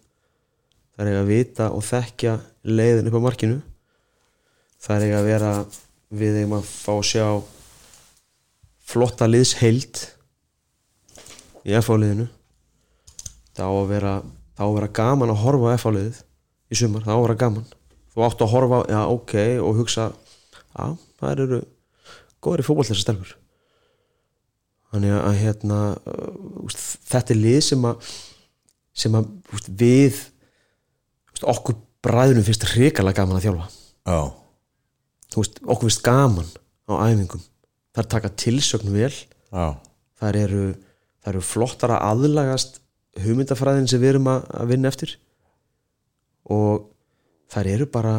Það 0.97 1.11
er 1.11 1.19
að 1.19 1.29
vita 1.29 1.67
og 1.71 1.83
þekkja 1.85 2.33
leiðin 2.65 3.09
upp 3.09 3.17
á 3.21 3.25
markinu. 3.27 3.59
Það 4.81 5.05
er 5.05 5.15
að 5.17 5.27
vera 5.29 5.51
við 6.09 6.39
eigum 6.41 6.57
að 6.57 6.69
fá 6.71 6.93
að 6.95 7.07
sjá 7.11 7.27
flotta 8.87 9.27
liðs 9.27 9.53
heild 9.59 10.03
í 11.67 11.75
F-áliðinu 11.75 12.27
það 13.57 13.67
á 13.67 13.73
að 13.73 13.89
vera 13.91 14.13
það 14.57 14.63
á 14.63 14.67
að 14.67 14.77
vera 14.77 14.93
gaman 14.99 15.33
að 15.33 15.41
horfa 15.43 15.73
á 15.73 15.75
F-áliðið 15.77 16.21
í 16.67 16.77
sumar, 16.77 17.03
það 17.03 17.13
á 17.13 17.17
að 17.17 17.25
vera 17.25 17.41
gaman. 17.43 17.67
Þú 18.13 18.23
átt 18.25 18.43
að 18.43 18.53
horfa, 18.53 18.79
já 18.89 19.01
ok 19.13 19.33
og 19.63 19.81
hugsa, 19.81 20.05
já, 20.73 20.85
það 21.19 21.33
eru 21.33 21.59
góður 22.41 22.63
í 22.63 22.67
fótboll 22.67 22.87
þessar 22.87 23.03
stelfur 23.03 23.35
þannig 24.93 25.15
að 25.17 25.37
hérna 25.41 25.81
uh, 25.97 26.31
úst, 26.63 26.81
þetta 27.09 27.33
er 27.33 27.41
lið 27.41 27.59
sem 27.69 27.85
að 27.89 28.09
sem 28.97 29.17
að 29.17 29.29
úst, 29.53 29.69
við 29.77 30.21
úst, 31.33 31.43
okkur 31.43 31.77
bræðunum 32.05 32.45
finnst 32.45 32.65
hrikalega 32.71 33.21
gaman 33.21 33.39
að 33.39 33.47
þjálfa. 33.47 33.67
Veist, 35.35 35.61
okkur 35.65 35.89
finnst 35.89 36.05
gaman 36.05 36.49
á 36.89 36.93
æfingum. 37.09 37.43
Það 37.93 38.03
er 38.03 38.09
taka 38.13 38.33
tilsögn 38.41 38.93
vel. 38.93 39.13
Já, 39.51 39.67
það 40.17 40.39
eru, 40.41 40.65
það 41.21 41.31
eru 41.33 41.43
flottara 41.45 41.99
aðlagast 42.07 42.81
hugmyndafræðin 43.21 43.89
sem 43.89 44.01
við 44.01 44.15
erum 44.15 44.31
að, 44.31 44.47
að 44.61 44.73
vinna 44.73 44.91
eftir. 44.91 45.13
Og 46.53 46.87
þær 47.51 47.71
eru 47.75 47.87
bara 47.91 48.15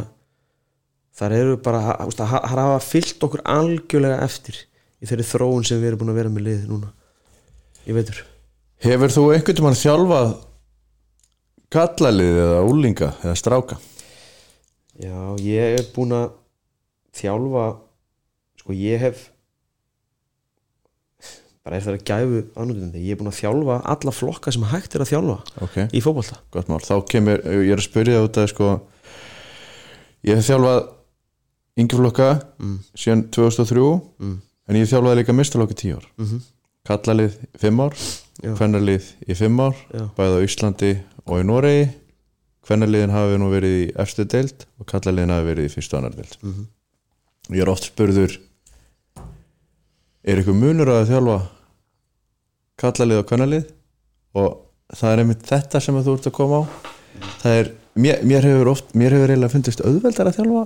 þar 1.19 1.35
eru 1.35 1.59
bara 1.63 1.81
það 2.15 2.19
það 2.19 2.53
hafa 2.55 2.81
fyllt 2.85 3.25
okkur 3.27 3.43
algjörlega 3.51 4.21
eftir 4.27 4.61
í 4.99 5.09
þeirri 5.09 5.27
þróun 5.29 5.67
sem 5.69 5.81
við 5.81 5.93
erum 5.93 6.03
búin 6.03 6.13
að 6.15 6.21
vera 6.23 6.33
með 6.35 6.47
lið 6.49 6.67
núna 6.71 6.93
ég 7.87 7.97
veitur 7.99 8.25
Hefur 8.85 9.11
þú 9.15 9.25
einhvern 9.35 9.59
tímann 9.59 9.79
þjálfað 9.79 10.35
kallalið 11.75 12.37
eða 12.45 12.61
úlinga 12.69 13.09
eða 13.25 13.37
stráka? 13.39 13.79
já, 14.99 15.19
ég 15.43 15.79
er 15.79 15.89
búin 15.95 16.15
að 16.17 16.31
þjálfa 17.19 17.67
sko 18.63 18.75
ég 18.79 19.03
hef 19.03 19.27
bara 21.69 21.77
er 21.77 21.85
það 21.85 21.97
að 21.99 22.05
gæfu 22.09 22.39
annútandi, 22.57 23.01
ég 23.05 23.13
er 23.13 23.19
búin 23.21 23.29
að 23.31 23.39
þjálfa 23.43 23.79
alla 23.93 24.13
flokka 24.15 24.53
sem 24.55 24.65
hægt 24.71 24.95
er 24.97 25.05
að 25.05 25.11
þjálfa 25.13 25.39
Ok, 25.67 25.77
í 25.93 26.01
fótbolta 26.05 26.39
gott 26.55 26.71
mál 26.71 26.81
Þá 26.81 26.95
kemur, 27.13 27.43
ég 27.45 27.75
er 27.75 27.83
að 27.83 27.85
spyrja 27.91 28.23
út 28.25 28.39
að 28.41 28.51
sko 28.55 28.69
Ég 30.27 30.39
hef 30.41 30.49
þjálfað 30.49 30.79
yngjaflokka 31.79 32.29
mm. 32.59 32.79
síðan 32.99 33.27
2003 33.37 33.85
Mm. 34.19 34.39
En 34.69 34.77
ég 34.77 34.89
þjálfaði 34.91 35.21
líka 35.23 35.35
mistalokki 35.37 35.79
10 35.83 35.99
ár 36.01 36.07
Mm 36.19 36.41
kallalið 36.89 37.35
5 37.61 37.81
ár 37.85 37.95
Já. 38.41 38.53
kvennalið 38.57 39.09
í 39.29 39.35
5 39.37 39.59
ár 39.61 39.75
Já. 39.93 40.05
bæði 40.17 40.37
á 40.41 40.47
Íslandi 40.47 40.93
og 41.27 41.41
í 41.43 41.45
Noregi 41.45 41.89
kvennaliðin 42.65 43.13
hafi 43.13 43.37
nú 43.43 43.49
verið 43.53 43.75
í 43.83 43.87
efstu 44.01 44.25
deild 44.25 44.65
og 44.81 44.87
kallaliðin 44.89 45.33
hafi 45.35 45.49
verið 45.51 45.69
í 45.69 45.73
fyrstu 45.75 45.99
annar 45.99 46.15
deild 46.17 46.37
Mhm. 46.43 46.65
ég 47.53 47.61
er 47.65 47.69
oft 47.69 47.85
spurður 47.91 48.39
er 50.25 50.41
ykkur 50.43 50.57
munur 50.57 50.89
að 50.95 51.11
þjálfa 51.13 51.37
kallalið 52.81 53.21
og 53.23 53.29
kvennalið 53.29 53.69
og 54.39 54.49
það 54.97 55.13
er 55.13 55.23
einmitt 55.25 55.45
þetta 55.49 55.81
sem 55.83 55.99
þú 56.01 56.15
ert 56.17 56.29
að 56.31 56.37
koma 56.39 56.61
á 56.61 56.65
það 57.43 57.59
er, 57.61 57.71
mér, 57.99 58.23
mér 58.25 58.43
hefur 58.49 58.71
oft 58.73 58.95
mér 58.95 59.13
hefur 59.17 59.33
eiginlega 59.35 59.53
fundist 59.55 59.83
auðveldar 59.85 60.31
að 60.31 60.39
þjálfa 60.41 60.65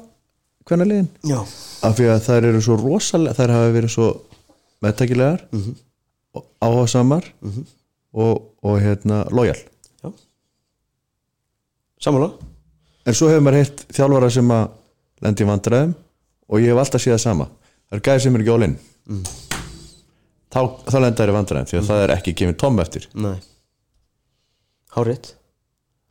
kvennaliðin? 0.68 1.08
Já, 1.26 1.40
af 1.82 1.96
því 1.98 2.06
að 2.12 2.20
þær 2.26 2.44
eru 2.50 2.60
svo 2.62 2.76
rosalega 2.80 3.34
þær 3.38 3.50
hafa 3.56 3.72
verið 3.74 3.90
svo 3.96 4.08
meðtækilegar 4.82 5.44
Mhm. 5.52 5.74
og 6.34 6.44
áhersamar 6.62 7.24
Mhm. 7.42 7.66
og, 8.14 8.42
og 8.62 8.80
hérna 8.80 9.24
lojal 9.30 9.58
sammála. 12.02 12.32
En 13.06 13.14
svo 13.14 13.28
hefur 13.30 13.42
maður 13.46 13.60
heilt 13.60 13.82
þjálfara 13.94 14.30
sem 14.30 14.48
að 14.54 14.70
lendi 15.22 15.44
vandræðum 15.46 15.94
og 16.48 16.60
ég 16.60 16.72
hef 16.72 16.80
alltaf 16.82 17.02
séð 17.04 17.14
það 17.16 17.20
sama. 17.24 17.46
Það 17.90 17.98
er 17.98 18.02
gæði 18.08 18.20
sem 18.22 18.36
er 18.36 18.40
ekki 18.44 18.64
in 18.64 18.78
Mm. 19.08 19.22
þá, 20.52 20.60
þá 20.86 20.94
lenda 21.02 21.22
þær 21.24 21.30
í 21.32 21.34
vandræðum 21.34 21.66
því 21.66 21.78
að 21.80 21.86
það 21.90 22.02
er 22.04 22.10
ekki 22.16 22.34
gefið 22.38 22.56
tom 22.58 22.78
eftir. 22.78 23.06
Nei. 23.14 23.38
Hárétt 24.94 25.32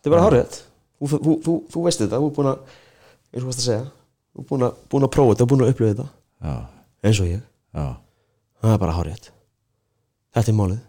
Þetta 0.02 0.06
er 0.06 0.10
bara 0.12 0.26
hárétt 0.30 0.62
þú, 1.00 1.08
þú, 1.22 1.42
þú, 1.46 1.54
þú 1.72 1.84
veist 1.86 2.00
þetta, 2.02 2.20
þú 2.20 2.28
er 2.28 2.36
búin 2.36 2.50
að 2.52 2.60
eins 3.32 3.38
og 3.38 3.42
þú 3.42 3.46
varst 3.46 3.60
að 3.62 3.68
segja 3.70 3.92
Er 4.40 4.46
búin 4.48 4.64
að, 4.64 4.78
búin 4.92 5.04
að 5.08 5.12
prófa 5.16 5.34
þetta, 5.36 5.48
búin 5.52 5.64
að 5.66 5.72
upplifa 5.74 5.92
þetta. 5.94 6.08
Já, 6.42 6.54
eins 7.04 7.20
og 7.24 7.28
ég, 7.30 7.42
já, 7.76 7.86
það 8.62 8.74
er 8.76 8.82
bara 8.86 8.96
hárétt 8.98 9.32
Þetta 10.32 10.52
er 10.54 10.56
málið. 10.56 10.80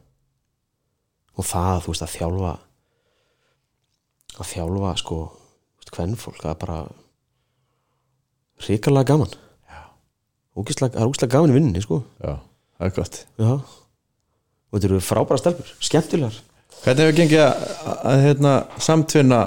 Og 1.40 1.46
það, 1.48 1.80
þú 1.82 1.92
veist, 1.92 2.04
að 2.06 2.12
þjálfa 2.16 2.52
að 4.38 4.50
þjálfa 4.52 4.92
sko, 5.02 5.16
þú 5.26 5.82
veist, 5.82 5.92
hvernfólk 5.96 6.38
það 6.44 6.52
er 6.54 6.60
bara 6.62 6.76
hrikalega 8.62 9.08
gaman. 9.12 9.32
Ógeðslega- 10.56 10.94
það 10.94 11.02
er 11.02 11.08
úkslega 11.10 11.32
gaman 11.32 11.50
í 11.50 11.54
vinninni, 11.56 11.82
sko. 11.82 12.02
Já, 12.22 12.38
það 12.78 12.86
er 12.86 12.94
gott. 12.96 13.24
Já. 13.40 13.52
Og 14.72 14.72
þetta 14.78 14.88
eru 14.90 15.00
frábæra 15.00 15.38
stelpur, 15.40 15.70
skemmtilegar. 15.80 16.38
Hvernig 16.82 17.04
hefur 17.06 17.16
gengið 17.18 17.42
að, 17.42 17.66
að 18.12 18.22
hérna, 18.26 18.52
samtvinna 18.78 19.40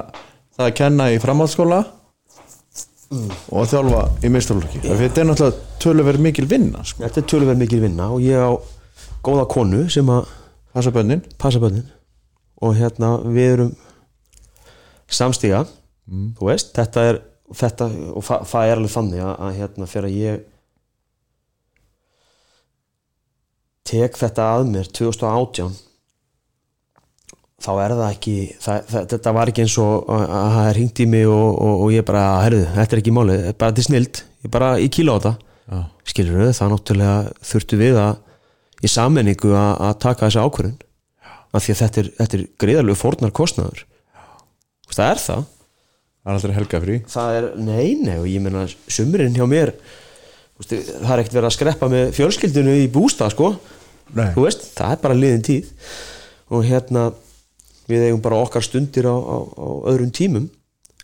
það 0.55 0.65
að 0.67 0.75
kenna 0.75 1.07
í 1.13 1.19
framhaldsskóla 1.19 1.79
og 3.13 3.59
að 3.61 3.69
þjálfa 3.73 4.01
í 4.25 4.31
meistarlokki 4.33 4.81
þetta 4.83 5.21
er 5.21 5.27
náttúrulega 5.29 5.79
töluverð 5.83 6.23
mikil 6.25 6.47
vinna 6.49 6.81
sko. 6.87 7.03
Þetta 7.03 7.21
er 7.21 7.27
tölverð 7.29 7.61
mikil 7.61 7.81
vinna 7.83 8.09
og 8.13 8.23
ég 8.25 8.41
á 8.41 8.51
góða 9.25 9.45
konu 9.51 9.85
sem 9.93 10.09
að 10.09 10.31
passa 10.73 10.93
bönnin 10.95 11.21
passa 11.41 11.61
bönnin 11.61 11.85
og 12.65 12.75
hérna 12.79 13.15
við 13.25 13.51
erum 13.53 13.71
samstíga 15.11 15.65
þú 16.09 16.49
veist, 16.49 16.73
þetta 16.75 17.07
er 17.11 17.21
þetta, 17.53 17.89
og 18.15 18.25
það, 18.25 18.45
það 18.49 18.69
er 18.69 18.79
alveg 18.79 18.93
þannig 18.95 19.23
að, 19.23 19.33
að 19.45 19.57
hérna 19.59 19.89
fyrir 19.89 20.09
að 20.09 20.19
ég 20.19 20.43
tek 23.85 24.17
þetta 24.17 24.47
að 24.55 24.69
mér 24.73 24.89
2018 24.89 25.75
þá 27.63 27.71
er 27.79 27.95
það 27.95 28.05
ekki 28.09 28.35
það, 28.59 28.79
það, 28.91 29.07
þetta 29.13 29.33
var 29.37 29.51
ekki 29.51 29.63
eins 29.63 29.77
og 29.81 30.09
að 30.11 30.23
að 30.35 30.55
það 30.55 30.79
í 31.05 31.07
mig 31.11 31.25
og, 31.31 31.47
og, 31.53 31.75
og 31.85 31.93
ég 31.95 32.05
bara, 32.07 32.23
herðu, 32.43 32.63
þetta 32.75 32.95
er 32.95 33.01
ekki 33.01 33.15
málið 33.15 33.41
þetta 33.45 33.55
er 33.55 33.61
bara 33.63 33.87
snild, 33.87 34.21
ég 34.43 34.53
bara 34.55 34.71
í 34.81 34.89
kíla 34.91 35.15
á 35.15 35.17
þetta. 35.17 35.33
Já, 35.65 35.79
skilur 36.11 36.41
þau, 36.41 36.55
það 36.59 36.71
náttúrulega 36.75 37.15
þurftu 37.49 37.79
við 37.79 37.99
að 38.03 38.85
í 38.85 38.91
sammenningu 38.91 39.55
að, 39.55 39.71
að 39.87 39.93
taka 40.03 40.27
þessi 40.27 40.43
ákvörðun. 40.43 40.79
Af 41.55 41.63
því 41.63 41.73
að 41.73 41.81
þetta 41.81 42.01
er, 42.01 42.09
þetta 42.19 42.37
er 42.37 42.47
greiðalegu 42.61 42.99
fórnar 42.99 43.35
kostnaður 43.35 43.85
það 44.91 45.07
er 45.07 45.21
það. 45.23 45.45
Það 46.25 46.31
er 46.31 46.37
aldrei 46.39 46.55
helga 46.55 46.81
frí 46.81 46.97
það 47.13 47.37
er, 47.37 47.47
nei, 47.61 47.87
nei, 48.01 48.15
og 48.17 48.27
ég 48.29 48.43
meina 48.43 48.65
sumurinn 48.89 49.35
hjá 49.37 49.45
mér 49.49 49.71
veist, 50.57 50.73
það 50.73 51.11
er 51.13 51.21
ekkert 51.21 51.37
verið 51.37 51.49
að 51.49 51.55
skreppa 51.55 51.89
með 51.91 52.11
fjölskyldinu 52.17 52.75
í 52.81 52.87
bústa 52.91 53.27
sko, 53.31 53.51
veist, 54.37 54.67
það 54.77 54.95
er 54.95 55.01
bara 55.03 55.17
liðin 55.17 55.45
tíð. 55.45 55.69
Og 56.53 56.65
hérna 56.65 57.09
við 57.89 58.07
eigum 58.07 58.21
bara 58.25 58.41
okkar 58.43 58.65
stundir 58.65 59.07
á, 59.09 59.15
á, 59.15 59.37
á 59.45 59.67
öðrum 59.91 60.13
tímum 60.15 60.49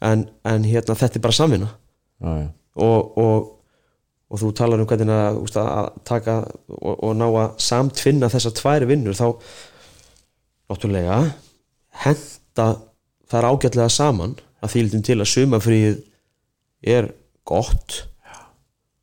en, 0.02 0.28
en 0.48 0.68
hérna 0.68 0.98
þetta 0.98 1.20
er 1.20 1.26
bara 1.26 1.38
samvinna. 1.38 1.72
Já, 2.22 2.32
já. 2.44 2.48
og, 2.86 3.18
og, 3.18 3.50
og 4.32 4.42
þú 4.42 4.52
talar 4.58 4.82
um 4.82 4.90
hvernig 4.90 5.14
að, 5.14 5.42
úst, 5.42 5.58
að 5.58 5.90
taka 6.08 6.38
og, 6.78 6.96
og 6.96 7.16
ná 7.18 7.28
að 7.30 7.58
samtvinna 7.62 8.30
þessar 8.34 8.56
tvær 8.58 8.88
vinnur 8.90 9.18
þá 9.18 9.28
náttúrulega 10.72 11.18
henda 12.04 12.68
það 13.32 13.40
er 13.40 13.50
ágætlega 13.50 13.92
saman 13.92 14.38
að 14.62 14.74
þýldum 14.76 15.04
til 15.06 15.18
að 15.20 15.32
sumafríð 15.32 16.00
er 16.82 17.12
gott. 17.48 18.06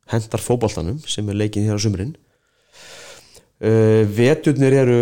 Hendar 0.09 0.41
fótboltanum 0.41 0.99
sem 1.07 1.27
er 1.29 1.37
leikin 1.37 1.67
hér 1.67 1.77
á 1.77 1.81
sumrin. 1.81 2.15
Uh, 3.59 4.07
veturnir 4.07 4.73
eru 4.85 4.99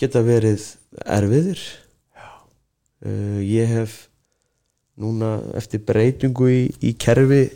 geta 0.00 0.20
verið 0.24 0.66
erfiðir 1.08 1.60
uh, 3.06 3.40
ég 3.44 3.68
hef 3.76 3.96
núna 5.00 5.38
eftir 5.56 5.80
breytingu 5.86 6.48
í, 6.52 6.60
í 6.84 6.92
kerfi 7.00 7.46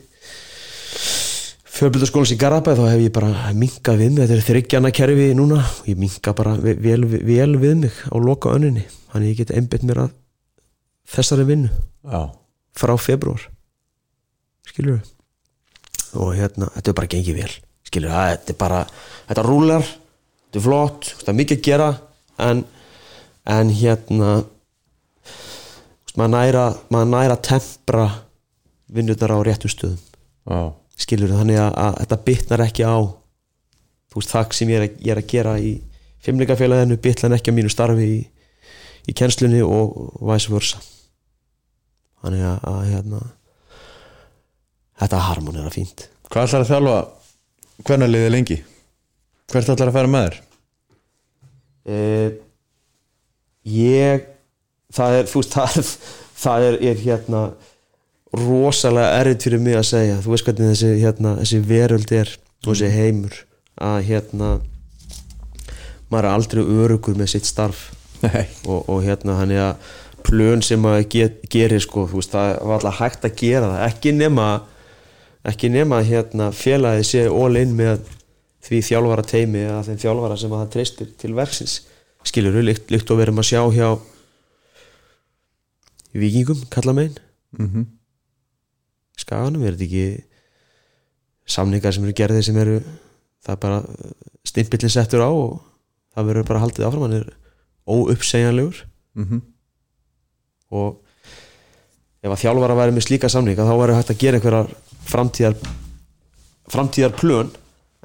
fjölbyrðarskólans 1.75 2.33
í 2.35 2.39
Garabæð 2.39 2.79
þá 2.81 2.85
hef 2.93 3.01
ég 3.03 3.15
bara 3.15 3.53
minkað 3.59 3.99
við 4.01 4.13
mig. 4.15 4.21
Þetta 4.29 4.37
er 4.37 4.45
þryggjana 4.49 4.93
kerfi 4.95 5.27
núna. 5.37 5.59
Og 5.83 5.89
ég 5.91 5.99
minka 5.99 6.35
bara 6.37 6.55
ve- 6.61 6.77
vel, 6.79 7.03
vel 7.11 7.57
við 7.59 7.75
mig 7.83 7.97
á 8.07 8.17
loka 8.23 8.53
önninni 8.55 8.85
þannig 9.13 9.33
ég 9.33 9.41
get 9.43 9.53
einbytt 9.55 9.83
mér 9.87 10.05
að 10.05 10.15
þessari 11.15 11.45
vinnu 11.47 11.69
já. 11.71 12.23
frá 12.75 12.95
februar 12.99 13.43
skilur 14.67 14.97
við 14.99 15.11
og 16.19 16.31
hérna, 16.35 16.71
þetta 16.75 16.91
er 16.91 16.97
bara 16.99 17.11
gengið 17.11 17.37
vel. 17.43 17.53
Skilur 17.87 18.11
við, 18.11 18.39
þetta 18.39 18.55
er 18.55 18.59
bara 18.59 18.81
þetta 19.29 19.45
rúlar, 19.47 19.85
þetta 19.85 20.59
er 20.61 20.65
flott 20.65 21.11
þetta 21.19 21.31
er 21.35 21.39
mikið 21.41 21.59
að 21.59 21.65
gera 21.69 21.89
en, 22.49 22.65
en 23.55 23.73
hérna 23.75 24.31
maður 26.19 26.33
næra 26.37 26.65
maður 26.95 27.11
næra 27.11 27.37
tempra 27.43 28.07
vinnurnar 28.95 29.35
á 29.35 29.39
réttum 29.47 29.73
stöðum. 29.73 30.01
Já. 30.45 30.75
skilur 31.01 31.33
þannig 31.33 31.59
að, 31.59 31.73
að 31.81 31.95
þetta 32.03 32.19
bitnar 32.27 32.63
ekki 32.67 32.85
á 32.87 32.97
þú 34.13 34.21
veist, 34.21 34.31
það 34.31 34.53
sem 34.55 34.71
ég 34.71 34.79
er, 34.79 34.85
að, 34.87 34.99
ég 35.01 35.15
er 35.15 35.21
að 35.21 35.31
gera 35.33 35.55
í 35.59 35.71
fimmleikafélaginu 36.25 36.99
bitlan 37.03 37.35
ekki 37.37 37.51
á 37.51 37.57
mínu 37.57 37.73
starfi 37.73 38.05
í, 38.07 38.19
í 39.11 39.15
kennslunni 39.17 39.63
og, 39.67 39.97
vice 40.23 40.53
versa. 40.53 40.79
Þannig 42.23 42.45
að, 42.49 42.69
að 42.71 42.79
hérna 42.93 43.23
þetta 45.03 45.25
harmonera 45.27 45.73
fínt. 45.75 46.07
Hvað 46.31 46.47
ætlar 46.47 46.65
að 46.65 46.71
þjálfa 46.71 46.95
hvernig 47.89 48.13
liðið 48.13 48.33
lengi? 48.33 48.61
Hvert 49.51 49.75
ætlar 49.75 49.91
að 49.91 49.99
fara 49.99 50.13
með 50.13 50.29
þér? 50.29 50.39
Uh, 51.85 52.31
ég 53.69 54.31
það 54.95 55.19
er, 55.19 55.31
þú 55.31 55.43
veist, 55.43 55.57
það 55.59 55.89
það 56.45 56.69
er, 56.69 56.79
er 56.91 57.03
hérna 57.05 57.43
rosalega 58.35 59.19
erfitt 59.21 59.47
fyrir 59.47 59.63
mig 59.63 59.79
að 59.79 59.91
segja. 59.93 60.21
Þú 60.23 60.35
veist 60.35 60.49
hvernig 60.49 60.73
þessi, 60.73 60.93
hérna, 61.03 61.35
þessi 61.43 61.61
veröld 61.69 62.15
er 62.15 62.33
og 62.65 62.71
þessi 62.73 62.91
heimur 62.95 63.43
að 63.85 63.99
hérna 64.09 64.55
maður 66.11 66.29
er 66.29 66.33
aldrei 66.33 66.63
örugur 66.63 67.19
með 67.19 67.35
sitt 67.35 67.49
starf. 67.49 67.91
Og, 68.25 68.87
og 68.89 69.03
hérna 69.05 69.37
hann 69.37 69.53
er 69.53 69.67
að 69.69 69.89
plön 70.25 70.63
sem 70.65 70.81
maður 70.81 71.09
get, 71.13 71.43
gerir 71.53 71.83
sko, 71.85 72.07
veist, 72.09 72.33
það 72.33 72.55
var 72.65 72.79
alltaf 72.79 73.01
hægt 73.03 73.27
að 73.29 73.37
gera 73.43 73.69
það. 73.69 73.83
Ekki 73.91 74.15
nema 74.17 74.47
ekki 75.45 75.69
nema 75.69 75.99
hérna 76.07 76.49
félagið 76.57 77.09
sé 77.09 77.25
all 77.29 77.59
in 77.61 77.75
með 77.77 78.07
því 78.65 78.81
þjálfara 78.87 79.27
teimi 79.29 79.67
að 79.69 79.91
þeim 79.91 79.99
þjálfara 80.07 80.39
sem 80.41 80.55
að 80.55 80.63
það 80.63 80.71
treystir 80.73 81.11
til 81.21 81.35
verksins. 81.37 81.75
Skilur 82.25 82.57
líkt, 82.65 82.89
líkt 82.89 83.11
og 83.13 83.21
verum 83.21 83.43
að 83.43 83.51
sjá 83.51 83.61
hjá 83.75 83.89
vikingum, 86.23 86.65
kalla 86.73 86.97
megin 86.97 87.19
mm 87.59 87.91
skaganum, 89.15 89.63
er 89.63 89.77
þetta 89.77 89.85
ekki 89.87 90.25
samningar 91.55 91.95
sem 91.95 92.03
eru 92.03 92.15
gerðið 92.19 92.43
sem 92.49 92.57
eru 92.59 92.81
það 93.45 93.53
er 93.53 93.61
bara 93.63 93.77
stimpillin 94.49 94.91
settur 94.91 95.23
á 95.23 95.31
og 95.31 95.61
það 96.17 96.27
verður 96.31 96.49
bara 96.49 96.63
haldið 96.65 96.87
áfram 96.89 97.05
hann 97.07 97.15
er 97.21 97.29
óuppsegjanlegur. 97.87 98.81
Mm 99.15 99.43
og 100.75 100.99
ef 102.25 102.33
að 102.33 102.41
þjálfar 102.41 102.73
að 102.73 102.79
væri 102.81 102.95
með 102.97 103.07
slíka 103.07 103.29
samninga 103.31 103.67
þá 103.69 103.75
væri 103.79 103.97
hægt 103.99 104.11
að 104.11 104.21
gera 104.25 104.39
einhverjar 104.41 104.71
framtíðar 105.07 105.57
framtíðar 106.73 107.17
plön 107.21 107.51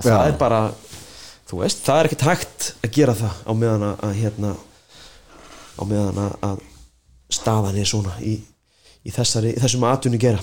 það 0.03 0.11
Já. 0.13 0.19
er 0.27 0.35
bara 0.37 0.59
þú 1.49 1.61
veist, 1.63 1.81
það 1.87 1.99
er 2.01 2.09
ekkert 2.09 2.25
hægt 2.27 2.67
að 2.83 2.91
gera 2.99 3.15
það 3.17 3.39
á 3.41 3.51
meðan 3.57 3.85
að, 3.89 4.11
hérna 4.19 4.51
á 5.79 5.83
meðan 5.87 6.19
að 6.27 6.65
staðan 7.33 7.77
er 7.79 7.87
svona 7.89 8.15
í, 8.25 8.37
í, 9.05 9.13
þessari, 9.13 9.53
í 9.53 9.61
þessum 9.61 9.85
aðtunni 9.89 10.19
gera? 10.21 10.41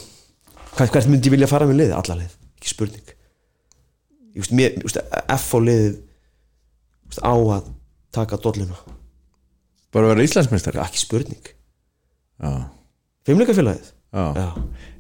Hvað, 0.77 0.93
hvert 0.93 1.11
myndi 1.11 1.31
ég 1.31 1.37
vilja 1.37 1.51
fara 1.51 1.69
með 1.69 1.81
liði? 1.81 1.95
Alla 1.97 2.19
lið, 2.21 2.37
ekki 2.61 2.73
spurning. 2.73 3.15
Veist, 4.37 4.53
mér, 4.57 4.77
veist, 4.85 5.01
F 5.33 5.47
liðið 5.65 5.95
ég 5.95 6.01
veist, 7.09 7.23
á 7.25 7.33
að 7.35 7.71
taka 8.17 8.39
dolluna. 8.45 8.79
Bara 9.95 10.11
að 10.11 10.15
vera 10.15 10.27
Íslandsmeistari? 10.29 10.83
Ekki 10.85 11.01
spurning. 11.01 11.53
Fimmleikafélagið? 13.27 13.93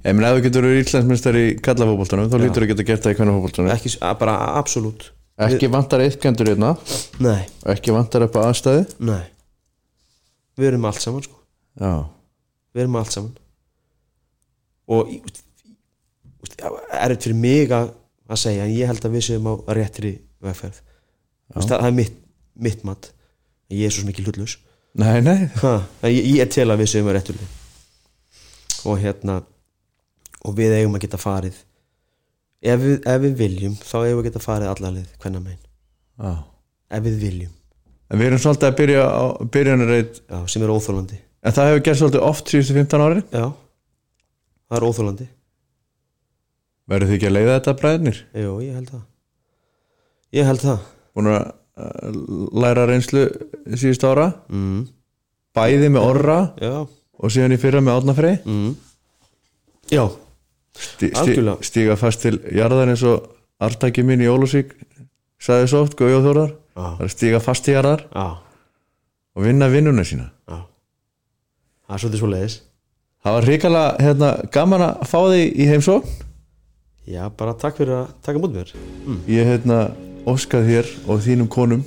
Ef 0.07 0.17
þú 0.23 0.43
getur 0.47 0.67
verið 0.67 0.83
Íslandsmeistari 0.83 1.45
í 1.51 1.55
kallafótboltanum 1.65 2.33
þá 2.33 2.39
lítur 2.41 2.65
þú 2.65 2.67
að 2.67 2.73
geta 2.73 2.89
gert 2.91 3.07
það 3.07 3.15
í 3.15 3.21
að 4.01 4.19
bara 4.25 4.37
absolutt. 4.57 5.11
Ekki 5.47 5.69
vantar 5.69 6.01
eittkendur 6.01 6.49
hérna. 6.49 6.73
Nei, 7.21 7.45
ekki 7.69 7.93
vantar 7.93 8.25
upp 8.25 8.39
á 8.41 8.49
aðstæði 8.49 8.87
nei. 9.05 9.25
Við 10.57 10.71
erum 10.73 10.89
allt 10.89 11.05
saman 11.05 11.27
sko 11.27 11.36
já, 11.81 11.93
við 12.75 12.85
erum 12.85 12.99
allt 13.01 13.17
saman. 13.17 13.35
Og 14.87 15.11
er 16.57 17.11
þetta 17.11 17.25
fyrir 17.25 17.41
mig 17.41 17.75
að, 17.75 17.91
að 18.31 18.43
segja 18.45 18.67
en 18.67 18.77
ég 18.77 18.91
held 18.91 19.09
að 19.09 19.17
við 19.17 19.27
séum 19.29 19.51
á 19.51 19.55
réttri 19.77 20.13
vegferð. 20.45 20.79
Það, 21.55 21.69
það 21.73 21.89
er 21.91 21.99
mitt, 21.99 22.23
mitt 22.69 22.87
mat. 22.87 23.11
Ég 23.73 23.89
er 23.89 23.95
svo 23.95 24.07
ekki 24.07 24.25
hlutlus 24.27 24.61
nei, 24.97 25.21
nei. 25.21 25.47
Ha, 25.61 25.77
ég, 26.09 26.25
ég 26.25 26.43
er 26.45 26.51
til 26.53 26.67
að 26.71 26.83
við 26.83 26.93
séum 26.95 27.11
á 27.11 27.17
rétturli 27.17 27.47
og 28.87 29.01
hérna 29.03 29.41
og 30.47 30.55
við 30.57 30.77
eigum 30.77 30.95
að 30.97 31.07
geta 31.07 31.19
farið. 31.19 31.57
Ef 32.67 32.83
við, 32.83 32.97
ef 33.03 33.23
við 33.25 33.39
viljum 33.41 33.75
þá 33.81 33.97
eigum 33.99 34.21
við 34.21 34.21
að 34.21 34.29
geta 34.29 34.43
farið 34.45 34.73
allarlið 34.73 35.15
hvenna 35.23 35.43
megin. 35.43 35.63
Já. 36.17 36.33
ef 36.97 37.03
við 37.05 37.17
viljum, 37.21 37.53
en 38.09 38.21
við 38.21 38.31
erum 38.31 38.41
svolítið 38.41 38.69
að 38.71 38.77
byrja 38.79 39.01
á 39.05 39.25
byrjanarreit 39.53 40.21
já, 40.23 40.37
sem 40.49 40.63
er 40.65 40.71
óþólandi 40.73 41.19
en 41.47 41.55
það 41.55 41.71
hefur 41.71 41.85
gert 41.87 42.01
svolítið 42.01 42.27
oft 42.27 42.51
síðustu 42.51 42.75
15 42.77 43.05
ári 43.07 43.23
Já, 43.31 43.47
það 44.67 44.79
er 44.79 44.87
óþólandi 44.87 45.29
verður 46.91 47.11
þið 47.11 47.19
ekki 47.19 47.29
að 47.29 47.37
leiða 47.37 47.55
þetta 47.55 47.77
bræðnir 47.81 48.19
Jú, 48.43 48.51
ég 48.63 48.75
held 48.79 48.91
það. 48.93 49.05
Ég 50.37 50.47
held 50.47 50.63
það. 50.63 50.85
Búin 51.17 51.31
að 51.33 51.41
uh, 51.47 52.19
læra 52.63 52.85
reynslu 52.91 53.25
síðustu 53.73 54.11
ára? 54.11 54.29
Mm. 54.51 54.85
bæði 55.57 55.91
með 55.95 56.07
orra 56.11 56.39
Já. 56.63 56.75
og 56.87 57.33
síðan 57.33 57.57
í 57.57 57.61
fyrra 57.63 57.83
með 57.85 58.01
átnafrey 58.01 58.39
mm. 58.43 58.71
Já, 59.93 60.03
sti, 60.75 61.13
Algjörlega. 61.15 61.63
stíga 61.67 61.99
fast 61.99 62.25
til 62.27 62.41
jarðar 62.55 62.91
eins 62.91 63.05
og 63.07 63.29
artaki 63.63 64.03
mín 64.07 64.25
í 64.25 64.31
Ólusík 64.31 64.75
sagði 65.39 65.69
svo 65.71 65.85
oft, 65.85 65.95
Guðjóð 65.99 66.27
Þórar 66.27 66.57
að 66.97 67.13
stíga 67.15 67.39
fast 67.41 67.65
til 67.65 67.77
jarðar 67.77 68.03
já, 68.11 68.27
og 69.37 69.47
vinna 69.47 69.71
vinnuna 69.71 70.05
sína. 70.05 70.33
Já 70.51 70.65
Það 71.87 71.95
er 71.97 72.03
svolítið 72.03 72.23
svo 72.23 72.31
leiðis 72.33 72.57
það 73.27 73.35
var 73.37 73.47
hrikalega 73.49 74.05
hérna, 74.07 74.31
gaman 74.55 74.85
að 74.87 75.05
fá 75.11 75.19
þig 75.33 75.57
í 75.59 75.65
heimsókn. 75.71 76.15
Já, 77.07 77.23
bara 77.39 77.55
takk 77.59 77.77
fyrir 77.81 77.95
að 78.01 78.07
taka 78.27 78.41
mútið 78.43 78.61
mér. 78.61 78.71
Ég 79.31 79.47
hérna 79.51 79.79
óskað 80.27 80.67
þér 80.71 80.89
og 81.11 81.21
þínum 81.23 81.49
konum 81.51 81.83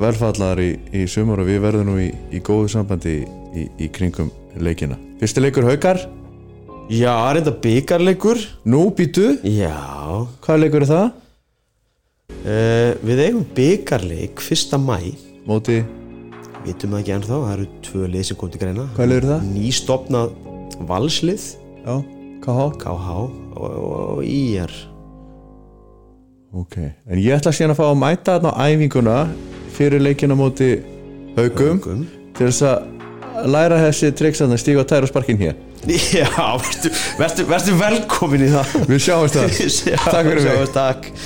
velfallaðar 0.00 0.60
í, 0.60 0.70
í 0.92 1.04
sumar 1.08 1.40
og 1.40 1.48
við 1.48 1.60
verðum 1.64 1.88
nú 1.90 1.96
í, 2.04 2.10
í 2.36 2.40
góðu 2.44 2.68
sambandi 2.74 3.14
í, 3.56 3.66
í 3.80 3.88
kringum 3.92 4.28
leikina. 4.60 4.98
Fyrsti 5.20 5.44
leikur 5.44 5.68
haukar, 5.68 6.02
Já, 6.92 7.10
reynda 7.34 7.50
byggarleikur 7.50 8.38
nú 8.70 8.84
býtu 8.94 9.32
Já. 9.42 9.72
Hvað 10.44 10.60
leikur 10.62 10.84
er 10.84 10.90
það? 10.92 11.06
uh, 12.30 12.90
Við 13.08 13.22
eigum 13.24 13.46
byggarleik 13.56 14.44
fyrsta 14.44 14.78
mæ 14.78 15.00
móti, 15.48 15.80
Vitum 16.66 16.96
það 16.96 17.02
ekki 17.02 17.14
ennþá, 17.14 17.36
það 17.44 17.52
eru 17.54 17.66
tvö 17.86 18.08
lið 18.10 18.24
sem 18.26 18.38
kom 18.40 18.50
til 18.50 18.60
greina. 18.62 18.88
Hvað 18.96 19.10
leikur 19.12 19.28
það? 19.30 19.46
Nýstopnað 19.54 20.32
valslið 20.88 21.44
já, 21.86 21.94
KH 22.42 22.66
KH 22.82 23.16
og, 23.16 23.76
og 23.86 24.24
IR 24.26 24.74
ok, 26.56 26.76
en 27.10 27.20
ég 27.20 27.36
ætla 27.36 27.52
síðan 27.54 27.74
að 27.74 27.80
fá 27.80 27.86
að 27.90 27.98
mæta 28.00 28.36
þarna 28.36 28.52
á 28.56 28.60
æfinguna 28.66 29.16
fyrir 29.76 30.02
leikina 30.02 30.36
móti 30.38 30.70
haugum 31.36 31.80
Gum. 31.84 32.04
til 32.36 32.48
þess 32.48 32.64
að 32.64 33.48
læra 33.52 33.80
þessi 33.84 34.12
triksan 34.16 34.54
að 34.54 34.62
stíga 34.62 34.84
á 34.84 34.88
tæra 34.88 35.04
og 35.04 35.10
sparkin 35.12 35.40
hér. 35.40 35.56
Já, 35.86 36.26
verður, 37.20 37.74
velkomin 37.78 38.46
í 38.46 38.48
það. 38.50 38.72
Við 38.88 39.02
sjáumst 39.04 39.36
það 39.36 39.50
Takk 40.16 40.30
fyrir 40.30 40.40
mig. 40.46 41.18